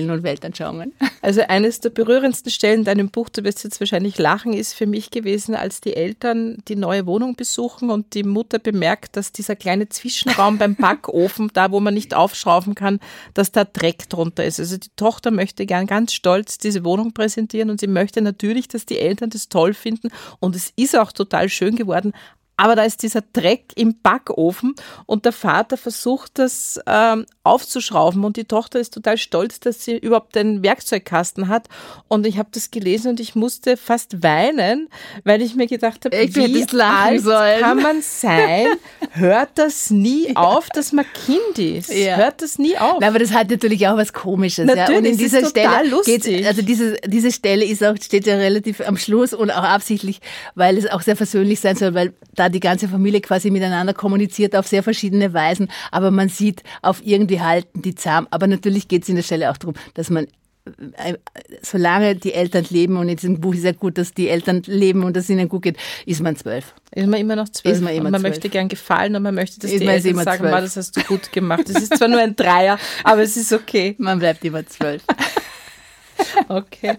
Lebensstilen 0.00 0.10
und 0.10 0.22
Weltanschauungen. 0.22 0.92
Also 1.22 1.42
eines 1.42 1.80
der 1.80 1.90
berührendsten 1.90 2.50
Stellen 2.50 2.78
in 2.78 2.84
deinem 2.86 3.10
Buch, 3.10 3.28
du 3.28 3.44
wirst 3.44 3.62
jetzt 3.62 3.78
wahrscheinlich 3.78 4.16
lachen, 4.16 4.54
ist 4.54 4.72
für 4.72 4.86
mich 4.86 5.10
gewesen, 5.10 5.54
als 5.54 5.82
die 5.82 5.94
Eltern 5.94 6.56
die 6.66 6.76
neue 6.76 7.04
Wohnung 7.04 7.36
besuchen 7.36 7.90
und 7.90 8.14
die 8.14 8.22
Mutter 8.22 8.58
bemerkt, 8.58 9.18
dass 9.18 9.30
dieser 9.30 9.54
kleine 9.54 9.90
Zwischenraum 9.90 10.56
beim 10.56 10.76
Backofen, 10.76 11.50
da 11.52 11.72
wo 11.72 11.80
man 11.80 11.92
nicht 11.92 12.14
aufschrauben 12.14 12.74
kann, 12.74 13.00
dass 13.34 13.52
da 13.52 13.64
Dreck 13.64 14.08
drunter 14.08 14.46
ist. 14.46 14.60
Also 14.60 14.78
die 14.78 14.88
Tochter 14.96 15.30
möchte 15.30 15.66
gern 15.66 15.86
ganz 15.86 16.14
stolz 16.14 16.56
diese 16.56 16.84
Wohnung 16.84 17.12
präsentieren 17.12 17.68
und 17.68 17.80
sie 17.80 17.86
möchte 17.86 18.22
natürlich, 18.22 18.68
dass 18.68 18.86
die 18.86 18.98
Eltern 18.98 19.28
das 19.28 19.50
toll 19.50 19.74
finden 19.74 20.08
und 20.38 20.56
es 20.56 20.72
ist 20.76 20.96
auch 20.96 21.12
total 21.12 21.50
schön 21.50 21.76
geworden, 21.76 22.14
aber 22.60 22.76
da 22.76 22.84
ist 22.84 23.02
dieser 23.02 23.22
Dreck 23.22 23.72
im 23.76 23.94
Backofen 24.02 24.74
und 25.06 25.24
der 25.24 25.32
Vater 25.32 25.78
versucht 25.78 26.38
das 26.38 26.78
ähm, 26.86 27.24
aufzuschrauben 27.42 28.22
und 28.22 28.36
die 28.36 28.44
Tochter 28.44 28.78
ist 28.78 28.92
total 28.92 29.16
stolz, 29.16 29.60
dass 29.60 29.82
sie 29.82 29.96
überhaupt 29.96 30.36
einen 30.36 30.62
Werkzeugkasten 30.62 31.48
hat 31.48 31.68
und 32.08 32.26
ich 32.26 32.36
habe 32.36 32.50
das 32.52 32.70
gelesen 32.70 33.12
und 33.12 33.20
ich 33.20 33.34
musste 33.34 33.78
fast 33.78 34.22
weinen, 34.22 34.90
weil 35.24 35.40
ich 35.40 35.54
mir 35.54 35.68
gedacht 35.68 36.04
habe, 36.04 36.14
wie 36.14 36.66
alt 36.78 37.22
sollen. 37.22 37.60
kann 37.60 37.82
man 37.82 38.02
sein? 38.02 38.66
Hört 39.12 39.52
das 39.54 39.88
nie 39.88 40.36
auf, 40.36 40.68
dass 40.68 40.92
man 40.92 41.06
Kind 41.24 41.58
ist? 41.58 41.90
Ja. 41.90 42.16
Hört 42.16 42.42
das 42.42 42.58
nie 42.58 42.76
auf? 42.76 42.98
Na, 43.00 43.08
aber 43.08 43.20
das 43.20 43.32
hat 43.32 43.48
natürlich 43.48 43.88
auch 43.88 43.96
was 43.96 44.12
Komisches. 44.12 44.66
Natürlich, 44.66 44.90
ja. 44.90 44.98
Und 44.98 45.04
in 45.06 45.16
dieser 45.16 45.46
Stelle 45.46 45.88
lustig. 45.88 46.46
also 46.46 46.60
diese, 46.60 46.98
diese 47.06 47.32
Stelle 47.32 47.64
ist 47.64 47.82
auch, 47.82 47.96
steht 47.96 48.26
ja 48.26 48.34
relativ 48.34 48.82
am 48.82 48.98
Schluss 48.98 49.32
und 49.32 49.50
auch 49.50 49.64
absichtlich, 49.64 50.20
weil 50.54 50.76
es 50.76 50.86
auch 50.86 51.00
sehr 51.00 51.16
versöhnlich 51.16 51.60
sein 51.60 51.76
soll, 51.76 51.94
weil 51.94 52.12
da 52.34 52.49
die 52.50 52.60
ganze 52.60 52.88
Familie 52.88 53.20
quasi 53.20 53.50
miteinander 53.50 53.94
kommuniziert 53.94 54.56
auf 54.56 54.66
sehr 54.66 54.82
verschiedene 54.82 55.32
Weisen, 55.32 55.70
aber 55.90 56.10
man 56.10 56.28
sieht, 56.28 56.62
auf 56.82 57.00
irgendwie 57.04 57.40
halten 57.40 57.82
die 57.82 57.94
zahm. 57.94 58.28
Aber 58.30 58.46
natürlich 58.46 58.88
geht 58.88 59.02
es 59.02 59.08
in 59.08 59.16
der 59.16 59.22
Stelle 59.22 59.50
auch 59.50 59.56
darum, 59.56 59.74
dass 59.94 60.10
man 60.10 60.26
äh, 60.98 61.14
solange 61.62 62.16
die 62.16 62.34
Eltern 62.34 62.66
leben, 62.68 62.96
und 62.98 63.08
in 63.08 63.16
diesem 63.16 63.40
Buch 63.40 63.54
ist 63.54 63.64
ja 63.64 63.72
gut, 63.72 63.96
dass 63.96 64.12
die 64.12 64.28
Eltern 64.28 64.62
leben 64.66 65.04
und 65.04 65.16
dass 65.16 65.24
es 65.24 65.30
ihnen 65.30 65.48
gut 65.48 65.62
geht, 65.62 65.78
ist 66.04 66.20
man 66.20 66.36
zwölf. 66.36 66.74
Ist 66.92 67.06
man 67.06 67.18
immer 67.18 67.34
noch 67.34 67.48
zwölf. 67.48 67.76
Ist 67.76 67.82
man 67.82 67.94
immer 67.94 68.06
und 68.06 68.12
man 68.12 68.20
12. 68.20 68.34
möchte 68.34 68.48
gern 68.50 68.68
gefallen 68.68 69.16
und 69.16 69.22
man 69.22 69.34
möchte, 69.34 69.58
dass 69.58 69.70
ist 69.70 69.80
die 69.80 69.86
Eltern 69.86 70.22
sagen, 70.22 70.50
Ma, 70.50 70.60
das 70.60 70.76
hast 70.76 70.96
du 70.96 71.02
gut 71.02 71.32
gemacht. 71.32 71.62
Das 71.66 71.82
ist 71.82 71.96
zwar 71.96 72.08
nur 72.08 72.20
ein 72.20 72.36
Dreier, 72.36 72.78
aber 73.04 73.22
es 73.22 73.36
ist 73.36 73.52
okay. 73.52 73.94
Man 73.98 74.18
bleibt 74.18 74.44
immer 74.44 74.64
zwölf. 74.66 75.02
okay. 76.48 76.98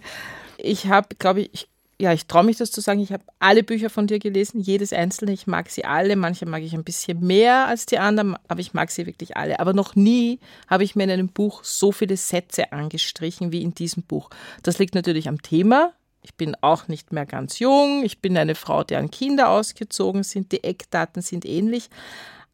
Ich 0.58 0.88
habe, 0.88 1.16
glaube 1.18 1.42
ich, 1.42 1.50
ich 1.54 1.68
ja, 2.02 2.12
ich 2.14 2.26
traue 2.26 2.44
mich 2.44 2.58
das 2.58 2.72
zu 2.72 2.82
sagen, 2.82 3.00
ich 3.00 3.14
habe 3.14 3.24
alle 3.38 3.62
Bücher 3.62 3.92
von 3.92 4.08
dir 4.08 4.18
gelesen, 4.18 4.60
jedes 4.60 4.92
einzelne. 4.92 5.34
Ich 5.34 5.46
mag 5.46 5.70
sie 5.70 5.86
alle. 5.86 6.16
Manche 6.16 6.48
mag 6.48 6.64
ich 6.64 6.74
ein 6.74 6.84
bisschen 6.84 7.20
mehr 7.20 7.68
als 7.68 7.86
die 7.86 8.00
anderen, 8.00 8.36
aber 8.48 8.60
ich 8.60 8.74
mag 8.74 8.90
sie 8.90 9.06
wirklich 9.06 9.38
alle. 9.38 9.60
Aber 9.60 9.74
noch 9.74 9.96
nie 9.96 10.40
habe 10.68 10.84
ich 10.84 10.96
mir 10.96 11.04
in 11.04 11.12
einem 11.12 11.30
Buch 11.30 11.64
so 11.64 11.92
viele 11.92 12.18
Sätze 12.18 12.72
angestrichen 12.72 13.52
wie 13.52 13.62
in 13.62 13.76
diesem 13.76 14.02
Buch. 14.02 14.32
Das 14.64 14.80
liegt 14.80 14.96
natürlich 14.96 15.28
am 15.28 15.44
Thema. 15.44 15.94
Ich 16.24 16.34
bin 16.34 16.56
auch 16.62 16.88
nicht 16.88 17.12
mehr 17.12 17.28
ganz 17.28 17.60
jung. 17.60 18.04
Ich 18.04 18.20
bin 18.20 18.36
eine 18.36 18.56
Frau, 18.56 18.84
deren 18.84 19.12
Kinder 19.12 19.50
ausgezogen 19.50 20.24
sind. 20.24 20.52
Die 20.52 20.64
Eckdaten 20.64 21.22
sind 21.22 21.46
ähnlich. 21.46 21.90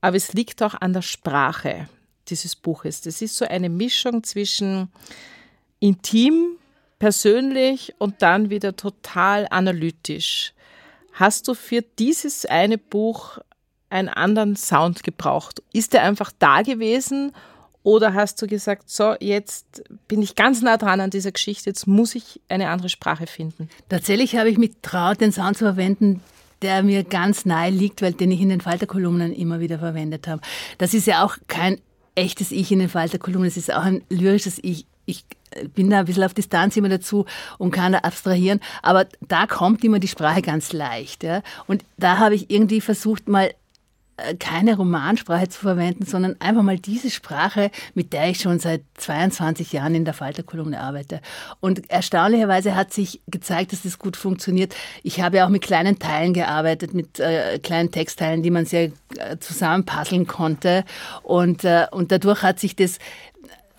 Aber 0.02 0.18
es 0.18 0.34
liegt 0.34 0.62
auch 0.62 0.74
an 0.74 0.92
der 0.92 1.02
Sprache 1.04 1.88
dieses 2.28 2.58
Buches. 2.58 3.00
Das 3.00 3.22
ist 3.22 3.38
so 3.38 3.46
eine 3.46 3.70
Mischung 3.70 4.24
zwischen 4.24 4.90
intim, 5.80 6.58
persönlich 7.00 7.94
und 7.98 8.22
dann 8.22 8.50
wieder 8.50 8.76
total 8.76 9.48
analytisch. 9.50 10.54
Hast 11.14 11.48
du 11.48 11.54
für 11.54 11.82
dieses 11.82 12.46
eine 12.46 12.78
Buch 12.78 13.40
einen 13.90 14.10
anderen 14.10 14.56
Sound 14.56 15.04
gebraucht? 15.04 15.64
Ist 15.74 15.94
der 15.94 16.04
einfach 16.04 16.32
da 16.38 16.62
gewesen 16.62 17.32
oder 17.84 18.14
hast 18.14 18.42
du 18.42 18.48
gesagt, 18.48 18.90
so, 18.90 19.16
jetzt 19.20 19.84
bin 20.08 20.22
ich 20.22 20.36
ganz 20.36 20.62
nah 20.62 20.78
dran 20.78 21.00
an 21.00 21.10
dieser 21.10 21.32
Geschichte, 21.32 21.70
jetzt 21.70 21.88
muss 21.88 22.16
ich 22.16 22.42
eine 22.50 22.70
andere 22.70 22.90
Sprache 22.90 23.28
finden? 23.28 23.70
Tatsächlich 23.88 24.36
habe 24.36 24.50
ich 24.50 24.58
mich 24.58 24.72
traut, 24.82 25.22
den 25.22 25.32
Sound 25.32 25.58
zu 25.58 25.64
verwenden, 25.64 26.22
der 26.62 26.84
mir 26.84 27.04
ganz 27.04 27.46
nahe 27.46 27.70
liegt, 27.70 28.02
weil 28.02 28.14
den 28.14 28.32
ich 28.32 28.42
in 28.42 28.50
den 28.50 28.62
Falterkolumnen 28.62 29.34
immer 29.34 29.60
wieder 29.60 29.80
verwendet 29.80 30.28
habe. 30.28 30.42
Das 30.78 30.94
ist 30.94 31.08
ja 31.08 31.24
auch 31.24 31.38
kein 31.48 31.80
echtes 32.16 32.52
Ich 32.52 32.72
in 32.72 32.80
den 32.80 32.90
Falterkolumnen, 32.90 33.48
es 33.48 33.58
ist 33.58 33.74
auch 33.74 33.84
ein 33.84 34.04
lyrisches 34.10 34.60
Ich. 34.62 34.86
Ich 35.08 35.26
bin 35.74 35.90
da 35.90 36.00
ein 36.00 36.06
bisschen 36.06 36.24
auf 36.24 36.34
Distanz 36.34 36.78
immer 36.78 36.90
dazu 36.90 37.26
und 37.58 37.72
kann 37.72 37.94
da 37.94 38.00
abstrahieren, 38.00 38.60
aber 38.84 39.08
da 39.28 39.48
kommt 39.48 39.84
immer 39.84 40.00
die 40.00 40.08
Sprache 40.08 40.42
ganz 40.42 40.74
leicht. 40.74 41.24
Ja? 41.24 41.42
Und 41.66 41.84
da 41.98 42.20
habe 42.20 42.36
ich 42.36 42.52
irgendwie 42.52 42.82
versucht, 42.82 43.28
mal 43.28 43.52
äh, 44.18 44.36
keine 44.36 44.76
Romansprache 44.76 45.48
zu 45.48 45.62
verwenden, 45.62 46.06
sondern 46.06 46.36
einfach 46.40 46.64
mal 46.64 46.80
diese 46.80 47.10
Sprache, 47.12 47.72
mit 47.94 48.14
der 48.14 48.30
ich 48.30 48.40
schon 48.40 48.60
seit 48.60 48.82
22 48.96 49.74
Jahren 49.74 49.94
in 49.96 50.06
der 50.06 50.14
Falterkolumne 50.16 50.80
arbeite. 50.80 51.22
Und 51.60 51.90
erstaunlicherweise 51.90 52.76
hat 52.76 52.94
sich 52.94 53.22
gezeigt, 53.28 53.74
dass 53.74 53.84
das 53.84 54.00
gut 54.00 54.18
funktioniert. 54.18 54.76
Ich 55.04 55.22
habe 55.22 55.38
ja 55.38 55.46
auch 55.46 55.50
mit 55.50 55.62
kleinen 55.62 56.00
Teilen 56.00 56.34
gearbeitet, 56.34 56.96
mit 56.96 57.20
äh, 57.20 57.60
kleinen 57.60 57.92
Textteilen, 57.92 58.42
die 58.42 58.52
man 58.52 58.66
sehr 58.66 58.92
äh, 59.18 59.38
zusammenpuzzeln 59.40 60.26
konnte. 60.26 60.84
Und, 61.22 61.64
äh, 61.64 61.86
und 61.92 62.12
dadurch 62.12 62.42
hat 62.42 62.60
sich 62.60 62.76
das 62.76 62.98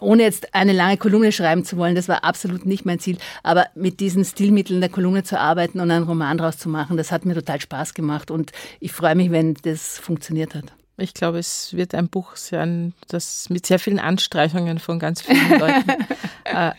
ohne 0.01 0.23
jetzt 0.23 0.55
eine 0.55 0.73
lange 0.73 0.97
Kolumne 0.97 1.33
schreiben 1.33 1.65
zu 1.65 1.77
wollen, 1.77 1.95
das 1.95 2.09
war 2.09 2.25
absolut 2.25 2.67
nicht 2.67 2.85
mein 2.85 2.99
Ziel, 2.99 3.19
aber 3.43 3.67
mit 3.75 4.01
diesen 4.01 4.25
Stilmitteln 4.25 4.81
der 4.81 4.91
Kolumne 4.91 5.25
zu 5.25 5.39
arbeiten 5.39 5.81
und 5.81 5.91
einen 5.91 6.05
Roman 6.05 6.39
draus 6.39 6.59
zu 6.59 6.69
machen, 6.69 6.97
das 6.97 7.13
hat 7.13 7.25
mir 7.25 7.35
total 7.35 7.61
Spaß 7.61 7.95
gemacht 7.95 8.31
und 8.31 8.53
ich 8.81 8.93
freue 8.93 9.15
mich, 9.15 9.31
wenn 9.31 9.55
das 9.63 9.99
funktioniert 9.99 10.55
hat. 10.55 10.73
Ich 10.97 11.15
glaube, 11.15 11.39
es 11.39 11.75
wird 11.75 11.95
ein 11.95 12.09
Buch 12.09 12.35
sein, 12.37 12.93
das 13.07 13.49
mit 13.51 13.67
sehr 13.67 13.79
vielen 13.79 14.01
Anstreichungen 14.01 14.81
von 14.81 14.99
ganz 14.99 15.23
vielen 15.23 15.51
Leuten. 15.59 15.91
äh, 16.45 16.73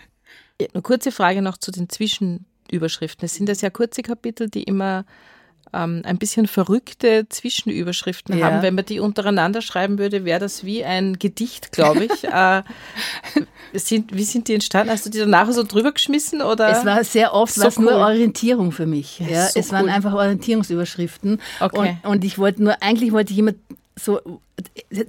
eine 0.73 0.81
kurze 0.83 1.13
Frage 1.13 1.41
noch 1.41 1.57
zu 1.57 1.71
den 1.71 1.87
Zwischenüberschriften. 1.87 3.25
Es 3.25 3.35
sind 3.35 3.47
das 3.47 3.61
ja 3.61 3.69
kurze 3.69 4.01
Kapitel, 4.01 4.49
die 4.49 4.63
immer 4.63 5.05
ähm, 5.73 6.01
ein 6.05 6.17
bisschen 6.17 6.47
verrückte 6.47 7.27
Zwischenüberschriften 7.29 8.37
ja. 8.37 8.47
haben. 8.47 8.61
Wenn 8.61 8.75
man 8.75 8.85
die 8.85 8.99
untereinander 8.99 9.61
schreiben 9.61 9.97
würde, 9.97 10.25
wäre 10.25 10.39
das 10.39 10.63
wie 10.63 10.83
ein 10.83 11.19
Gedicht, 11.19 11.71
glaube 11.71 12.05
ich. 12.05 12.23
äh, 12.23 12.63
sind, 13.73 14.15
wie 14.15 14.23
sind 14.23 14.47
die 14.47 14.55
entstanden? 14.55 14.91
Hast 14.91 15.05
du 15.05 15.09
die 15.09 15.19
danach 15.19 15.51
so 15.51 15.63
drüber 15.63 15.91
geschmissen? 15.91 16.41
Oder? 16.41 16.69
Es 16.69 16.85
war 16.85 17.03
sehr 17.03 17.33
oft 17.33 17.53
so 17.53 17.67
cool. 17.77 17.85
nur 17.85 17.93
Orientierung 17.95 18.71
für 18.71 18.85
mich. 18.85 19.19
Ja, 19.19 19.47
so 19.47 19.59
es 19.59 19.71
waren 19.71 19.85
cool. 19.85 19.91
einfach 19.91 20.13
Orientierungsüberschriften. 20.13 21.41
Okay. 21.59 21.97
Und, 22.03 22.11
und 22.11 22.25
ich 22.25 22.37
wollte 22.37 22.63
nur, 22.63 22.81
eigentlich 22.81 23.11
wollte 23.11 23.33
ich 23.33 23.39
immer 23.39 23.53
so, 23.99 24.19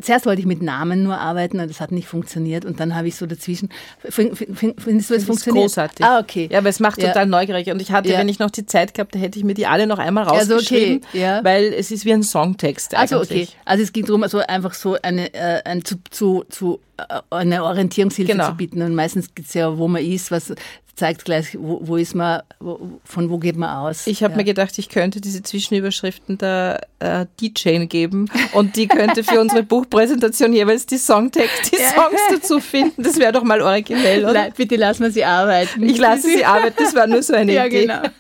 zuerst 0.01 0.26
wollte 0.26 0.41
ich 0.41 0.47
mit 0.47 0.62
Namen 0.62 1.03
nur 1.03 1.18
arbeiten 1.18 1.61
und 1.61 1.68
das 1.68 1.80
hat 1.80 1.93
nicht 1.93 2.09
funktioniert 2.09 2.64
und 2.64 2.80
dann 2.80 2.95
habe 2.95 3.09
ich 3.09 3.16
so 3.16 3.26
dazwischen, 3.26 3.70
findest 4.09 5.11
du, 5.11 5.14
es 5.14 5.24
funktioniert? 5.24 5.64
großartig. 5.64 6.05
Ah, 6.05 6.18
okay. 6.18 6.49
Ja, 6.51 6.59
aber 6.59 6.68
es 6.68 6.80
macht 6.80 7.01
total 7.01 7.16
ja. 7.16 7.26
neugierig 7.26 7.70
und 7.70 7.80
ich 7.80 7.93
hatte, 7.93 8.11
ja. 8.11 8.18
wenn 8.18 8.28
ich 8.28 8.38
noch 8.38 8.51
die 8.51 8.66
Zeit 8.66 8.95
gehabt 8.95 9.14
hätte 9.14 9.38
ich 9.38 9.45
mir 9.45 9.55
die 9.55 9.66
alle 9.66 9.86
noch 9.86 9.99
einmal 9.99 10.24
rausgeschrieben, 10.24 11.03
also 11.03 11.09
okay. 11.09 11.20
ja. 11.20 11.45
weil 11.45 11.72
es 11.72 11.91
ist 11.91 12.05
wie 12.05 12.12
ein 12.12 12.22
Songtext 12.22 12.95
eigentlich. 12.95 13.12
Also 13.12 13.22
okay, 13.22 13.49
also 13.64 13.82
es 13.82 13.93
ging 13.93 14.07
darum, 14.07 14.22
also 14.22 14.38
einfach 14.38 14.74
so 14.74 14.97
eine, 15.03 15.32
äh, 15.34 15.62
ein, 15.64 15.84
zu, 15.84 15.97
zu, 16.11 16.45
zu 16.49 16.80
äh, 16.97 17.20
eine 17.30 17.64
Orientierungshilfe 17.64 18.32
genau. 18.32 18.49
zu 18.49 18.55
bieten 18.55 18.82
und 18.82 18.95
meistens 18.95 19.34
geht 19.34 19.47
es 19.47 19.55
ja, 19.55 19.78
wo 19.78 19.88
man 19.88 20.05
ist, 20.05 20.30
was 20.30 20.55
zeigt 21.01 21.24
gleich, 21.24 21.57
wo, 21.59 21.80
wo 21.82 21.96
ist 21.96 22.14
man, 22.14 22.42
wo, 22.61 23.01
von 23.05 23.30
wo 23.30 23.38
geht 23.38 23.57
man 23.57 23.70
aus. 23.70 24.07
Ich 24.07 24.22
habe 24.22 24.32
ja. 24.32 24.38
mir 24.38 24.44
gedacht, 24.44 24.76
ich 24.78 24.90
könnte 24.90 25.22
diese 25.22 25.42
Zwischenüberschriften 25.42 26.36
der 26.36 26.82
äh, 26.98 27.24
DJ 27.40 27.86
geben 27.86 28.30
und 28.53 28.76
die 28.76 28.86
könnte 28.86 29.24
für 29.24 29.40
unsere 29.40 29.62
Buchpräsentation 29.62 30.53
jeweils 30.53 30.84
die 30.84 30.98
Songtext, 30.98 31.72
die. 31.72 31.76
Songs 31.76 32.20
dazu 32.30 32.61
finden. 32.61 33.03
Das 33.03 33.18
wäre 33.18 33.32
doch 33.32 33.44
mal 33.44 33.62
originell, 33.62 34.24
oder? 34.24 34.34
Nein, 34.34 34.53
bitte 34.55 34.76
lassen 34.76 35.05
wir 35.05 35.11
sie 35.11 35.24
arbeiten. 35.24 35.82
Ich 35.82 35.96
lasse 35.96 36.28
sie 36.28 36.44
arbeiten, 36.44 36.76
das 36.76 36.94
war 36.94 37.07
nur 37.07 37.22
so 37.22 37.32
eine 37.32 37.53
ja, 37.55 37.64
Idee. 37.66 37.86
Genau. 37.86 38.03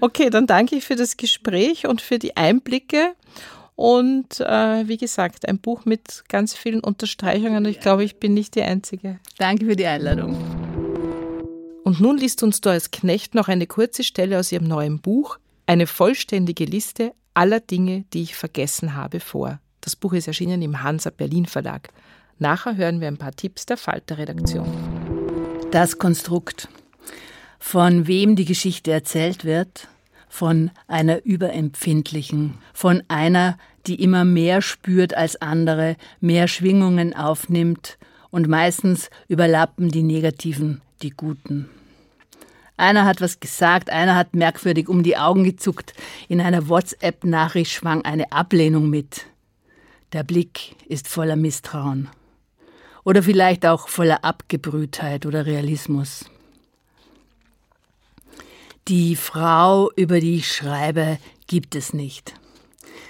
Okay, 0.00 0.30
dann 0.30 0.46
danke 0.46 0.76
ich 0.76 0.84
für 0.84 0.94
das 0.94 1.16
Gespräch 1.16 1.86
und 1.86 2.00
für 2.00 2.18
die 2.18 2.36
Einblicke. 2.36 3.14
Und 3.74 4.40
äh, 4.40 4.88
wie 4.88 4.96
gesagt, 4.96 5.48
ein 5.48 5.58
Buch 5.58 5.84
mit 5.84 6.24
ganz 6.28 6.54
vielen 6.54 6.80
Unterstreichungen. 6.80 7.64
Ich 7.64 7.80
glaube, 7.80 8.04
ich 8.04 8.16
bin 8.16 8.32
nicht 8.32 8.54
die 8.54 8.62
Einzige. 8.62 9.18
Danke 9.38 9.66
für 9.66 9.76
die 9.76 9.86
Einladung. 9.86 10.36
Und 11.86 12.00
nun 12.00 12.18
liest 12.18 12.42
uns 12.42 12.60
Doris 12.60 12.90
Knecht 12.90 13.36
noch 13.36 13.46
eine 13.46 13.68
kurze 13.68 14.02
Stelle 14.02 14.40
aus 14.40 14.50
ihrem 14.50 14.66
neuen 14.66 14.98
Buch, 14.98 15.38
eine 15.66 15.86
vollständige 15.86 16.64
Liste 16.64 17.12
aller 17.32 17.60
Dinge, 17.60 18.04
die 18.12 18.22
ich 18.22 18.34
vergessen 18.34 18.96
habe, 18.96 19.20
vor. 19.20 19.60
Das 19.82 19.94
Buch 19.94 20.12
ist 20.12 20.26
erschienen 20.26 20.62
im 20.62 20.82
Hansa 20.82 21.10
Berlin 21.10 21.46
Verlag. 21.46 21.90
Nachher 22.40 22.76
hören 22.76 23.00
wir 23.00 23.06
ein 23.06 23.18
paar 23.18 23.36
Tipps 23.36 23.66
der 23.66 23.76
Falter-Redaktion. 23.76 24.66
Das 25.70 25.96
Konstrukt. 25.96 26.68
Von 27.60 28.08
wem 28.08 28.34
die 28.34 28.46
Geschichte 28.46 28.90
erzählt 28.90 29.44
wird, 29.44 29.86
von 30.28 30.72
einer 30.88 31.24
Überempfindlichen, 31.24 32.54
von 32.74 33.04
einer, 33.06 33.58
die 33.86 34.02
immer 34.02 34.24
mehr 34.24 34.60
spürt 34.60 35.14
als 35.14 35.40
andere, 35.40 35.94
mehr 36.18 36.48
Schwingungen 36.48 37.14
aufnimmt 37.14 37.96
und 38.30 38.48
meistens 38.48 39.08
überlappen 39.28 39.88
die 39.88 40.02
negativen 40.02 40.82
die 41.02 41.10
guten. 41.10 41.68
Einer 42.76 43.04
hat 43.06 43.20
was 43.20 43.40
gesagt, 43.40 43.88
einer 43.90 44.14
hat 44.14 44.34
merkwürdig 44.34 44.88
um 44.88 45.02
die 45.02 45.16
Augen 45.16 45.44
gezuckt. 45.44 45.94
In 46.28 46.40
einer 46.40 46.68
WhatsApp-Nachricht 46.68 47.72
schwang 47.72 48.04
eine 48.04 48.32
Ablehnung 48.32 48.90
mit. 48.90 49.26
Der 50.12 50.24
Blick 50.24 50.76
ist 50.86 51.08
voller 51.08 51.36
Misstrauen. 51.36 52.08
Oder 53.04 53.22
vielleicht 53.22 53.64
auch 53.64 53.88
voller 53.88 54.24
Abgebrühtheit 54.24 55.26
oder 55.26 55.46
Realismus. 55.46 56.26
Die 58.88 59.16
Frau, 59.16 59.90
über 59.96 60.20
die 60.20 60.36
ich 60.36 60.52
schreibe, 60.52 61.18
gibt 61.46 61.74
es 61.74 61.92
nicht. 61.92 62.34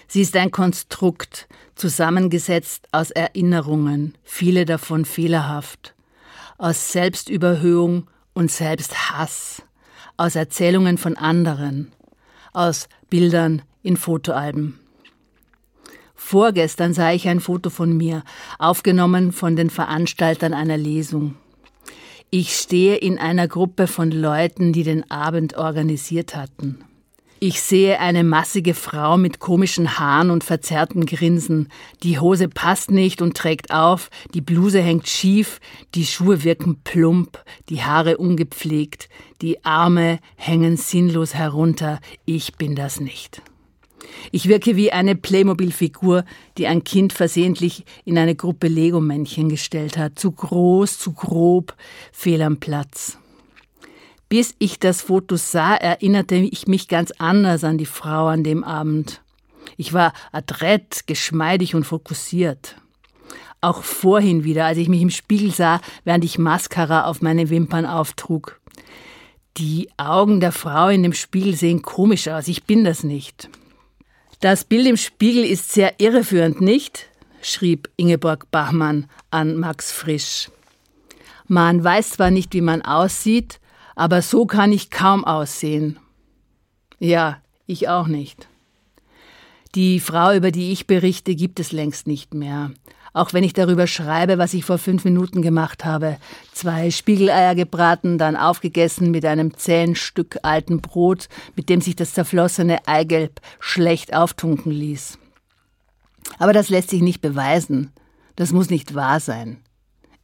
Sie 0.09 0.23
ist 0.23 0.37
ein 0.37 0.51
Konstrukt, 0.51 1.49
zusammengesetzt 1.75 2.87
aus 2.93 3.11
Erinnerungen, 3.11 4.15
viele 4.23 4.65
davon 4.65 5.05
fehlerhaft, 5.05 5.96
aus 6.59 6.93
Selbstüberhöhung 6.93 8.09
und 8.33 8.51
Selbsthass, 8.51 9.63
aus 10.17 10.37
Erzählungen 10.37 10.99
von 10.99 11.17
anderen, 11.17 11.93
aus 12.53 12.89
Bildern 13.11 13.63
in 13.83 13.97
Fotoalben. 13.97 14.79
Vorgestern 16.15 16.95
sah 16.95 17.13
ich 17.13 17.29
ein 17.29 17.41
Foto 17.41 17.71
von 17.71 17.97
mir, 17.97 18.25
aufgenommen 18.59 19.33
von 19.33 19.55
den 19.55 19.71
Veranstaltern 19.71 20.55
einer 20.55 20.79
Lesung. 20.79 21.37
Ich 22.31 22.57
stehe 22.57 22.97
in 22.97 23.19
einer 23.19 23.47
Gruppe 23.47 23.87
von 23.87 24.11
Leuten, 24.11 24.73
die 24.73 24.83
den 24.83 25.09
Abend 25.11 25.57
organisiert 25.57 26.35
hatten. 26.35 26.86
Ich 27.39 27.61
sehe 27.61 28.01
eine 28.01 28.25
massige 28.25 28.73
Frau 28.73 29.19
mit 29.19 29.41
komischen 29.41 29.99
Haaren 29.99 30.31
und 30.31 30.43
verzerrten 30.43 31.05
Grinsen. 31.05 31.69
Die 32.03 32.19
Hose 32.19 32.49
passt 32.49 32.91
nicht 32.91 33.21
und 33.21 33.37
trägt 33.37 33.73
auf, 33.73 34.09
die 34.33 34.41
Bluse 34.41 34.81
hängt 34.81 35.07
schief, 35.07 35.61
die 35.95 36.07
Schuhe 36.07 36.45
wirken 36.45 36.81
plump, 36.83 37.39
die 37.69 37.83
Haare 37.83 38.17
ungepflegt, 38.17 39.11
die 39.43 39.63
Arme 39.67 40.19
hängen 40.37 40.79
sinnlos 40.79 41.35
herunter. 41.35 42.01
Ich 42.25 42.55
bin 42.55 42.75
das 42.75 43.01
nicht. 43.01 43.43
Ich 44.33 44.49
wirke 44.49 44.77
wie 44.77 44.93
eine 44.93 45.15
Playmobil-Figur, 45.15 46.25
die 46.57 46.67
ein 46.67 46.85
Kind 46.85 47.13
versehentlich 47.13 47.85
in 48.07 48.17
eine 48.17 48.35
Gruppe 48.35 48.69
Lego-Männchen 48.69 49.51
gestellt 49.51 49.99
hat. 49.99 50.19
Zu 50.19 50.33
groß, 50.33 50.99
zu 50.99 51.13
grob, 51.13 51.75
fehl 52.13 52.41
am 52.41 52.57
Platz. 52.61 53.19
Bis 54.29 54.55
ich 54.59 54.79
das 54.79 55.03
Foto 55.03 55.37
sah, 55.37 55.75
erinnerte 55.77 56.35
ich 56.35 56.67
mich 56.67 56.89
ganz 56.89 57.13
anders 57.19 57.63
an 57.63 57.79
die 57.79 57.87
Frau 57.87 58.27
an 58.27 58.43
dem 58.43 58.65
Abend. 58.65 59.23
Ich 59.77 59.93
war 59.93 60.13
adrett, 60.33 61.07
geschmeidig 61.07 61.75
und 61.75 61.85
fokussiert. 61.85 62.77
Auch 63.61 63.83
vorhin 63.83 64.45
wieder, 64.45 64.67
als 64.67 64.79
ich 64.79 64.89
mich 64.89 65.01
im 65.01 65.11
Spiegel 65.11 65.53
sah, 65.53 65.81
während 66.05 66.25
ich 66.25 66.39
Mascara 66.39 67.05
auf 67.05 67.23
meine 67.23 67.51
Wimpern 67.51 67.87
auftrug. 67.87 68.61
Die 69.57 69.89
Augen 69.97 70.41
der 70.41 70.53
Frau 70.53 70.89
in 70.89 71.03
dem 71.03 71.15
Spiegel 71.15 71.55
sehen 71.55 71.83
komisch 71.83 72.29
aus. 72.29 72.49
Ich 72.49 72.65
bin 72.65 72.85
das 72.85 73.05
nicht. 73.05 73.49
Das 74.41 74.65
Bild 74.65 74.87
im 74.87 74.97
Spiegel 74.97 75.45
ist 75.45 75.73
sehr 75.73 75.99
irreführend, 75.99 76.61
nicht? 76.61 77.09
schrieb 77.41 77.89
Ingeborg 77.97 78.51
Bachmann 78.51 79.09
an 79.31 79.57
Max 79.57 79.93
Frisch. 79.93 80.51
Man 81.47 81.83
weiß 81.83 82.11
zwar 82.11 82.31
nicht, 82.31 82.53
wie 82.55 82.61
man 82.61 82.83
aussieht, 82.83 83.61
aber 83.97 84.23
so 84.23 84.47
kann 84.47 84.71
ich 84.71 84.91
kaum 84.91 85.25
aussehen. 85.25 85.99
Ja, 87.01 87.39
ich 87.67 87.89
auch 87.89 88.07
nicht. 88.07 88.47
Die 89.75 89.99
Frau, 90.01 90.33
über 90.33 90.53
die 90.53 90.71
ich 90.71 90.87
berichte, 90.87 91.35
gibt 91.35 91.59
es 91.59 91.73
längst 91.73 92.07
nicht 92.07 92.33
mehr. 92.33 92.71
Auch 93.13 93.33
wenn 93.33 93.45
ich 93.45 93.55
darüber 93.55 93.87
schreibe, 93.87 94.37
was 94.37 94.53
ich 94.53 94.65
vor 94.65 94.79
fünf 94.79 95.05
Minuten 95.05 95.41
gemacht 95.41 95.87
habe. 95.87 96.19
Zwei 96.53 96.91
Spiegeleier 96.91 97.55
gebraten, 97.55 98.19
dann 98.19 98.37
aufgegessen 98.37 99.11
mit 99.11 99.25
einem 99.25 99.57
zähen 99.57 99.97
Stück 99.97 100.39
alten 100.43 100.83
Brot, 100.83 101.29
mit 101.57 101.71
dem 101.71 101.81
sich 101.81 101.97
das 101.97 102.13
zerflossene 102.13 102.87
Eigelb 102.87 103.41
schlecht 103.59 104.15
auftunken 104.15 104.71
ließ. 104.71 105.19
Aber 106.39 106.53
das 106.53 106.69
lässt 106.69 106.91
sich 106.91 107.01
nicht 107.01 107.23
beweisen. 107.23 107.93
Das 108.37 108.53
muss 108.53 108.69
nicht 108.69 108.95
wahr 108.95 109.21
sein. 109.21 109.63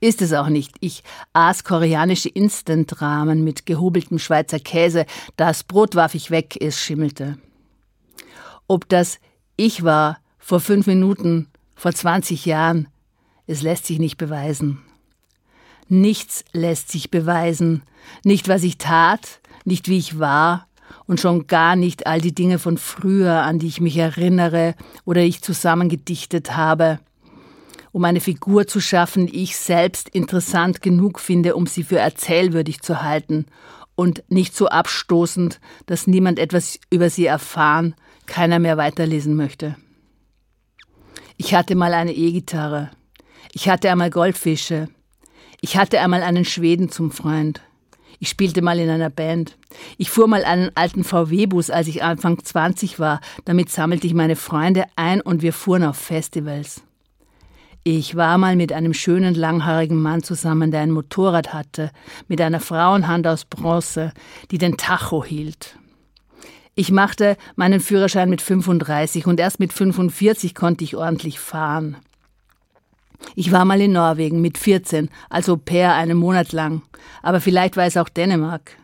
Ist 0.03 0.21
es 0.21 0.33
auch 0.33 0.49
nicht. 0.49 0.75
Ich 0.81 1.05
aß 1.33 1.63
koreanische 1.63 2.29
Instant-Rahmen 2.29 3.45
mit 3.45 3.67
gehobeltem 3.67 4.19
Schweizer 4.19 4.59
Käse. 4.59 5.07
Das 5.37 5.63
Brot 5.63 5.95
warf 5.95 6.17
ich 6.17 6.33
weg, 6.33 6.59
es 6.61 6.81
schimmelte. 6.81 7.39
Ob 8.67 8.89
das 8.89 9.21
ich 9.55 9.85
war 9.85 10.19
vor 10.39 10.59
fünf 10.59 10.89
Minuten, 10.89 11.47
vor 11.77 11.93
20 11.93 12.47
Jahren, 12.47 12.89
es 13.47 13.63
lässt 13.63 13.87
sich 13.87 14.01
nicht 14.01 14.17
beweisen. 14.17 14.83
Nichts 15.87 16.45
lässt 16.53 16.91
sich 16.91 17.13
beweisen. 17.13 17.85
Nicht, 18.25 18.49
was 18.49 18.65
ich 18.65 18.79
tat, 18.79 19.41
nicht, 19.65 19.87
wie 19.87 19.99
ich 19.99 20.19
war 20.19 20.67
und 21.07 21.21
schon 21.21 21.47
gar 21.47 21.77
nicht 21.77 22.09
all 22.09 22.21
die 22.21 22.35
Dinge 22.35 22.59
von 22.59 22.77
früher, 22.77 23.43
an 23.43 23.61
die 23.61 23.69
ich 23.69 23.81
mich 23.81 23.97
erinnere 23.99 24.75
oder 25.05 25.21
ich 25.21 25.43
zusammengedichtet 25.43 26.57
habe 26.57 26.99
um 27.93 28.05
eine 28.05 28.21
Figur 28.21 28.67
zu 28.67 28.81
schaffen, 28.81 29.27
die 29.27 29.43
ich 29.43 29.57
selbst 29.57 30.09
interessant 30.09 30.83
genug 30.83 31.21
finde, 31.21 31.55
um 31.55 31.67
sie 31.67 31.85
für 31.85 31.99
erzählwürdig 31.99 32.81
zu 32.81 33.03
halten 33.03 33.47
und 33.95 34.25
nicht 34.29 34.57
so 34.57 34.69
abstoßend, 34.69 35.61
dass 35.87 36.07
niemand 36.07 36.39
etwas 36.39 36.81
über 36.91 37.11
sie 37.11 37.27
erfahren, 37.27 37.95
keiner 38.27 38.59
mehr 38.59 38.77
weiterlesen 38.77 39.37
möchte. 39.37 39.77
Ich 41.37 41.55
hatte 41.55 41.75
mal 41.75 41.93
eine 41.93 42.13
E-Gitarre. 42.13 42.91
Ich 43.53 43.69
hatte 43.69 43.91
einmal 43.91 44.11
Goldfische. 44.11 44.89
Ich 45.61 45.77
hatte 45.77 46.01
einmal 46.01 46.23
einen 46.23 46.45
Schweden 46.45 46.89
zum 46.89 47.11
Freund. 47.11 47.61
Ich 48.19 48.29
spielte 48.29 48.63
mal 48.63 48.79
in 48.79 48.89
einer 48.89 49.11
Band. 49.11 49.59
Ich 49.99 50.11
fuhr 50.11 50.29
mal 50.29 50.45
einen 50.45 50.71
alten 50.77 51.05
VW-Bus, 51.05 51.71
als 51.71 51.89
ich 51.89 52.03
Anfang 52.03 52.43
20 52.43 52.99
war. 52.99 53.21
Damit 53.45 53.71
sammelte 53.71 54.07
ich 54.07 54.15
meine 54.15 54.37
Freunde 54.37 54.85
ein 54.97 55.21
und 55.21 55.43
wir 55.43 55.53
fuhren 55.53 55.83
auf 55.83 55.97
Festivals. 55.97 56.83
Ich 57.85 58.15
war 58.15 58.39
mal 58.39 58.55
mit 58.55 58.73
einem 58.73 58.95
schönen 58.95 59.35
langhaarigen 59.35 60.01
Mann 60.01 60.23
zusammen, 60.23 60.71
der 60.71 60.83
ein 60.83 60.93
Motorrad 60.93 61.53
hatte, 61.53 61.91
mit 62.29 62.41
einer 62.41 62.61
Frauenhand 62.61 63.27
aus 63.27 63.45
Bronze, 63.45 64.13
die 64.53 64.59
den 64.59 64.77
Tacho 64.77 65.25
hielt. 65.25 65.77
Ich 66.77 66.93
machte 66.93 67.37
meinen 67.57 67.81
Führerschein 67.81 68.31
mit 68.31 68.41
35 68.41 69.27
und 69.27 69.41
erst 69.41 69.59
mit 69.59 69.73
45 69.73 70.55
konnte 70.55 70.85
ich 70.85 70.97
ordentlich 70.97 71.41
fahren. 71.41 71.97
Ich 73.35 73.51
war 73.51 73.65
mal 73.65 73.81
in 73.81 73.93
Norwegen 73.93 74.41
mit 74.41 74.59
14, 74.59 75.11
also 75.29 75.57
per 75.57 75.95
einen 75.95 76.17
Monat 76.17 76.53
lang. 76.53 76.83
Aber 77.21 77.41
vielleicht 77.41 77.77
war 77.77 77.87
es 77.87 77.97
auch 77.97 78.09
Dänemark. 78.09 78.77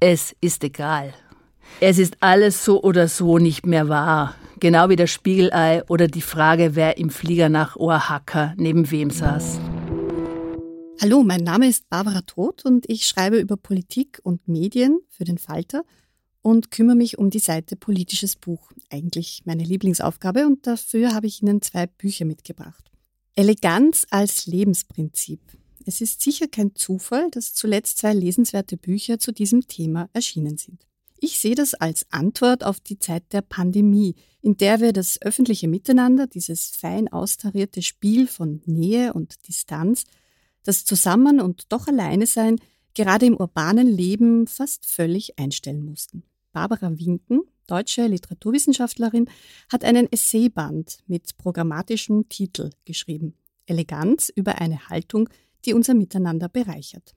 Es 0.00 0.36
ist 0.42 0.64
egal. 0.64 1.14
Es 1.80 1.98
ist 1.98 2.18
alles 2.20 2.62
so 2.62 2.82
oder 2.82 3.08
so 3.08 3.38
nicht 3.38 3.66
mehr 3.66 3.88
wahr. 3.88 4.34
Genau 4.60 4.88
wie 4.88 4.96
das 4.96 5.10
Spiegelei 5.10 5.84
oder 5.84 6.08
die 6.08 6.20
Frage, 6.20 6.74
wer 6.74 6.98
im 6.98 7.10
Flieger 7.10 7.48
nach 7.48 7.76
Oaxaca 7.76 8.54
neben 8.56 8.90
wem 8.90 9.10
saß. 9.10 9.60
Hallo, 11.00 11.22
mein 11.22 11.44
Name 11.44 11.68
ist 11.68 11.88
Barbara 11.88 12.22
Todt 12.22 12.64
und 12.64 12.84
ich 12.90 13.04
schreibe 13.04 13.38
über 13.38 13.56
Politik 13.56 14.18
und 14.24 14.48
Medien 14.48 14.98
für 15.10 15.22
den 15.22 15.38
Falter 15.38 15.84
und 16.42 16.72
kümmere 16.72 16.96
mich 16.96 17.18
um 17.18 17.30
die 17.30 17.38
Seite 17.38 17.76
Politisches 17.76 18.34
Buch. 18.34 18.72
Eigentlich 18.90 19.42
meine 19.44 19.62
Lieblingsaufgabe 19.62 20.44
und 20.44 20.66
dafür 20.66 21.14
habe 21.14 21.28
ich 21.28 21.40
Ihnen 21.40 21.62
zwei 21.62 21.86
Bücher 21.86 22.24
mitgebracht. 22.24 22.90
Eleganz 23.36 24.06
als 24.10 24.46
Lebensprinzip. 24.46 25.40
Es 25.86 26.00
ist 26.00 26.20
sicher 26.20 26.48
kein 26.48 26.74
Zufall, 26.74 27.30
dass 27.30 27.54
zuletzt 27.54 27.98
zwei 27.98 28.12
lesenswerte 28.12 28.76
Bücher 28.76 29.20
zu 29.20 29.30
diesem 29.30 29.68
Thema 29.68 30.08
erschienen 30.12 30.58
sind. 30.58 30.87
Ich 31.20 31.40
sehe 31.40 31.56
das 31.56 31.74
als 31.74 32.06
Antwort 32.10 32.62
auf 32.62 32.78
die 32.78 32.98
Zeit 32.98 33.32
der 33.32 33.42
Pandemie, 33.42 34.14
in 34.40 34.56
der 34.56 34.80
wir 34.80 34.92
das 34.92 35.20
öffentliche 35.20 35.66
Miteinander, 35.66 36.28
dieses 36.28 36.68
fein 36.68 37.08
austarierte 37.08 37.82
Spiel 37.82 38.28
von 38.28 38.62
Nähe 38.66 39.12
und 39.12 39.48
Distanz, 39.48 40.04
das 40.62 40.84
Zusammen 40.84 41.40
und 41.40 41.72
doch 41.72 41.88
alleine 41.88 42.26
sein, 42.26 42.60
gerade 42.94 43.26
im 43.26 43.36
urbanen 43.36 43.88
Leben 43.88 44.46
fast 44.46 44.86
völlig 44.86 45.38
einstellen 45.38 45.84
mussten. 45.84 46.22
Barbara 46.52 46.96
Winken, 46.98 47.42
deutsche 47.66 48.06
Literaturwissenschaftlerin, 48.06 49.28
hat 49.72 49.84
einen 49.84 50.10
Essayband 50.12 50.98
mit 51.08 51.36
programmatischem 51.36 52.28
Titel 52.28 52.70
geschrieben. 52.84 53.34
Eleganz 53.66 54.30
über 54.34 54.60
eine 54.60 54.88
Haltung, 54.88 55.28
die 55.64 55.74
unser 55.74 55.94
Miteinander 55.94 56.48
bereichert. 56.48 57.14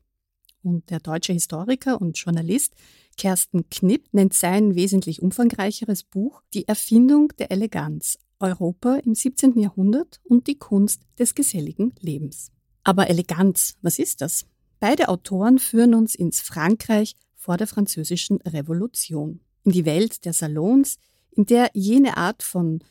Und 0.63 0.89
der 0.89 0.99
deutsche 0.99 1.33
Historiker 1.33 2.01
und 2.01 2.17
Journalist 2.17 2.73
Kersten 3.17 3.69
Knipp 3.69 4.07
nennt 4.13 4.33
sein 4.33 4.75
wesentlich 4.75 5.21
umfangreicheres 5.21 6.03
Buch 6.03 6.41
Die 6.53 6.67
Erfindung 6.67 7.33
der 7.37 7.51
Eleganz, 7.51 8.17
Europa 8.39 8.95
im 8.95 9.15
17. 9.15 9.59
Jahrhundert 9.59 10.19
und 10.23 10.47
die 10.47 10.57
Kunst 10.57 11.01
des 11.19 11.35
geselligen 11.35 11.93
Lebens. 11.99 12.51
Aber 12.83 13.09
Eleganz, 13.09 13.75
was 13.81 13.99
ist 13.99 14.21
das? 14.21 14.45
Beide 14.79 15.09
Autoren 15.09 15.59
führen 15.59 15.93
uns 15.93 16.15
ins 16.15 16.41
Frankreich 16.41 17.15
vor 17.35 17.57
der 17.57 17.67
französischen 17.67 18.37
Revolution 18.41 19.41
in 19.63 19.71
die 19.71 19.85
Welt 19.85 20.25
der 20.25 20.33
Salons, 20.33 20.97
in 21.31 21.45
der 21.45 21.69
jene 21.73 22.17
Art 22.17 22.43
von 22.43 22.83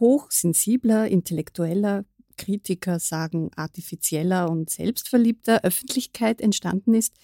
hochsensibler, 0.00 1.08
intellektueller, 1.08 2.04
Kritiker 2.36 2.98
sagen 2.98 3.50
artifizieller 3.54 4.50
und 4.50 4.68
selbstverliebter 4.68 5.62
Öffentlichkeit 5.62 6.40
entstanden 6.40 6.94
ist, 6.94 7.14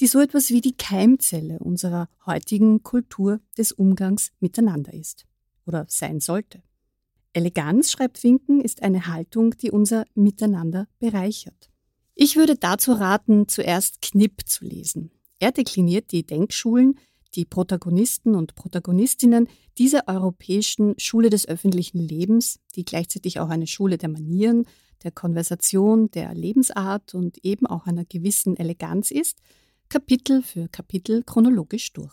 die 0.00 0.06
so 0.06 0.20
etwas 0.20 0.50
wie 0.50 0.60
die 0.60 0.76
Keimzelle 0.76 1.58
unserer 1.58 2.08
heutigen 2.26 2.82
Kultur 2.82 3.40
des 3.56 3.72
Umgangs 3.72 4.30
miteinander 4.40 4.92
ist 4.92 5.24
oder 5.66 5.86
sein 5.88 6.20
sollte. 6.20 6.62
Eleganz, 7.32 7.90
schreibt 7.90 8.22
Winken, 8.22 8.60
ist 8.60 8.82
eine 8.82 9.06
Haltung, 9.06 9.56
die 9.58 9.70
unser 9.70 10.06
Miteinander 10.14 10.88
bereichert. 10.98 11.70
Ich 12.14 12.36
würde 12.36 12.56
dazu 12.56 12.92
raten, 12.92 13.46
zuerst 13.46 14.00
Knipp 14.00 14.42
zu 14.46 14.64
lesen. 14.64 15.10
Er 15.38 15.52
dekliniert 15.52 16.12
die 16.12 16.24
Denkschulen, 16.24 16.98
die 17.34 17.44
Protagonisten 17.44 18.34
und 18.34 18.54
Protagonistinnen 18.54 19.48
dieser 19.76 20.08
europäischen 20.08 20.94
Schule 20.98 21.28
des 21.28 21.46
öffentlichen 21.46 21.98
Lebens, 21.98 22.58
die 22.74 22.86
gleichzeitig 22.86 23.38
auch 23.38 23.50
eine 23.50 23.66
Schule 23.66 23.98
der 23.98 24.08
Manieren, 24.08 24.64
der 25.04 25.10
Konversation, 25.10 26.10
der 26.10 26.34
Lebensart 26.34 27.14
und 27.14 27.44
eben 27.44 27.66
auch 27.66 27.86
einer 27.86 28.06
gewissen 28.06 28.56
Eleganz 28.56 29.10
ist, 29.10 29.42
Kapitel 29.88 30.42
für 30.42 30.68
Kapitel 30.68 31.22
chronologisch 31.22 31.92
durch. 31.92 32.12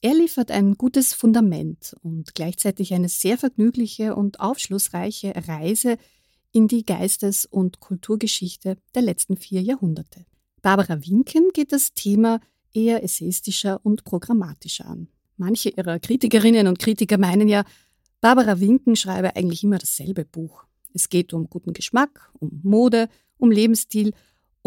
Er 0.00 0.14
liefert 0.14 0.50
ein 0.50 0.74
gutes 0.74 1.14
Fundament 1.14 1.96
und 2.02 2.34
gleichzeitig 2.34 2.94
eine 2.94 3.08
sehr 3.08 3.38
vergnügliche 3.38 4.14
und 4.14 4.40
aufschlussreiche 4.40 5.32
Reise 5.48 5.96
in 6.52 6.68
die 6.68 6.84
Geistes- 6.84 7.46
und 7.46 7.80
Kulturgeschichte 7.80 8.76
der 8.94 9.02
letzten 9.02 9.36
vier 9.36 9.62
Jahrhunderte. 9.62 10.26
Barbara 10.62 11.04
Winken 11.04 11.50
geht 11.52 11.72
das 11.72 11.94
Thema 11.94 12.40
eher 12.72 13.02
essayistischer 13.02 13.80
und 13.84 14.04
programmatischer 14.04 14.86
an. 14.86 15.08
Manche 15.36 15.70
ihrer 15.70 15.98
Kritikerinnen 15.98 16.66
und 16.66 16.78
Kritiker 16.78 17.18
meinen 17.18 17.48
ja, 17.48 17.64
Barbara 18.20 18.60
Winken 18.60 18.96
schreibe 18.96 19.34
eigentlich 19.34 19.64
immer 19.64 19.78
dasselbe 19.78 20.24
Buch. 20.24 20.64
Es 20.92 21.08
geht 21.08 21.32
um 21.32 21.48
guten 21.48 21.72
Geschmack, 21.72 22.30
um 22.38 22.60
Mode, 22.62 23.08
um 23.38 23.50
Lebensstil, 23.50 24.12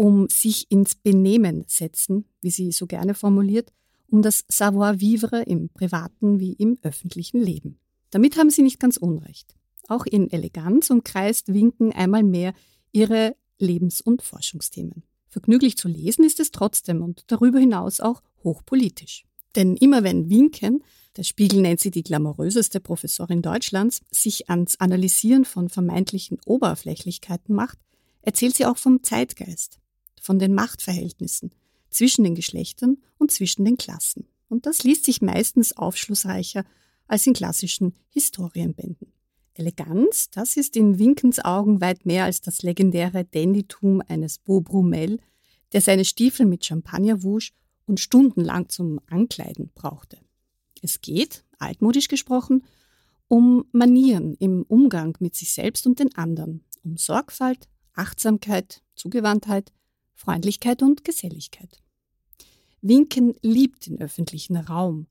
um 0.02 0.28
sich 0.28 0.68
ins 0.68 0.96
Benehmen 0.96 1.62
setzen, 1.68 2.24
wie 2.40 2.50
sie 2.50 2.72
so 2.72 2.88
gerne 2.88 3.14
formuliert, 3.14 3.72
um 4.10 4.20
das 4.20 4.44
Savoir-vivre 4.48 5.42
im 5.42 5.68
privaten 5.68 6.40
wie 6.40 6.54
im 6.54 6.76
öffentlichen 6.82 7.40
Leben. 7.40 7.78
Damit 8.10 8.36
haben 8.36 8.50
sie 8.50 8.62
nicht 8.62 8.80
ganz 8.80 8.96
unrecht. 8.96 9.54
Auch 9.86 10.04
in 10.04 10.28
Eleganz 10.28 10.90
umkreist 10.90 11.54
Winken 11.54 11.92
einmal 11.92 12.24
mehr 12.24 12.52
ihre 12.90 13.36
Lebens- 13.60 14.00
und 14.00 14.22
Forschungsthemen. 14.22 15.04
Vergnüglich 15.28 15.76
zu 15.76 15.86
lesen 15.86 16.24
ist 16.24 16.40
es 16.40 16.50
trotzdem 16.50 17.00
und 17.00 17.22
darüber 17.28 17.60
hinaus 17.60 18.00
auch 18.00 18.24
hochpolitisch. 18.42 19.24
Denn 19.54 19.76
immer 19.76 20.02
wenn 20.02 20.28
Winken, 20.28 20.82
der 21.16 21.22
Spiegel 21.22 21.60
nennt 21.60 21.78
sie 21.78 21.92
die 21.92 22.02
glamouröseste 22.02 22.80
Professorin 22.80 23.40
Deutschlands, 23.40 24.00
sich 24.10 24.50
ans 24.50 24.80
Analysieren 24.80 25.44
von 25.44 25.68
vermeintlichen 25.68 26.38
Oberflächlichkeiten 26.44 27.54
macht, 27.54 27.78
erzählt 28.22 28.56
sie 28.56 28.66
auch 28.66 28.78
vom 28.78 29.04
Zeitgeist, 29.04 29.78
von 30.22 30.38
den 30.38 30.54
Machtverhältnissen 30.54 31.50
zwischen 31.90 32.24
den 32.24 32.34
Geschlechtern 32.34 32.98
und 33.18 33.30
zwischen 33.30 33.64
den 33.64 33.76
Klassen. 33.76 34.26
Und 34.48 34.66
das 34.66 34.84
liest 34.84 35.04
sich 35.04 35.20
meistens 35.20 35.76
aufschlussreicher 35.76 36.64
als 37.06 37.26
in 37.26 37.34
klassischen 37.34 37.94
Historienbänden. 38.08 39.12
Eleganz, 39.54 40.30
das 40.30 40.56
ist 40.56 40.76
in 40.76 40.98
Winkens 40.98 41.44
Augen 41.44 41.80
weit 41.80 42.06
mehr 42.06 42.24
als 42.24 42.40
das 42.40 42.62
legendäre 42.62 43.24
Dandytum 43.24 44.02
eines 44.06 44.38
Beau 44.38 44.60
Brummel, 44.60 45.18
der 45.72 45.80
seine 45.80 46.04
Stiefel 46.04 46.46
mit 46.46 46.64
Champagner 46.64 47.22
wusch 47.22 47.52
und 47.86 48.00
stundenlang 48.00 48.68
zum 48.68 49.00
Ankleiden 49.06 49.70
brauchte. 49.74 50.18
Es 50.80 51.00
geht, 51.00 51.44
altmodisch 51.58 52.08
gesprochen, 52.08 52.64
um 53.28 53.64
Manieren 53.72 54.34
im 54.34 54.62
Umgang 54.68 55.16
mit 55.20 55.34
sich 55.34 55.52
selbst 55.52 55.86
und 55.86 55.98
den 55.98 56.14
anderen, 56.14 56.64
um 56.84 56.96
Sorgfalt, 56.96 57.68
Achtsamkeit, 57.94 58.82
Zugewandtheit, 58.94 59.72
Freundlichkeit 60.14 60.82
und 60.82 61.04
Geselligkeit. 61.04 61.82
Winken 62.80 63.34
liebt 63.42 63.86
den 63.86 64.00
öffentlichen 64.00 64.56
Raum. 64.56 65.06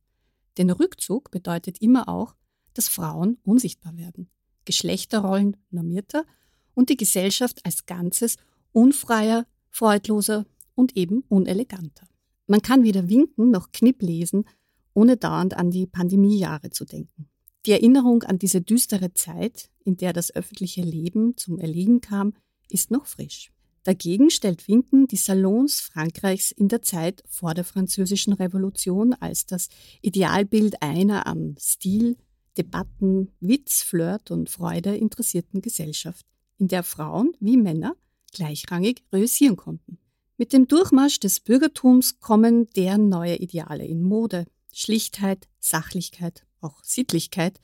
Denn 0.58 0.70
Rückzug 0.70 1.32
bedeutet 1.32 1.82
immer 1.82 2.10
auch, 2.10 2.36
dass 2.74 2.90
Frauen 2.90 3.38
unsichtbar 3.44 3.98
werden, 3.98 4.30
Geschlechterrollen 4.66 5.58
normierter 5.70 6.26
und 6.74 6.90
die 6.90 6.98
Gesellschaft 6.98 7.66
als 7.66 7.86
Ganzes 7.86 8.38
unfreier, 8.74 9.46
freudloser 9.70 10.46
und 10.76 10.98
eben 10.98 11.24
uneleganter. 11.30 12.08
Man 12.48 12.62
kann 12.62 12.84
weder 12.84 13.10
winken 13.10 13.52
noch 13.52 13.72
Knipp 13.72 14.02
lesen, 14.02 14.46
ohne 14.94 15.16
dauernd 15.16 15.56
an 15.56 15.72
die 15.72 15.88
Pandemiejahre 15.88 16.70
zu 16.70 16.86
denken. 16.86 17.30
Die 17.66 17.72
Erinnerung 17.72 18.24
an 18.24 18.40
diese 18.40 18.62
düstere 18.62 19.14
Zeit, 19.14 19.70
in 19.84 19.96
der 19.96 20.14
das 20.14 20.34
öffentliche 20.34 20.82
Leben 20.82 21.38
zum 21.38 21.60
Erliegen 21.60 22.02
kam, 22.02 22.34
ist 22.70 22.92
noch 22.92 23.06
frisch. 23.06 23.52
Dagegen 23.84 24.30
stellt 24.30 24.68
Winken 24.68 25.08
die 25.08 25.18
Salons 25.18 25.80
Frankreichs 25.80 26.52
in 26.52 26.68
der 26.68 26.84
Zeit 26.84 27.24
vor 27.28 27.56
der 27.56 27.64
Französischen 27.64 28.34
Revolution 28.34 29.14
als 29.14 29.48
das 29.48 29.70
Idealbild 30.02 30.84
einer 30.84 31.26
am 31.26 31.56
Stil, 31.60 32.18
Debatten, 32.58 33.32
Witz, 33.40 33.82
Flirt 33.82 34.30
und 34.30 34.50
Freude 34.50 34.96
interessierten 34.96 35.62
Gesellschaft, 35.62 36.26
in 36.60 36.68
der 36.68 36.84
Frauen 36.84 37.32
wie 37.40 37.58
Männer 37.58 37.96
gleichrangig 38.34 39.04
reüssieren 39.12 39.58
konnten. 39.58 39.98
Mit 40.38 40.54
dem 40.54 40.68
Durchmarsch 40.68 41.20
des 41.20 41.40
Bürgertums 41.40 42.20
kommen 42.20 42.68
deren 42.76 43.10
neue 43.10 43.38
Ideale 43.38 43.86
in 43.86 44.04
Mode, 44.04 44.46
Schlichtheit, 44.72 45.48
Sachlichkeit, 45.60 46.46
auch 46.62 46.84
Sittlichkeit, 46.84 47.60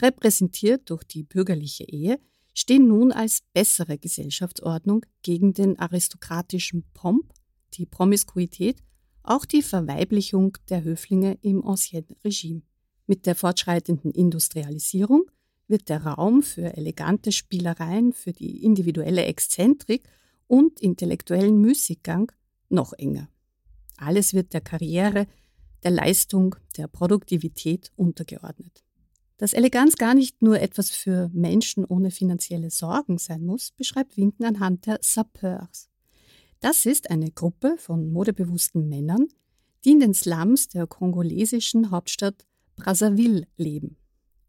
repräsentiert 0.00 0.88
durch 0.88 1.04
die 1.04 1.22
bürgerliche 1.22 1.84
Ehe, 1.84 2.18
stehen 2.60 2.88
nun 2.88 3.10
als 3.10 3.42
bessere 3.54 3.98
Gesellschaftsordnung 3.98 5.06
gegen 5.22 5.54
den 5.54 5.78
aristokratischen 5.78 6.84
Pomp, 6.92 7.32
die 7.74 7.86
Promiskuität, 7.86 8.82
auch 9.22 9.44
die 9.44 9.62
Verweiblichung 9.62 10.56
der 10.68 10.84
Höflinge 10.84 11.38
im 11.40 11.64
Ancien 11.64 12.04
Regime. 12.24 12.62
Mit 13.06 13.26
der 13.26 13.34
fortschreitenden 13.34 14.10
Industrialisierung 14.12 15.30
wird 15.68 15.88
der 15.88 16.04
Raum 16.04 16.42
für 16.42 16.76
elegante 16.76 17.32
Spielereien, 17.32 18.12
für 18.12 18.32
die 18.32 18.62
individuelle 18.62 19.24
Exzentrik 19.24 20.08
und 20.46 20.80
intellektuellen 20.80 21.60
Müßiggang 21.60 22.30
noch 22.68 22.92
enger. 22.92 23.28
Alles 23.96 24.34
wird 24.34 24.52
der 24.52 24.60
Karriere, 24.60 25.26
der 25.82 25.92
Leistung, 25.92 26.56
der 26.76 26.88
Produktivität 26.88 27.90
untergeordnet. 27.96 28.84
Dass 29.40 29.54
Eleganz 29.54 29.96
gar 29.96 30.12
nicht 30.12 30.42
nur 30.42 30.60
etwas 30.60 30.90
für 30.90 31.30
Menschen 31.32 31.86
ohne 31.86 32.10
finanzielle 32.10 32.68
Sorgen 32.68 33.16
sein 33.16 33.42
muss, 33.42 33.70
beschreibt 33.70 34.18
Winken 34.18 34.44
anhand 34.44 34.84
der 34.84 34.98
Sapeurs. 35.00 35.88
Das 36.60 36.84
ist 36.84 37.10
eine 37.10 37.30
Gruppe 37.30 37.76
von 37.78 38.12
modebewussten 38.12 38.86
Männern, 38.90 39.28
die 39.82 39.92
in 39.92 40.00
den 40.00 40.12
Slums 40.12 40.68
der 40.68 40.86
kongolesischen 40.86 41.90
Hauptstadt 41.90 42.44
Brazzaville 42.76 43.46
leben 43.56 43.96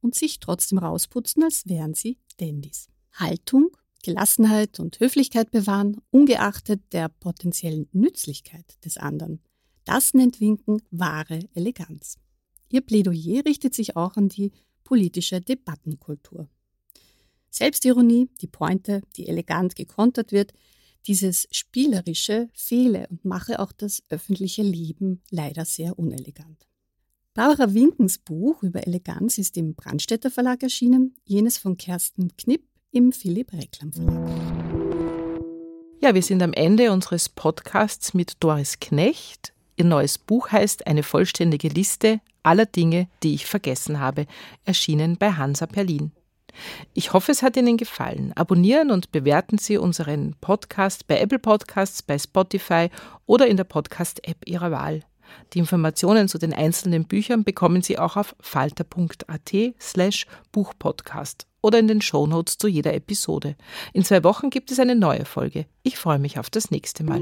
und 0.01 0.13
sich 0.13 0.41
trotzdem 0.41 0.79
rausputzen, 0.79 1.41
als 1.43 1.69
wären 1.69 1.93
sie 1.93 2.17
Dandys. 2.35 2.89
Haltung, 3.13 3.69
Gelassenheit 4.03 4.81
und 4.81 4.99
Höflichkeit 4.99 5.51
bewahren, 5.51 6.01
ungeachtet 6.09 6.81
der 6.91 7.07
potenziellen 7.07 7.87
Nützlichkeit 7.93 8.83
des 8.83 8.97
anderen. 8.97 9.39
Das 9.85 10.13
nennt 10.13 10.41
Winken 10.41 10.81
wahre 10.91 11.47
Eleganz. 11.53 12.17
Ihr 12.67 12.81
Plädoyer 12.81 13.45
richtet 13.45 13.73
sich 13.73 13.95
auch 13.95 14.17
an 14.17 14.27
die 14.27 14.51
politische 14.83 15.41
Debattenkultur. 15.41 16.47
Selbstironie, 17.49 18.29
die 18.39 18.47
Pointe, 18.47 19.01
die 19.17 19.27
elegant 19.27 19.75
gekontert 19.75 20.31
wird, 20.31 20.53
dieses 21.07 21.47
Spielerische 21.51 22.49
fehle 22.53 23.07
und 23.09 23.25
mache 23.25 23.59
auch 23.59 23.71
das 23.71 24.03
öffentliche 24.09 24.63
Leben 24.63 25.21
leider 25.29 25.65
sehr 25.65 25.97
unelegant. 25.97 26.67
Barbara 27.33 27.73
Winkens 27.73 28.17
Buch 28.17 28.61
über 28.61 28.85
Eleganz 28.85 29.37
ist 29.37 29.57
im 29.57 29.73
Brandstätter 29.73 30.29
Verlag 30.29 30.63
erschienen, 30.63 31.15
jenes 31.23 31.57
von 31.57 31.77
Kersten 31.77 32.35
Knipp 32.37 32.63
im 32.91 33.13
Philipp 33.13 33.53
Reklam 33.53 33.93
Verlag. 33.93 34.29
Ja, 36.01 36.13
wir 36.15 36.23
sind 36.23 36.41
am 36.41 36.51
Ende 36.53 36.91
unseres 36.91 37.29
Podcasts 37.29 38.13
mit 38.13 38.37
Doris 38.39 38.79
Knecht. 38.79 39.53
Ihr 39.75 39.85
neues 39.85 40.17
Buch 40.17 40.51
heißt 40.51 40.87
Eine 40.87 41.03
vollständige 41.03 41.69
Liste 41.69 42.21
aller 42.43 42.65
Dinge, 42.65 43.07
die 43.23 43.33
ich 43.33 43.45
vergessen 43.45 43.99
habe, 43.99 44.25
erschienen 44.65 45.17
bei 45.17 45.31
Hansa 45.31 45.65
Berlin. 45.65 46.11
Ich 46.93 47.13
hoffe, 47.13 47.31
es 47.31 47.43
hat 47.43 47.57
Ihnen 47.57 47.77
gefallen. 47.77 48.33
Abonnieren 48.35 48.91
und 48.91 49.11
bewerten 49.11 49.57
Sie 49.57 49.77
unseren 49.77 50.35
Podcast 50.41 51.07
bei 51.07 51.19
Apple 51.19 51.39
Podcasts, 51.39 52.01
bei 52.01 52.19
Spotify 52.19 52.89
oder 53.25 53.47
in 53.47 53.57
der 53.57 53.63
Podcast-App 53.63 54.37
Ihrer 54.45 54.71
Wahl. 54.71 55.01
Die 55.53 55.59
Informationen 55.59 56.27
zu 56.27 56.37
den 56.37 56.53
einzelnen 56.53 57.05
Büchern 57.05 57.43
bekommen 57.43 57.81
Sie 57.81 57.97
auch 57.97 58.17
auf 58.17 58.35
falter.at 58.41 59.51
slash 59.79 60.25
Buchpodcast 60.51 61.47
oder 61.61 61.79
in 61.79 61.87
den 61.87 62.01
Shownotes 62.01 62.57
zu 62.57 62.67
jeder 62.67 62.93
Episode. 62.93 63.55
In 63.93 64.03
zwei 64.03 64.23
Wochen 64.23 64.49
gibt 64.49 64.71
es 64.71 64.79
eine 64.79 64.95
neue 64.95 65.25
Folge. 65.25 65.65
Ich 65.83 65.97
freue 65.97 66.19
mich 66.19 66.39
auf 66.39 66.49
das 66.49 66.71
nächste 66.71 67.03
Mal. 67.03 67.21